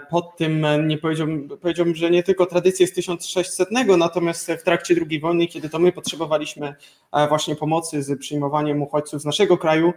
Pod 0.09 0.37
tym 0.37 0.65
nie 0.87 0.97
powiedziałbym, 0.97 1.49
powiedziałbym, 1.61 1.95
że 1.95 2.11
nie 2.11 2.23
tylko 2.23 2.45
tradycje 2.45 2.87
z 2.87 2.93
1600, 2.93 3.69
natomiast 3.97 4.51
w 4.51 4.63
trakcie 4.63 4.95
II 5.09 5.19
wojny, 5.19 5.47
kiedy 5.47 5.69
to 5.69 5.79
my 5.79 5.91
potrzebowaliśmy 5.91 6.75
e, 7.11 7.27
właśnie 7.27 7.55
pomocy 7.55 8.03
z 8.03 8.19
przyjmowaniem 8.19 8.81
uchodźców 8.81 9.21
z 9.21 9.25
naszego 9.25 9.57
kraju, 9.57 9.93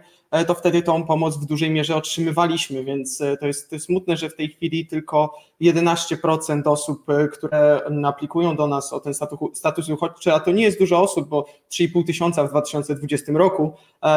to 0.47 0.53
wtedy 0.53 0.81
tą 0.81 1.03
pomoc 1.03 1.37
w 1.37 1.45
dużej 1.45 1.71
mierze 1.71 1.95
otrzymywaliśmy, 1.95 2.83
więc 2.83 3.21
e, 3.21 3.37
to 3.37 3.47
jest, 3.47 3.69
to 3.69 3.75
jest 3.75 3.85
smutne, 3.85 4.17
że 4.17 4.29
w 4.29 4.35
tej 4.35 4.49
chwili 4.49 4.87
tylko 4.87 5.37
11% 5.61 6.61
osób, 6.65 7.05
które 7.33 7.81
aplikują 8.05 8.55
do 8.55 8.67
nas 8.67 8.93
o 8.93 8.99
ten 8.99 9.13
status, 9.13 9.39
status 9.53 9.89
uchodźczy, 9.89 10.33
a 10.33 10.39
to 10.39 10.51
nie 10.51 10.63
jest 10.63 10.79
dużo 10.79 11.01
osób, 11.01 11.29
bo 11.29 11.45
3,5 11.71 12.05
tysiąca 12.05 12.43
w 12.43 12.49
2020 12.49 13.31
roku, 13.35 13.73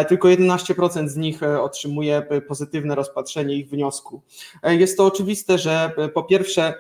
tylko 0.09 0.29
11% 0.29 1.09
z 1.09 1.17
nich 1.17 1.43
otrzymuje 1.43 2.23
pozytywne 2.49 2.95
rozpatrzenie 2.95 3.55
ich 3.55 3.69
wniosku. 3.69 4.23
Jest 4.62 4.97
to 4.97 5.07
oczywiste, 5.07 5.59
że 5.59 5.91
po 6.15 6.23
pierwsze, 6.23 6.75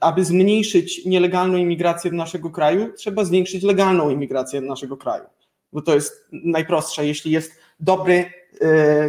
aby 0.00 0.24
zmniejszyć 0.24 1.04
nielegalną 1.04 1.58
imigrację 1.58 2.10
do 2.10 2.16
naszego 2.16 2.50
kraju, 2.50 2.92
trzeba 2.96 3.24
zwiększyć 3.24 3.62
legalną 3.62 4.10
imigrację 4.10 4.60
do 4.60 4.66
naszego 4.66 4.96
kraju, 4.96 5.24
bo 5.72 5.82
to 5.82 5.94
jest 5.94 6.28
najprostsze. 6.32 7.06
Jeśli 7.06 7.30
jest 7.30 7.65
dobry 7.80 8.24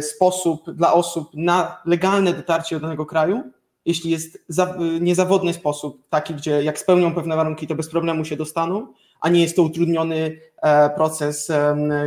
sposób 0.00 0.70
dla 0.70 0.92
osób 0.92 1.30
na 1.34 1.82
legalne 1.86 2.32
dotarcie 2.32 2.76
do 2.76 2.80
danego 2.80 3.06
kraju, 3.06 3.42
jeśli 3.84 4.10
jest 4.10 4.38
niezawodny 5.00 5.54
sposób, 5.54 6.02
taki, 6.10 6.34
gdzie 6.34 6.62
jak 6.62 6.78
spełnią 6.78 7.14
pewne 7.14 7.36
warunki, 7.36 7.66
to 7.66 7.74
bez 7.74 7.88
problemu 7.88 8.24
się 8.24 8.36
dostaną, 8.36 8.86
a 9.20 9.28
nie 9.28 9.42
jest 9.42 9.56
to 9.56 9.62
utrudniony 9.62 10.40
e, 10.62 10.90
proces, 10.90 11.52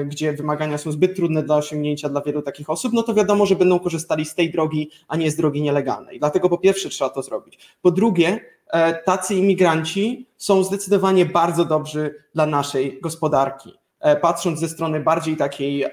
gdzie 0.06 0.34
wymagania 0.34 0.78
są 0.78 0.92
zbyt 0.92 1.16
trudne 1.16 1.44
dla 1.44 1.56
osiągnięcia 1.56 2.10
dla 2.10 2.22
wielu 2.22 2.42
takich 2.42 2.70
osób, 2.70 2.94
no 2.94 3.04
to 3.04 3.14
wiadomo, 3.14 3.46
że 3.46 3.56
będą 3.56 3.80
korzystali 3.80 4.26
z 4.26 4.36
tej 4.36 4.52
drogi, 4.52 4.90
a 5.08 5.16
nie 5.16 5.32
z 5.32 5.36
drogi 5.36 5.62
nielegalnej. 5.62 6.20
Dlatego 6.20 6.50
po 6.50 6.58
pierwsze 6.58 6.90
trzeba 6.90 7.10
to 7.10 7.22
zrobić. 7.22 7.60
Po 7.82 7.92
drugie, 7.92 8.40
e, 8.68 9.04
tacy 9.04 9.36
imigranci 9.36 10.28
są 10.38 10.64
zdecydowanie 10.64 11.26
bardzo 11.26 11.66
dobrzy 11.66 12.16
dla 12.36 12.46
naszej 12.46 13.00
gospodarki. 13.02 13.81
E, 14.02 14.16
patrząc 14.16 14.60
ze 14.60 14.70
strony 14.70 15.00
bardziej 15.00 15.38
takiej 15.38 15.86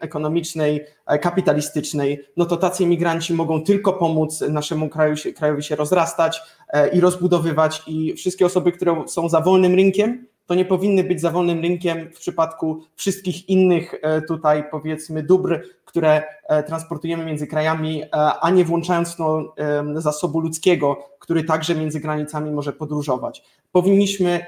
ekonomicznej, 0.00 0.84
kapitalistycznej, 1.20 2.24
no 2.36 2.46
to 2.46 2.56
tacy 2.56 2.82
imigranci 2.82 3.34
mogą 3.34 3.64
tylko 3.64 3.92
pomóc 3.92 4.40
naszemu 4.40 4.88
kraju 4.88 5.16
się, 5.16 5.32
krajowi 5.32 5.62
się 5.62 5.76
rozrastać 5.76 6.42
e, 6.68 6.88
i 6.88 7.00
rozbudowywać 7.00 7.82
i 7.86 8.14
wszystkie 8.14 8.46
osoby, 8.46 8.72
które 8.72 9.04
są 9.06 9.28
za 9.28 9.40
wolnym 9.40 9.74
rynkiem, 9.74 10.26
to 10.46 10.54
nie 10.54 10.64
powinny 10.64 11.04
być 11.04 11.20
za 11.20 11.30
wolnym 11.30 11.60
rynkiem 11.60 12.10
w 12.14 12.18
przypadku 12.18 12.82
wszystkich 12.96 13.48
innych 13.48 13.94
e, 14.02 14.22
tutaj 14.22 14.64
powiedzmy 14.70 15.22
dóbr, 15.22 15.60
które 15.84 16.22
transportujemy 16.66 17.24
między 17.24 17.46
krajami, 17.46 18.02
a 18.40 18.50
nie 18.50 18.64
włączając 18.64 19.18
no, 19.18 19.54
zasobu 19.94 20.40
ludzkiego, 20.40 21.08
który 21.18 21.44
także 21.44 21.74
między 21.74 22.00
granicami 22.00 22.50
może 22.50 22.72
podróżować. 22.72 23.42
Powinniśmy 23.72 24.46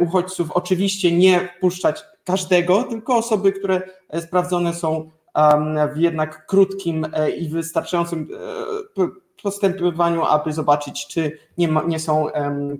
uchodźców 0.00 0.50
oczywiście 0.50 1.12
nie 1.12 1.48
wpuszczać 1.56 2.04
każdego, 2.24 2.82
tylko 2.82 3.16
osoby, 3.16 3.52
które 3.52 3.82
e, 4.08 4.20
sprawdzone 4.20 4.74
są 4.74 5.10
w 5.94 5.96
jednak 5.96 6.46
krótkim 6.46 7.06
e, 7.12 7.30
i 7.30 7.48
wystarczającym 7.48 8.28
e, 8.98 9.08
postępowaniu, 9.42 10.24
aby 10.24 10.52
zobaczyć, 10.52 11.06
czy 11.06 11.38
nie, 11.58 11.68
ma, 11.68 11.82
nie 11.82 11.98
są 11.98 12.26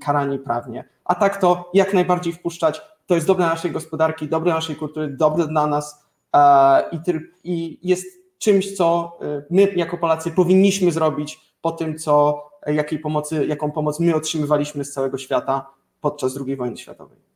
karani 0.00 0.38
prawnie. 0.38 0.84
A 1.04 1.14
tak 1.14 1.40
to 1.40 1.70
jak 1.74 1.94
najbardziej 1.94 2.32
wpuszczać. 2.32 2.82
To 3.06 3.14
jest 3.14 3.26
dobre 3.26 3.46
naszej 3.46 3.70
gospodarki, 3.70 4.28
dobre 4.28 4.52
naszej 4.52 4.76
kultury, 4.76 5.08
dobre 5.08 5.46
dla 5.46 5.66
nas 5.66 6.04
i 7.44 7.78
jest 7.82 8.06
czymś, 8.38 8.76
co 8.76 9.18
my 9.50 9.72
jako 9.76 9.98
Polacy 9.98 10.30
powinniśmy 10.30 10.92
zrobić 10.92 11.40
po 11.62 11.72
tym, 11.72 11.98
co, 11.98 12.44
jakiej 12.66 12.98
pomocy, 12.98 13.46
jaką 13.46 13.70
pomoc 13.70 14.00
my 14.00 14.14
otrzymywaliśmy 14.14 14.84
z 14.84 14.92
całego 14.92 15.18
świata 15.18 15.66
podczas 16.00 16.38
II 16.46 16.56
wojny 16.56 16.76
światowej. 16.76 17.33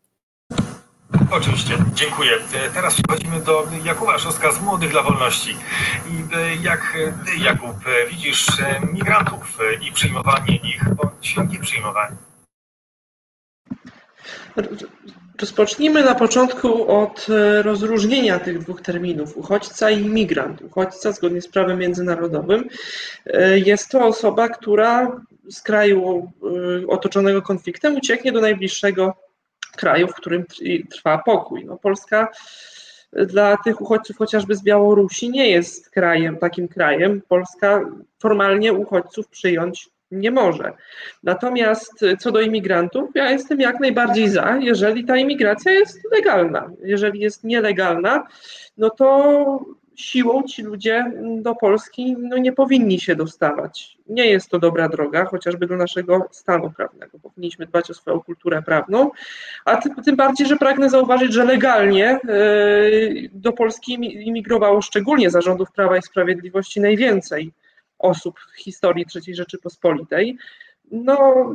Oczywiście, 1.31 1.79
dziękuję. 1.95 2.33
E, 2.37 2.71
teraz 2.75 2.95
przechodzimy 2.95 3.41
do 3.41 3.67
Jakuba 3.85 4.19
Szostka 4.19 4.53
z 4.53 4.63
Młodych 4.63 4.91
dla 4.91 5.03
Wolności. 5.03 5.51
I 6.11 6.37
e, 6.37 6.57
jak 6.63 6.97
ty, 7.27 7.45
Jakub, 7.45 7.71
e, 7.71 8.09
widzisz 8.11 8.47
migrantów 8.93 9.59
i 9.89 9.93
przyjmowanie 9.93 10.57
ich, 10.57 10.95
bądź 10.95 11.37
nie 11.53 11.61
przyjmowanie? 11.61 12.17
Rozpocznijmy 15.41 16.05
na 16.05 16.15
początku 16.15 16.99
od 16.99 17.27
rozróżnienia 17.63 18.39
tych 18.39 18.59
dwóch 18.59 18.81
terminów, 18.81 19.37
uchodźca 19.37 19.91
i 19.91 20.01
imigrant. 20.01 20.63
Uchodźca, 20.63 21.13
zgodnie 21.13 21.43
z 21.43 21.49
prawem 21.49 21.79
międzynarodowym, 21.79 22.69
jest 23.65 23.89
to 23.89 24.07
osoba, 24.07 24.49
która 24.49 25.21
z 25.51 25.63
kraju 25.63 26.33
otoczonego 26.89 27.43
konfliktem 27.43 27.97
ucieknie 27.97 28.33
do 28.33 28.41
najbliższego 28.41 29.28
kraju, 29.79 30.09
w 30.09 30.15
którym 30.15 30.45
trwa 30.91 31.19
pokój. 31.19 31.65
No, 31.65 31.77
Polska 31.77 32.29
dla 33.13 33.57
tych 33.65 33.81
uchodźców 33.81 34.17
chociażby 34.17 34.55
z 34.55 34.63
Białorusi 34.63 35.31
nie 35.31 35.51
jest 35.51 35.91
krajem, 35.91 36.37
takim 36.37 36.69
krajem. 36.69 37.23
Polska 37.29 37.81
formalnie 38.19 38.73
uchodźców 38.73 39.29
przyjąć 39.29 39.89
nie 40.11 40.31
może. 40.31 40.73
Natomiast 41.23 42.05
co 42.19 42.33
do 42.33 42.41
imigrantów, 42.41 43.11
ja 43.15 43.31
jestem 43.31 43.61
jak 43.61 43.81
najbardziej 43.81 44.29
za, 44.29 44.59
jeżeli 44.61 45.05
ta 45.05 45.17
imigracja 45.17 45.73
jest 45.73 46.01
legalna. 46.13 46.71
Jeżeli 46.83 47.21
jest 47.21 47.45
nielegalna, 47.45 48.27
no 48.79 48.91
to 48.91 49.61
siłą 49.99 50.43
ci 50.43 50.63
ludzie 50.63 51.13
do 51.37 51.55
Polski 51.55 52.17
no, 52.19 52.39
nie 52.39 52.53
powinni 52.53 53.01
się 53.01 53.17
dostawać. 53.17 53.99
Nie 54.07 54.27
jest 54.27 54.51
to 54.51 54.59
dobra 54.59 54.89
droga, 54.89 55.25
chociażby 55.25 55.67
do 55.67 55.77
naszego 55.77 56.29
stanu 56.31 56.71
prawnego. 56.71 57.19
Powinniśmy 57.19 57.67
dbać 57.67 57.91
o 57.91 57.95
swoją 57.95 58.21
kulturę 58.21 58.63
prawną, 58.63 59.11
a 59.65 59.77
tym, 59.77 59.95
tym 59.95 60.17
bardziej, 60.17 60.47
że 60.47 60.57
pragnę 60.57 60.91
zauważyć, 60.91 61.33
że 61.33 61.45
legalnie 61.45 62.09
e, 62.09 62.21
do 63.33 63.53
Polski 63.53 63.93
imigrowało 64.29 64.83
szczególnie 64.83 65.31
zarządów 65.31 65.73
Prawa 65.73 65.97
i 65.97 66.03
Sprawiedliwości 66.03 66.81
najwięcej 66.81 67.53
osób 67.99 68.41
w 68.41 68.61
historii 68.61 69.07
III 69.15 69.35
Rzeczypospolitej. 69.35 70.39
No, 70.91 71.47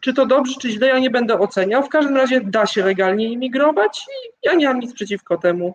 czy 0.00 0.14
to 0.14 0.26
dobrze, 0.26 0.54
czy 0.60 0.70
źle, 0.70 0.86
ja 0.86 0.98
nie 0.98 1.10
będę 1.10 1.38
oceniał. 1.38 1.82
W 1.82 1.88
każdym 1.88 2.16
razie 2.16 2.40
da 2.40 2.66
się 2.66 2.84
legalnie 2.84 3.32
imigrować 3.32 4.06
i 4.08 4.32
ja 4.42 4.54
nie 4.54 4.66
mam 4.66 4.80
nic 4.80 4.94
przeciwko 4.94 5.38
temu. 5.38 5.74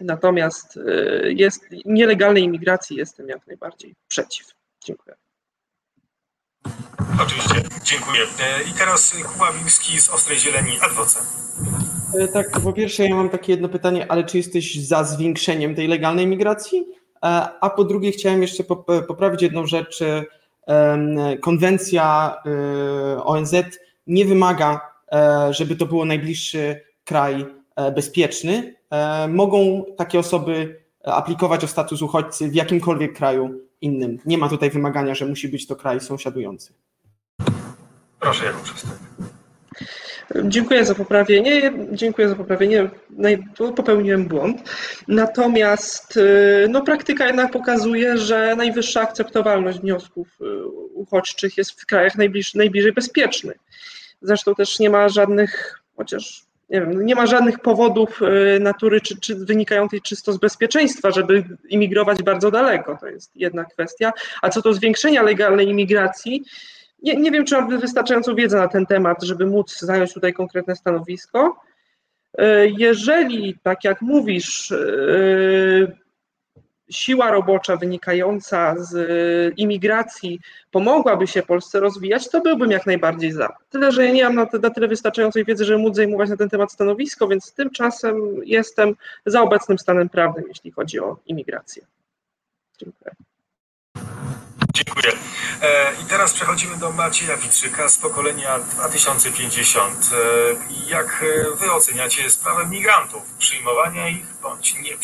Natomiast 0.00 0.76
y, 0.76 1.34
jest 1.36 1.66
nielegalnej 1.84 2.42
imigracji 2.42 2.96
jestem 2.96 3.28
jak 3.28 3.46
najbardziej 3.46 3.94
przeciw. 4.08 4.46
Dziękuję. 4.84 5.16
Oczywiście, 7.22 7.54
dziękuję. 7.84 8.20
E, 8.22 8.70
I 8.70 8.72
teraz 8.78 9.14
Kuba 9.32 9.52
Wilski 9.52 10.00
z 10.00 10.10
Ostrej 10.10 10.38
Zieleni, 10.38 10.72
Adwoce. 10.80 11.20
E, 12.18 12.28
tak, 12.28 12.60
po 12.60 12.72
pierwsze 12.72 13.04
ja 13.04 13.16
mam 13.16 13.30
takie 13.30 13.52
jedno 13.52 13.68
pytanie, 13.68 14.06
ale 14.08 14.24
czy 14.24 14.36
jesteś 14.36 14.86
za 14.86 15.04
zwiększeniem 15.04 15.74
tej 15.74 15.88
legalnej 15.88 16.26
migracji? 16.26 16.86
E, 17.24 17.48
a 17.60 17.70
po 17.70 17.84
drugie 17.84 18.12
chciałem 18.12 18.42
jeszcze 18.42 18.64
poprawić 19.08 19.42
jedną 19.42 19.66
rzecz. 19.66 19.98
Konwencja 21.40 22.36
ONZ 23.24 23.54
nie 24.06 24.24
wymaga, 24.24 24.80
żeby 25.50 25.76
to 25.76 25.86
było 25.86 26.04
najbliższy 26.04 26.80
kraj 27.04 27.46
bezpieczny, 27.94 28.74
mogą 29.28 29.84
takie 29.96 30.18
osoby 30.18 30.80
aplikować 31.04 31.64
o 31.64 31.68
status 31.68 32.02
uchodźcy 32.02 32.48
w 32.48 32.54
jakimkolwiek 32.54 33.16
kraju 33.16 33.60
innym. 33.80 34.18
Nie 34.26 34.38
ma 34.38 34.48
tutaj 34.48 34.70
wymagania, 34.70 35.14
że 35.14 35.26
musi 35.26 35.48
być 35.48 35.66
to 35.66 35.76
kraj 35.76 36.00
sąsiadujący. 36.00 36.72
Proszę, 38.20 38.44
Jakub. 38.44 38.64
Dziękuję 40.44 40.84
za 40.84 40.94
poprawienie. 40.94 41.72
Dziękuję 41.92 42.28
za 42.28 42.34
poprawienie. 42.34 42.90
Popełniłem 43.76 44.28
błąd. 44.28 44.70
Natomiast 45.08 46.16
e, 46.16 46.68
no, 46.68 46.82
praktyka 46.82 47.26
jednak 47.26 47.52
pokazuje, 47.52 48.18
że 48.18 48.56
najwyższa 48.56 49.00
akceptowalność 49.00 49.78
wniosków 49.78 50.28
e, 50.40 50.64
uchodźczych 50.94 51.56
jest 51.56 51.80
w 51.80 51.86
krajach 51.86 52.16
najbliż, 52.16 52.54
najbliżej 52.54 52.92
bezpiecznych. 52.92 53.56
Zresztą 54.22 54.54
też 54.54 54.78
nie 54.78 54.90
ma 54.90 55.08
żadnych, 55.08 55.80
chociaż 55.96 56.49
nie, 56.70 56.80
wiem, 56.80 57.06
nie 57.06 57.14
ma 57.14 57.26
żadnych 57.26 57.58
powodów 57.58 58.20
y, 58.22 58.60
natury 58.60 59.00
czy, 59.00 59.20
czy 59.20 59.34
wynikającej 59.34 60.00
czysto 60.00 60.32
z 60.32 60.38
bezpieczeństwa, 60.38 61.10
żeby 61.10 61.44
imigrować 61.68 62.22
bardzo 62.22 62.50
daleko. 62.50 62.98
To 63.00 63.06
jest 63.06 63.36
jedna 63.36 63.64
kwestia. 63.64 64.12
A 64.42 64.48
co 64.48 64.60
do 64.62 64.74
zwiększenia 64.74 65.22
legalnej 65.22 65.68
imigracji, 65.68 66.44
nie, 67.02 67.16
nie 67.16 67.30
wiem, 67.30 67.44
czy 67.44 67.54
mam 67.54 67.80
wystarczającą 67.80 68.34
wiedzę 68.34 68.56
na 68.56 68.68
ten 68.68 68.86
temat, 68.86 69.22
żeby 69.22 69.46
móc 69.46 69.78
zająć 69.80 70.14
tutaj 70.14 70.32
konkretne 70.32 70.76
stanowisko. 70.76 71.60
Y, 72.40 72.44
jeżeli, 72.78 73.58
tak 73.62 73.84
jak 73.84 74.02
mówisz, 74.02 74.70
y, 74.70 75.96
siła 76.90 77.30
robocza 77.30 77.76
wynikająca 77.76 78.74
z 78.78 79.58
imigracji 79.58 80.40
pomogłaby 80.70 81.26
się 81.26 81.42
Polsce 81.42 81.80
rozwijać, 81.80 82.28
to 82.28 82.40
byłbym 82.40 82.70
jak 82.70 82.86
najbardziej 82.86 83.32
za. 83.32 83.56
Tyle, 83.70 83.92
że 83.92 84.04
ja 84.04 84.12
nie 84.12 84.24
mam 84.24 84.34
na, 84.34 84.46
na 84.62 84.70
tyle 84.70 84.88
wystarczającej 84.88 85.44
wiedzy, 85.44 85.64
żeby 85.64 85.78
móc 85.78 85.96
zajmować 85.96 86.30
na 86.30 86.36
ten 86.36 86.48
temat 86.48 86.72
stanowisko, 86.72 87.28
więc 87.28 87.52
tymczasem 87.52 88.16
jestem 88.44 88.96
za 89.26 89.42
obecnym 89.42 89.78
stanem 89.78 90.08
prawnym, 90.08 90.44
jeśli 90.48 90.70
chodzi 90.70 91.00
o 91.00 91.16
imigrację. 91.26 91.86
Dziękuję. 92.78 93.14
Dziękuję. 94.74 95.12
I 96.02 96.04
teraz 96.04 96.32
przechodzimy 96.32 96.76
do 96.76 96.92
Macieja 96.92 97.36
Witrzyka 97.36 97.88
z 97.88 97.98
pokolenia 97.98 98.58
2050. 98.58 100.10
Jak 100.88 101.24
wy 101.60 101.72
oceniacie 101.72 102.30
sprawę 102.30 102.66
migrantów? 102.66 103.22
Przyjmowania 103.38 104.08
ich 104.08 104.26
bądź 104.42 104.74
nie 104.74 104.96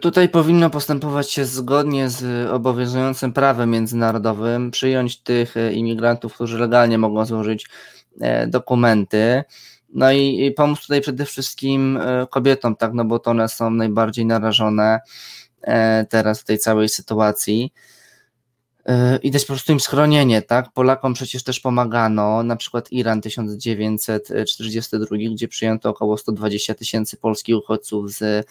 Tutaj 0.00 0.28
powinno 0.28 0.70
postępować 0.70 1.30
się 1.30 1.44
zgodnie 1.44 2.10
z 2.10 2.50
obowiązującym 2.50 3.32
prawem 3.32 3.70
międzynarodowym, 3.70 4.70
przyjąć 4.70 5.20
tych 5.20 5.54
imigrantów, 5.72 6.34
którzy 6.34 6.58
legalnie 6.58 6.98
mogą 6.98 7.26
złożyć 7.26 7.66
dokumenty. 8.46 9.42
No 9.94 10.12
i, 10.12 10.52
pomóc 10.56 10.80
tutaj 10.80 11.00
przede 11.00 11.24
wszystkim 11.24 11.98
kobietom, 12.30 12.76
tak, 12.76 12.92
no 12.94 13.04
bo 13.04 13.18
to 13.18 13.30
one 13.30 13.48
są 13.48 13.70
najbardziej 13.70 14.26
narażone 14.26 15.00
teraz 16.08 16.40
w 16.40 16.44
tej 16.44 16.58
całej 16.58 16.88
sytuacji. 16.88 17.72
I 19.22 19.30
dać 19.30 19.42
po 19.42 19.46
prostu 19.52 19.72
im 19.72 19.80
schronienie, 19.80 20.42
tak? 20.42 20.72
Polakom 20.72 21.14
przecież 21.14 21.42
też 21.42 21.60
pomagano, 21.60 22.42
na 22.42 22.56
przykład 22.56 22.92
Iran 22.92 23.20
1942, 23.20 25.16
gdzie 25.32 25.48
przyjęto 25.48 25.90
około 25.90 26.18
120 26.18 26.74
tysięcy 26.74 27.16
polskich 27.16 27.56
uchodźców 27.56 28.10
z 28.12 28.46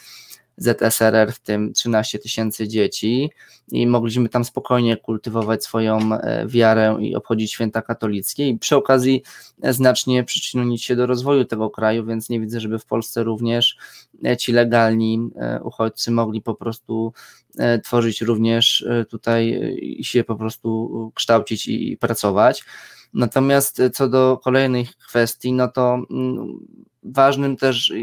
ZSRR, 0.58 1.32
w 1.32 1.40
tym 1.40 1.74
13 1.74 2.20
tysięcy 2.20 2.68
dzieci, 2.68 3.30
i 3.72 3.88
mogliśmy 3.88 4.30
tam 4.30 4.46
spokojnie 4.46 4.98
kultywować 4.98 5.64
swoją 5.64 6.00
wiarę 6.46 6.98
i 7.00 7.16
obchodzić 7.16 7.52
święta 7.52 7.82
katolickie, 7.82 8.48
i 8.50 8.58
przy 8.58 8.76
okazji 8.76 9.24
znacznie 9.64 10.24
przyczynić 10.24 10.84
się 10.84 10.96
do 10.96 11.06
rozwoju 11.06 11.46
tego 11.46 11.70
kraju, 11.70 12.06
więc 12.06 12.30
nie 12.30 12.40
widzę, 12.40 12.60
żeby 12.60 12.80
w 12.80 12.86
Polsce 12.86 13.24
również 13.24 13.78
ci 14.40 14.52
legalni 14.52 15.30
uchodźcy 15.64 16.12
mogli 16.12 16.42
po 16.42 16.56
prostu 16.56 17.14
tworzyć 17.84 18.22
również 18.22 18.86
tutaj 19.10 19.76
i 19.82 20.04
się 20.04 20.24
po 20.24 20.36
prostu 20.36 21.12
kształcić 21.16 21.68
i 21.68 21.98
pracować. 21.98 22.66
Natomiast 23.14 23.82
co 23.94 24.10
do 24.10 24.40
kolejnych 24.44 24.96
kwestii, 24.96 25.54
no 25.54 25.68
to 25.68 26.00
ważnym 27.04 27.58
też 27.58 27.94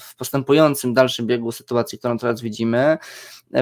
w 0.00 0.16
postępującym 0.16 0.94
dalszym 0.94 1.26
biegu 1.26 1.52
sytuacji, 1.52 1.98
którą 1.98 2.18
teraz 2.18 2.40
widzimy, 2.40 2.98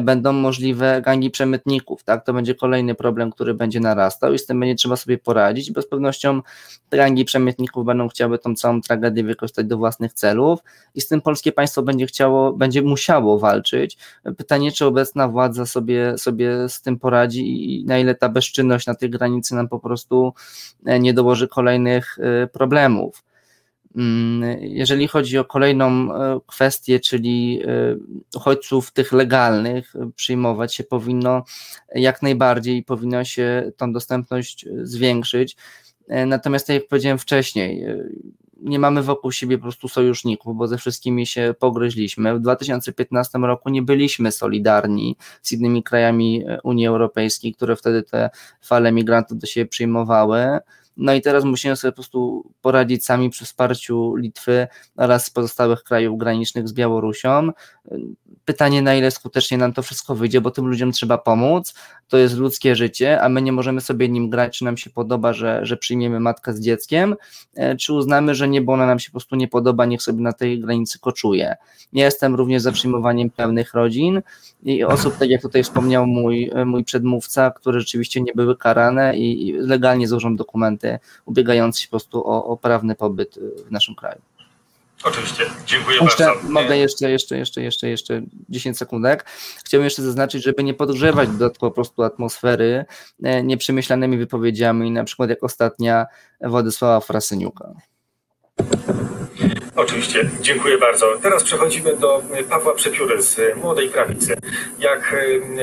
będą 0.03 0.32
możliwe 0.32 1.03
gangi 1.03 1.30
przemytników, 1.30 2.05
tak? 2.05 2.24
To 2.24 2.32
będzie 2.32 2.55
kolejny 2.55 2.95
problem, 2.95 3.30
który 3.32 3.55
będzie 3.55 3.80
narastał 3.80 4.32
i 4.32 4.39
z 4.39 4.47
tym 4.47 4.61
będzie 4.61 4.74
trzeba 4.74 4.97
sobie 4.97 5.18
poradzić, 5.18 5.72
bo 5.72 5.82
z 5.82 5.89
pewnością 5.89 6.43
gangi 6.91 7.24
przemytników 7.24 7.84
będą 7.84 8.09
chciały 8.09 8.39
tą 8.39 8.55
całą 8.55 8.80
tragedię 8.80 9.24
wykorzystać 9.24 9.66
do 9.66 9.76
własnych 9.76 10.12
celów 10.12 10.61
i 10.95 11.01
z 11.01 11.09
tym 11.09 11.20
polskie 11.20 11.53
państwo 11.53 11.82
będzie 11.82 12.07
chciało, 12.07 12.53
będzie 12.53 12.82
musiało 12.82 13.39
walczyć. 13.39 13.99
Pytanie, 14.36 14.72
czy 14.72 14.86
obecna 14.86 15.28
władza 15.28 15.66
sobie, 15.66 16.18
sobie 16.18 16.68
z 16.68 16.82
tym 16.82 16.99
poradzi 16.99 17.74
i 17.80 17.84
na 17.84 17.99
ile 17.99 18.14
ta 18.14 18.28
bezczynność 18.28 18.86
na 18.86 18.95
tej 18.95 19.11
granicy 19.11 19.55
nam 19.55 19.68
po 19.68 19.78
prostu 19.78 20.34
nie 21.01 21.14
dołoży 21.14 21.49
kolejnych 21.49 22.18
problemów. 22.53 23.28
Jeżeli 24.61 25.09
chodzi 25.09 25.39
o 25.39 25.45
kolejną 25.45 26.09
kwestię, 26.47 27.01
czyli 27.01 27.62
uchodźców 28.36 28.91
tych 28.91 29.12
legalnych, 29.12 29.95
przyjmować 30.16 30.74
się 30.74 30.84
powinno 30.84 31.45
jak 31.95 32.22
najbardziej 32.22 32.76
i 32.76 32.84
powinno 32.84 33.24
się 33.24 33.72
tą 33.76 33.93
dostępność 33.93 34.66
zwiększyć. 34.82 35.57
Natomiast, 36.26 36.66
tak 36.66 36.74
jak 36.74 36.89
powiedziałem 36.89 37.18
wcześniej, 37.18 37.84
nie 38.62 38.78
mamy 38.78 39.03
wokół 39.03 39.32
siebie 39.32 39.59
po 39.59 39.62
prostu 39.62 39.89
sojuszników, 39.89 40.57
bo 40.57 40.66
ze 40.66 40.78
wszystkimi 40.78 41.26
się 41.26 41.55
pogryźliśmy. 41.59 42.34
W 42.34 42.41
2015 42.41 43.39
roku 43.39 43.70
nie 43.70 43.82
byliśmy 43.82 44.32
solidarni 44.32 45.16
z 45.43 45.53
innymi 45.53 45.82
krajami 45.82 46.45
Unii 46.64 46.86
Europejskiej, 46.86 47.55
które 47.55 47.76
wtedy 47.76 48.03
te 48.03 48.30
fale 48.62 48.93
migrantów 48.93 49.39
do 49.39 49.47
siebie 49.47 49.66
przyjmowały. 49.66 50.59
No 50.99 51.15
i 51.15 51.23
teraz 51.23 51.45
musimy 51.45 51.77
sobie 51.77 51.93
po 51.93 51.97
prostu 51.97 52.51
poradzić 52.63 53.05
sami 53.05 53.31
przy 53.31 53.45
wsparciu 53.45 54.15
Litwy 54.15 54.67
oraz 54.97 55.31
pozostałych 55.31 55.83
krajów 55.83 56.19
granicznych 56.19 56.69
z 56.69 56.73
Białorusią. 56.73 57.51
Pytanie, 58.45 58.83
na 58.83 58.95
ile 58.95 59.11
skutecznie 59.11 59.59
nam 59.59 59.73
to 59.73 59.83
wszystko 59.83 60.15
wyjdzie, 60.15 60.41
bo 60.41 60.51
tym 60.51 60.67
ludziom 60.67 60.93
trzeba 60.93 61.19
pomóc. 61.19 61.75
To 62.09 62.19
jest 62.19 62.37
ludzkie 62.37 62.77
życie, 62.77 63.23
a 63.23 63.29
my 63.29 63.43
nie 63.43 63.53
możemy 63.53 63.81
sobie 63.81 64.09
nim 64.09 64.31
grać, 64.31 64.59
czy 64.59 64.65
nam 64.65 64.77
się 64.77 64.91
podoba, 64.91 65.33
że, 65.33 65.61
że 65.63 65.77
przyjmiemy 65.77 66.21
matkę 66.21 66.53
z 66.53 66.61
dzieckiem, 66.61 67.17
czy 67.79 67.93
uznamy, 67.93 68.35
że 68.35 68.49
nie, 68.49 68.63
bo 68.63 68.73
ona 68.73 68.87
nam 68.87 68.99
się 68.99 69.11
po 69.11 69.13
prostu 69.13 69.37
nie 69.37 69.49
podoba, 69.49 69.87
niech 69.87 70.03
sobie 70.03 70.23
na 70.23 70.33
tej 70.33 70.61
granicy 70.61 70.99
koczuje. 70.99 71.57
Ja 71.93 72.05
jestem 72.05 72.35
również 72.35 72.63
za 72.63 72.73
przyjmowaniem 72.73 73.31
pełnych 73.31 73.75
rodzin 73.75 74.23
i 74.63 74.85
osób, 74.85 75.17
tak 75.17 75.31
jak 75.31 75.43
tutaj 75.43 75.63
wspomniał 75.63 76.07
mój, 76.07 76.51
mój 76.67 76.85
przedmówca, 76.85 77.51
które 77.51 77.81
rzeczywiście 77.81 78.21
nie 78.21 78.33
były 78.35 78.57
karane 78.57 79.19
i, 79.19 79.49
i 79.49 79.53
legalnie 79.53 80.09
złożą 80.09 80.37
dokumenty 80.37 80.88
ubiegające 81.24 81.80
się 81.80 81.86
po 81.86 81.91
prostu 81.91 82.28
o, 82.28 82.45
o 82.45 82.57
prawny 82.57 82.95
pobyt 82.95 83.39
w 83.66 83.70
naszym 83.70 83.95
kraju. 83.95 84.20
Oczywiście, 85.05 85.45
dziękuję 85.66 85.99
jeszcze, 86.03 86.24
bardzo. 86.24 86.49
Mogę 86.49 86.78
jeszcze, 86.78 87.11
jeszcze, 87.11 87.39
jeszcze, 87.39 87.62
jeszcze, 87.62 87.89
jeszcze 87.89 88.22
10 88.49 88.78
sekundek. 88.78 89.24
Chciałbym 89.64 89.84
jeszcze 89.84 90.03
zaznaczyć, 90.03 90.45
żeby 90.45 90.64
nie 90.64 90.74
podgrzewać 90.74 91.28
dodatkowo 91.28 91.70
po 91.70 91.74
prostu 91.74 92.03
atmosfery 92.03 92.84
nieprzemyślanymi 93.45 94.18
wypowiedziami, 94.18 94.91
na 94.91 95.05
przykład 95.05 95.30
jak 95.30 95.45
ostatnia 95.45 96.07
Władysława 96.41 97.01
Frasyniuka. 97.01 97.74
Oczywiście, 99.99 100.31
dziękuję 100.41 100.79
bardzo. 100.79 101.07
Teraz 101.23 101.43
przechodzimy 101.43 101.97
do 101.97 102.23
Pawła 102.51 102.75
Przepióry 102.75 103.23
z 103.23 103.57
Młodej 103.57 103.89
Prawicy. 103.89 104.37
Jak 104.79 105.17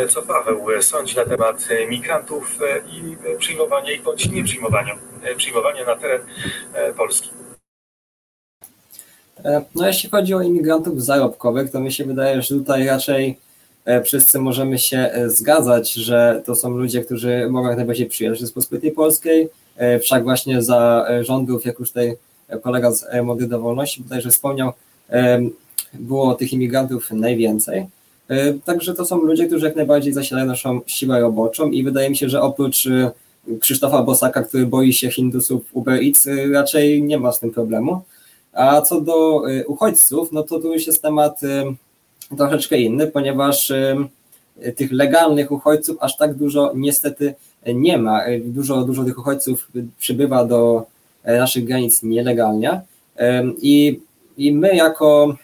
co 0.10 0.22
Paweł 0.22 0.68
sądzi 0.82 1.16
na 1.16 1.26
temat 1.26 1.68
migrantów 1.90 2.60
i 2.92 3.18
przyjmowania 3.38 3.92
ich 3.92 4.04
bądź 4.04 4.30
nie 4.30 4.44
przyjmowania, 4.44 4.98
przyjmowania 5.38 5.86
na 5.86 5.96
teren 5.96 6.22
Polski? 6.98 7.30
No 9.76 9.88
jeśli 9.88 10.10
chodzi 10.10 10.34
o 10.34 10.42
imigrantów 10.42 11.04
zarobkowych, 11.04 11.72
to 11.72 11.80
mi 11.80 11.92
się 11.92 12.06
wydaje, 12.06 12.42
że 12.42 12.56
tutaj 12.56 12.86
raczej 12.86 13.38
wszyscy 14.04 14.40
możemy 14.40 14.80
się 14.80 15.12
zgadzać, 15.26 15.94
że 15.94 16.42
to 16.46 16.56
są 16.56 16.70
ludzie, 16.70 17.02
którzy 17.02 17.48
mogą 17.50 17.68
jak 17.68 17.78
najbardziej 17.78 18.08
przyjechać 18.08 18.40
do 18.40 18.46
Rzeczypospolitej 18.46 18.92
Polskiej, 18.92 19.50
wszak 20.02 20.24
właśnie 20.24 20.62
za 20.62 21.08
rządów, 21.22 21.66
jak 21.66 21.80
już 21.80 21.90
tutaj 21.90 22.16
kolega 22.62 22.92
z 22.92 23.06
Młodych 23.24 23.48
do 23.48 23.60
Wolności 23.60 24.04
bodajże 24.04 24.30
wspomniał, 24.30 24.72
było 25.94 26.36
tych 26.36 26.54
imigrantów 26.54 27.12
najwięcej. 27.12 27.86
Także 28.66 28.94
to 28.94 29.06
są 29.06 29.22
ludzie, 29.22 29.48
którzy 29.48 29.66
jak 29.66 29.76
najbardziej 29.76 30.14
zasilają 30.14 30.46
naszą 30.46 30.82
siłę 30.86 31.20
roboczą 31.20 31.70
i 31.70 31.84
wydaje 31.84 32.10
mi 32.10 32.18
się, 32.18 32.30
że 32.30 32.42
oprócz 32.42 32.88
Krzysztofa 33.60 34.04
Bosaka, 34.04 34.44
który 34.44 34.66
boi 34.66 34.94
się 34.94 35.12
Hindusów 35.12 35.64
Uber 35.74 36.00
Eats, 36.04 36.28
raczej 36.54 37.04
nie 37.04 37.20
ma 37.20 37.32
z 37.32 37.40
tym 37.40 37.52
problemu. 37.52 38.02
A 38.54 38.82
co 38.82 39.02
do 39.02 39.42
uchodźców, 39.68 40.32
no 40.32 40.44
to 40.44 40.60
tu 40.60 40.74
już 40.74 40.88
jest 40.88 41.02
temat 41.02 41.40
troszeczkę 42.38 42.78
inny, 42.78 43.08
ponieważ 43.08 43.72
tych 44.76 44.92
legalnych 44.92 45.52
uchodźców 45.52 45.98
aż 46.00 46.18
tak 46.18 46.34
dużo 46.34 46.72
niestety 46.76 47.34
nie 47.76 47.98
ma. 47.98 48.22
Dużo, 48.46 48.84
dużo 48.84 49.04
tych 49.04 49.20
uchodźców 49.20 49.72
przybywa 49.98 50.46
do 50.46 50.86
naszych 51.26 51.66
granic 51.66 52.04
nielegalnie 52.04 52.82
i, 53.62 54.00
i 54.38 54.54
my 54.54 54.76
jako 54.76 55.36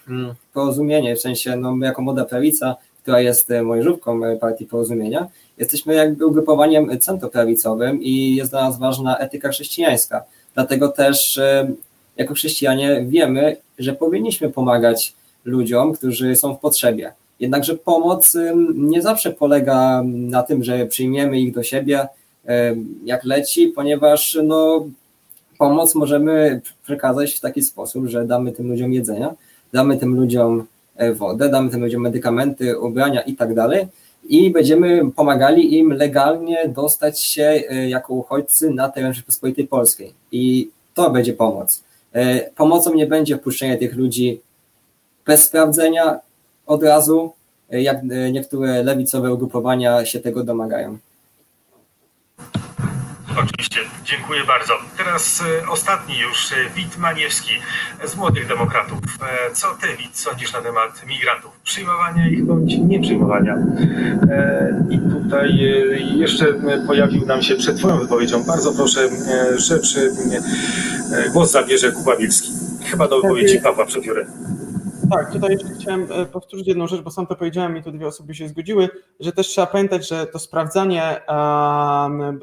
porozumienie, 0.53 1.15
w 1.15 1.21
sensie 1.21 1.55
no 1.55 1.75
my 1.75 1.85
jako 1.85 2.01
Młoda 2.01 2.25
Prawica, 2.25 2.75
która 3.03 3.21
jest 3.21 3.49
młodzieżówką 3.63 4.21
partii 4.39 4.65
Porozumienia, 4.65 5.27
jesteśmy 5.57 5.93
jakby 5.93 6.25
ugrupowaniem 6.25 6.99
centroprawicowym 6.99 8.01
i 8.01 8.35
jest 8.35 8.51
dla 8.51 8.61
nas 8.63 8.79
ważna 8.79 9.17
etyka 9.17 9.49
chrześcijańska. 9.49 10.23
Dlatego 10.53 10.87
też 10.87 11.39
jako 12.17 12.33
chrześcijanie 12.33 13.05
wiemy, 13.07 13.57
że 13.79 13.93
powinniśmy 13.93 14.49
pomagać 14.49 15.13
ludziom, 15.45 15.93
którzy 15.93 16.35
są 16.35 16.55
w 16.55 16.59
potrzebie. 16.59 17.13
Jednakże 17.39 17.75
pomoc 17.75 18.37
nie 18.75 19.01
zawsze 19.01 19.31
polega 19.31 20.03
na 20.05 20.43
tym, 20.43 20.63
że 20.63 20.85
przyjmiemy 20.85 21.39
ich 21.39 21.53
do 21.53 21.63
siebie 21.63 22.07
jak 23.05 23.23
leci, 23.23 23.67
ponieważ 23.67 24.37
no, 24.43 24.87
pomoc 25.61 25.95
możemy 25.95 26.61
przekazać 26.83 27.33
w 27.33 27.39
taki 27.39 27.61
sposób, 27.61 28.07
że 28.07 28.25
damy 28.25 28.51
tym 28.51 28.69
ludziom 28.69 28.93
jedzenia, 28.93 29.33
damy 29.73 29.97
tym 29.97 30.15
ludziom 30.15 30.65
wodę, 31.15 31.49
damy 31.49 31.69
tym 31.69 31.81
ludziom 31.81 32.01
medykamenty, 32.01 32.79
ubrania 32.79 33.21
i 33.21 33.35
tak 33.35 33.53
dalej 33.53 33.87
i 34.29 34.51
będziemy 34.51 35.11
pomagali 35.11 35.77
im 35.77 35.91
legalnie 35.93 36.69
dostać 36.69 37.23
się 37.23 37.63
jako 37.87 38.13
uchodźcy 38.13 38.69
na 38.69 38.89
teren 38.89 39.13
Rzeczypospolitej 39.13 39.67
Polskiej. 39.67 40.13
I 40.31 40.69
to 40.93 41.09
będzie 41.09 41.33
pomoc. 41.33 41.83
E, 42.13 42.49
Pomocą 42.51 42.93
nie 42.93 43.07
będzie 43.07 43.37
wpuszczenie 43.37 43.77
tych 43.77 43.95
ludzi 43.95 44.41
bez 45.25 45.43
sprawdzenia 45.43 46.19
od 46.65 46.83
razu, 46.83 47.33
e, 47.71 47.81
jak 47.81 47.97
e, 47.97 48.31
niektóre 48.31 48.83
lewicowe 48.83 49.33
ugrupowania 49.33 50.05
się 50.05 50.19
tego 50.19 50.43
domagają. 50.43 50.97
Oczywiście, 53.43 53.79
dziękuję 54.11 54.43
bardzo. 54.47 54.73
Teraz 54.97 55.43
e, 55.63 55.69
ostatni 55.69 56.19
już, 56.19 56.51
e, 56.51 56.55
Wit 56.75 56.97
Maniewski 56.97 57.53
z 58.05 58.15
Młodych 58.15 58.47
Demokratów. 58.47 58.99
E, 59.49 59.55
Co 59.55 59.67
ty, 59.81 59.87
Wit, 59.97 60.17
sądzisz 60.17 60.53
na 60.53 60.61
temat 60.61 61.05
migrantów? 61.07 61.59
Przyjmowania 61.63 62.27
ich 62.27 62.45
bądź 62.45 62.77
nieprzyjmowania? 62.77 63.57
I 64.89 64.99
tutaj 64.99 65.57
jeszcze 66.15 66.45
pojawił 66.87 67.25
nam 67.25 67.41
się 67.41 67.55
przed 67.55 67.77
twoją 67.77 67.99
wypowiedzią, 67.99 68.43
bardzo 68.43 68.71
proszę, 68.73 69.09
rzecz, 69.57 69.95
głos 71.33 71.51
zabierze 71.51 71.91
Kuba 71.91 72.15
Wilski. 72.15 72.51
Chyba 72.85 73.07
do 73.07 73.21
wypowiedzi 73.21 73.59
Pawła 73.59 73.85
Przepióry. 73.85 74.27
Tak, 75.11 75.31
tutaj 75.31 75.51
jeszcze 75.51 75.69
chciałem 75.79 76.07
powtórzyć 76.31 76.67
jedną 76.67 76.87
rzecz, 76.87 77.01
bo 77.01 77.11
sam 77.11 77.27
to 77.27 77.35
powiedziałem 77.35 77.77
i 77.77 77.83
tu 77.83 77.91
dwie 77.91 78.07
osoby 78.07 78.35
się 78.35 78.47
zgodziły, 78.47 78.89
że 79.19 79.31
też 79.31 79.47
trzeba 79.47 79.67
pamiętać, 79.67 80.07
że 80.07 80.27
to 80.27 80.39
sprawdzanie, 80.39 81.21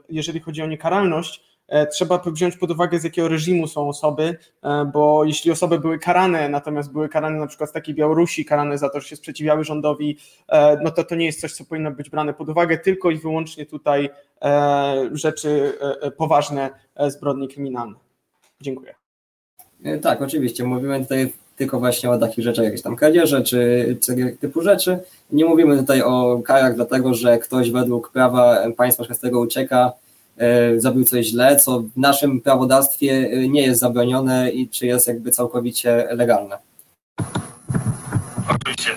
jeżeli 0.09 0.41
chodzi 0.41 0.63
o 0.63 0.67
niekaralność, 0.67 1.48
trzeba 1.93 2.23
wziąć 2.27 2.57
pod 2.57 2.71
uwagę, 2.71 2.99
z 2.99 3.05
jakiego 3.05 3.29
reżimu 3.29 3.67
są 3.67 3.89
osoby, 3.89 4.37
e, 4.63 4.85
bo 4.93 5.25
jeśli 5.25 5.51
osoby 5.51 5.79
były 5.79 5.99
karane, 5.99 6.49
natomiast 6.49 6.93
były 6.93 7.09
karane 7.09 7.39
na 7.39 7.47
przykład 7.47 7.71
z 7.71 7.73
takiej 7.73 7.95
Białorusi, 7.95 8.45
karane 8.45 8.79
za 8.79 8.89
to, 8.89 9.01
że 9.01 9.09
się 9.09 9.17
sprzeciwiały 9.17 9.65
rządowi, 9.65 10.19
e, 10.49 10.77
no 10.85 10.91
to 10.91 11.05
to 11.05 11.15
nie 11.15 11.27
jest 11.27 11.41
coś, 11.41 11.53
co 11.53 11.65
powinno 11.65 11.91
być 11.91 12.11
brane 12.11 12.35
pod 12.35 12.49
uwagę, 12.49 12.79
tylko 12.79 13.11
i 13.11 13.19
wyłącznie 13.19 13.67
tutaj 13.67 14.11
e, 14.43 15.11
rzeczy 15.13 15.73
e, 15.81 16.03
e, 16.03 16.11
poważne, 16.11 16.71
e, 16.97 17.11
zbrodnie 17.11 17.49
kryminalne. 17.49 17.95
Dziękuję. 18.61 18.95
E, 19.85 19.99
Tak, 19.99 20.23
oczywiście. 20.23 20.65
Mówimy 20.65 21.01
tutaj 21.01 21.33
tylko 21.57 21.79
właśnie 21.79 22.11
o 22.11 22.19
takich 22.19 22.45
rzeczach, 22.45 22.65
jakieś 22.65 22.83
tam 22.83 22.97
kradzieże 22.97 23.43
czy, 23.43 23.97
tego 24.07 24.29
typu 24.41 24.63
rzeczy. 24.63 24.99
Nie 25.31 25.45
mówimy 25.45 25.77
tutaj 25.77 26.03
o 26.03 26.43
karach, 26.45 26.75
dlatego 26.75 27.15
że 27.15 27.39
ktoś 27.39 27.71
według 27.71 28.13
prawa 28.13 28.57
państwa 28.77 29.05
członkowskiego 29.05 29.41
ucieka, 29.41 29.93
e, 29.93 30.08
zrobił 30.77 31.05
coś 31.05 31.27
źle, 31.27 31.57
co 31.57 31.81
w 31.81 31.97
naszym 31.97 32.41
prawodawstwie 32.41 33.13
e, 33.13 33.49
nie 33.49 33.63
jest 33.63 33.81
zabronione 33.81 34.51
i 34.51 34.69
czy 34.69 34.87
jest 34.87 35.07
jakby 35.07 35.31
całkowicie 35.31 36.09
legalne. 36.11 36.59
Oczywiście. 38.51 38.91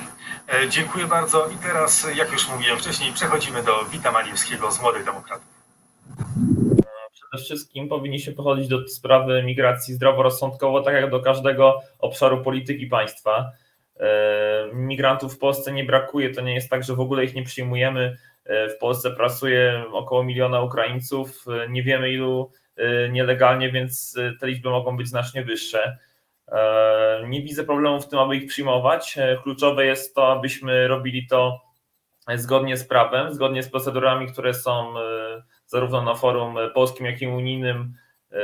E, 0.47 0.69
Dziękuję 0.69 1.07
bardzo. 1.07 1.47
I 1.47 1.55
teraz, 1.63 2.05
e, 2.05 2.15
jak 2.15 2.31
już 2.31 2.49
mówiłem 2.49 2.77
wcześniej, 2.77 3.13
przechodzimy 3.13 3.63
do 3.63 3.85
Wita 3.91 4.11
Maniewskiego 4.11 4.71
z 4.71 4.81
Młodych 4.81 5.05
Demokratów. 5.05 5.47
Przede 7.11 7.43
wszystkim 7.43 7.89
powinniśmy 7.89 8.33
podchodzić 8.33 8.67
do 8.67 8.87
sprawy 8.87 9.43
migracji 9.43 9.93
zdroworozsądkowo, 9.93 10.81
tak 10.81 10.93
jak 10.93 11.09
do 11.09 11.19
każdego 11.19 11.79
obszaru 11.99 12.43
polityki 12.43 12.87
państwa. 12.87 13.51
E, 13.99 14.73
Migrantów 14.73 15.35
w 15.35 15.37
Polsce 15.37 15.71
nie 15.71 15.83
brakuje, 15.83 16.33
to 16.33 16.41
nie 16.41 16.53
jest 16.53 16.69
tak, 16.69 16.83
że 16.83 16.95
w 16.95 16.99
ogóle 16.99 17.25
ich 17.25 17.35
nie 17.35 17.43
przyjmujemy. 17.43 18.17
E, 18.45 18.69
W 18.69 18.77
Polsce 18.77 19.11
pracuje 19.11 19.83
około 19.91 20.23
miliona 20.23 20.61
Ukraińców, 20.61 21.45
e, 21.47 21.69
nie 21.69 21.83
wiemy 21.83 22.11
ilu 22.11 22.51
e, 22.75 23.09
nielegalnie, 23.09 23.71
więc 23.71 24.17
te 24.39 24.47
liczby 24.47 24.69
mogą 24.69 24.97
być 24.97 25.07
znacznie 25.07 25.43
wyższe. 25.43 25.97
Nie 27.27 27.41
widzę 27.41 27.63
problemu 27.63 28.01
w 28.01 28.07
tym, 28.07 28.19
aby 28.19 28.35
ich 28.35 28.47
przyjmować. 28.47 29.17
Kluczowe 29.43 29.85
jest 29.85 30.15
to, 30.15 30.31
abyśmy 30.31 30.87
robili 30.87 31.27
to 31.27 31.61
zgodnie 32.35 32.77
z 32.77 32.87
prawem, 32.87 33.33
zgodnie 33.33 33.63
z 33.63 33.69
procedurami, 33.69 34.27
które 34.31 34.53
są 34.53 34.93
zarówno 35.65 36.01
na 36.03 36.15
forum 36.15 36.55
polskim, 36.73 37.05
jak 37.05 37.21
i 37.21 37.27
unijnym 37.27 37.93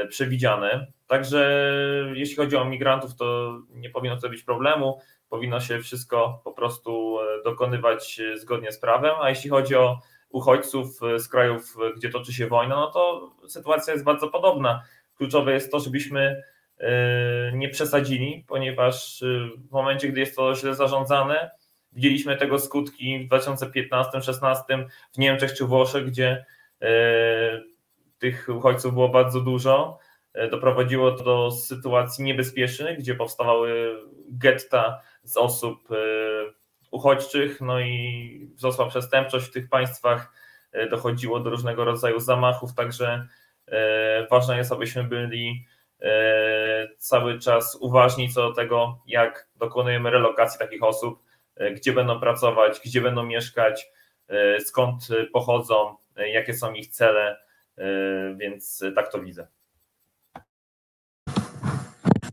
przewidziane. 0.10 0.88
Także 1.08 1.72
jeśli 2.14 2.36
chodzi 2.36 2.56
o 2.56 2.66
migrantów, 2.66 3.16
to 3.16 3.58
nie 3.70 3.90
powinno 3.90 4.18
to 4.18 4.30
być 4.30 4.44
problemu. 4.44 5.00
Powinno 5.30 5.60
się 5.60 5.80
wszystko 5.80 6.42
po 6.44 6.52
prostu 6.52 7.20
e, 7.20 7.44
dokonywać 7.44 8.20
e, 8.20 8.38
zgodnie 8.38 8.72
z 8.72 8.80
prawem. 8.80 9.16
A 9.22 9.30
jeśli 9.30 9.50
chodzi 9.50 9.76
o 9.76 10.02
uchodźców 10.30 11.04
e, 11.04 11.20
z 11.20 11.28
krajów, 11.28 11.78
gdzie 11.98 12.10
toczy 12.10 12.34
się 12.34 12.48
wojna, 12.48 12.76
no 12.76 12.92
to 12.92 13.32
sytuacja 13.48 13.94
jest 13.94 14.06
bardzo 14.06 14.28
podobna. 14.28 14.84
Kluczowe 15.18 15.54
jest 15.54 15.72
to, 15.72 15.80
żebyśmy 15.80 16.44
nie 17.54 17.70
przesadzili, 17.70 18.46
ponieważ 18.48 19.24
w 19.70 19.72
momencie, 19.72 20.08
gdy 20.08 20.20
jest 20.20 20.36
to 20.36 20.56
źle 20.56 20.76
zarządzane, 20.76 21.52
widzieliśmy 21.92 22.38
tego 22.38 22.60
skutki 22.60 23.28
w 23.28 23.30
2015-16 23.30 24.86
w 25.14 25.18
Niemczech 25.18 25.54
czy 25.54 25.66
Włoszech, 25.66 26.06
gdzie 26.06 26.46
tych 28.20 28.50
uchodźców 28.50 28.94
było 28.94 29.10
bardzo 29.10 29.42
dużo. 29.42 30.00
Doprowadziło 30.52 31.12
to 31.12 31.24
do 31.24 31.52
sytuacji 31.52 32.24
niebezpiecznych, 32.24 33.00
gdzie 33.00 33.16
powstawały 33.16 33.98
getta 34.30 35.02
z 35.28 35.38
osób 35.38 35.92
e, 35.92 35.96
uchodźczych, 36.92 37.62
no 37.62 37.80
i 37.80 38.52
wzrosła 38.56 38.88
przestępczość 38.88 39.48
w 39.48 39.52
tych 39.52 39.70
państwach, 39.70 40.34
e, 40.72 40.90
dochodziło 40.90 41.40
do 41.40 41.50
różnego 41.50 41.86
rodzaju 41.86 42.20
zamachów, 42.20 42.74
także 42.74 43.28
e, 43.68 44.28
ważne 44.28 44.58
jest, 44.58 44.72
abyśmy 44.72 45.04
byli 45.04 45.66
cały 46.98 47.40
czas 47.40 47.78
uważni 47.82 48.30
co 48.30 48.50
do 48.50 48.54
tego, 48.54 49.02
jak 49.08 49.50
dokonujemy 49.56 50.10
relokacji 50.10 50.60
takich 50.60 50.84
osób, 50.84 51.24
gdzie 51.76 51.94
będą 51.94 52.20
pracować, 52.20 52.80
gdzie 52.86 53.02
będą 53.02 53.24
mieszkać, 53.24 53.92
skąd 54.60 55.08
pochodzą, 55.34 55.96
jakie 56.18 56.54
są 56.54 56.74
ich 56.74 56.88
cele, 56.88 57.40
więc 58.36 58.84
tak 58.96 59.12
to 59.12 59.20
widzę. 59.20 59.48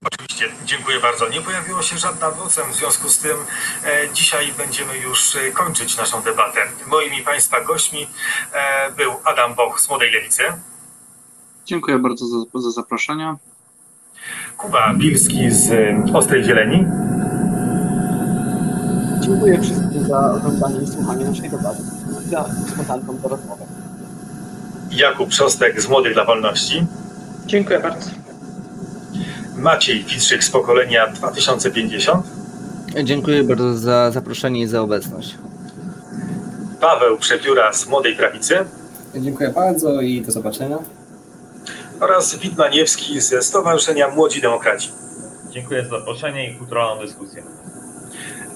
Oczywiście, 0.07 0.49
dziękuję 0.77 1.01
bardzo. 1.01 1.29
Nie 1.29 1.41
pojawiło 1.41 1.83
się 1.83 1.99
żadna 1.99 2.31
vocem, 2.31 2.73
w 2.73 2.75
związku 2.75 3.09
z 3.09 3.19
tym 3.19 3.37
e, 3.85 4.09
dzisiaj 4.13 4.53
będziemy 4.59 4.99
już 4.99 5.37
e, 5.37 5.51
kończyć 5.53 5.97
naszą 5.97 6.23
debatę. 6.23 6.61
Moimi 6.87 7.23
Państwa 7.23 7.61
gośćmi 7.61 8.07
e, 8.53 8.93
był 8.93 9.13
Adam 9.25 9.55
Boch 9.55 9.81
z 9.81 9.89
Młodej 9.89 10.11
Lewicy, 10.13 10.43
Dziękuję 11.67 11.99
bardzo 11.99 12.27
za, 12.27 12.39
za 12.55 12.71
zaproszenie. 12.71 13.35
Kuba 14.57 14.95
Bilski 14.95 15.51
z 15.51 15.73
e, 15.73 16.05
Ostrej 16.15 16.45
Zieleni 16.45 16.87
Dziękuję 19.21 19.61
wszystkim 19.63 20.07
za 20.09 20.33
oglądanie 20.33 20.81
i 20.83 20.87
słuchanie 20.87 21.25
naszej 21.25 21.51
debaty, 21.51 21.83
za 22.31 22.45
rozmowy. 23.29 23.65
i 24.91 24.97
Jakub 24.97 25.33
Szostek 25.33 25.81
z 25.81 25.89
Młodych 25.89 26.15
dla 26.15 26.25
Wolności, 26.25 26.87
Dziękuję 27.47 27.81
bardzo. 27.81 28.24
Maciej 29.59 30.05
Fitrzyk 30.05 30.45
z 30.45 30.51
pokolenia 30.51 31.07
2050, 31.07 32.27
Dziękuję 33.05 33.45
bardzo 33.45 33.75
za 33.79 34.11
zaproszenie 34.11 34.61
i 34.61 34.67
za 34.67 34.81
obecność. 34.83 35.35
Paweł 36.81 37.19
Przepióra 37.19 37.73
z 37.73 37.87
Młodej 37.87 38.17
Prawicy 38.17 38.57
Dziękuję 39.17 39.51
bardzo 39.51 40.01
i 40.01 40.21
do 40.21 40.33
zobaczenia. 40.33 40.79
oraz 42.01 42.37
Wit 42.39 42.57
Maniewski 42.59 43.21
ze 43.21 43.43
Stowarzyszenia 43.43 44.09
Młodzi 44.09 44.41
Demokraci. 44.41 44.91
Dziękuję 45.51 45.85
za 45.85 45.91
zaproszenie 45.99 46.51
i 46.51 46.55
kulturalną 46.57 47.03
dyskusję. 47.03 47.43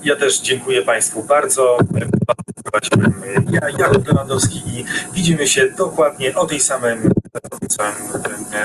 Ja 0.05 0.16
też 0.16 0.40
dziękuję 0.40 0.82
Państwu 0.82 1.22
bardzo. 1.22 1.78
Prowadziłem 2.64 3.22
ja, 3.51 3.61
Jakub 3.78 4.07
Lewandowski 4.09 4.62
i 4.66 4.84
widzimy 5.14 5.46
się 5.49 5.68
dokładnie 5.78 6.34
o 6.34 6.46
tej 6.46 6.61
samym, 6.61 7.11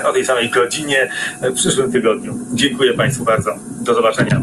o 0.04 0.12
tej 0.12 0.24
samej 0.24 0.50
godzinie 0.50 1.10
w 1.42 1.54
przyszłym 1.54 1.92
tygodniu. 1.92 2.38
Dziękuję 2.52 2.94
Państwu 2.94 3.24
bardzo. 3.24 3.54
Do 3.80 3.94
zobaczenia. 3.94 4.42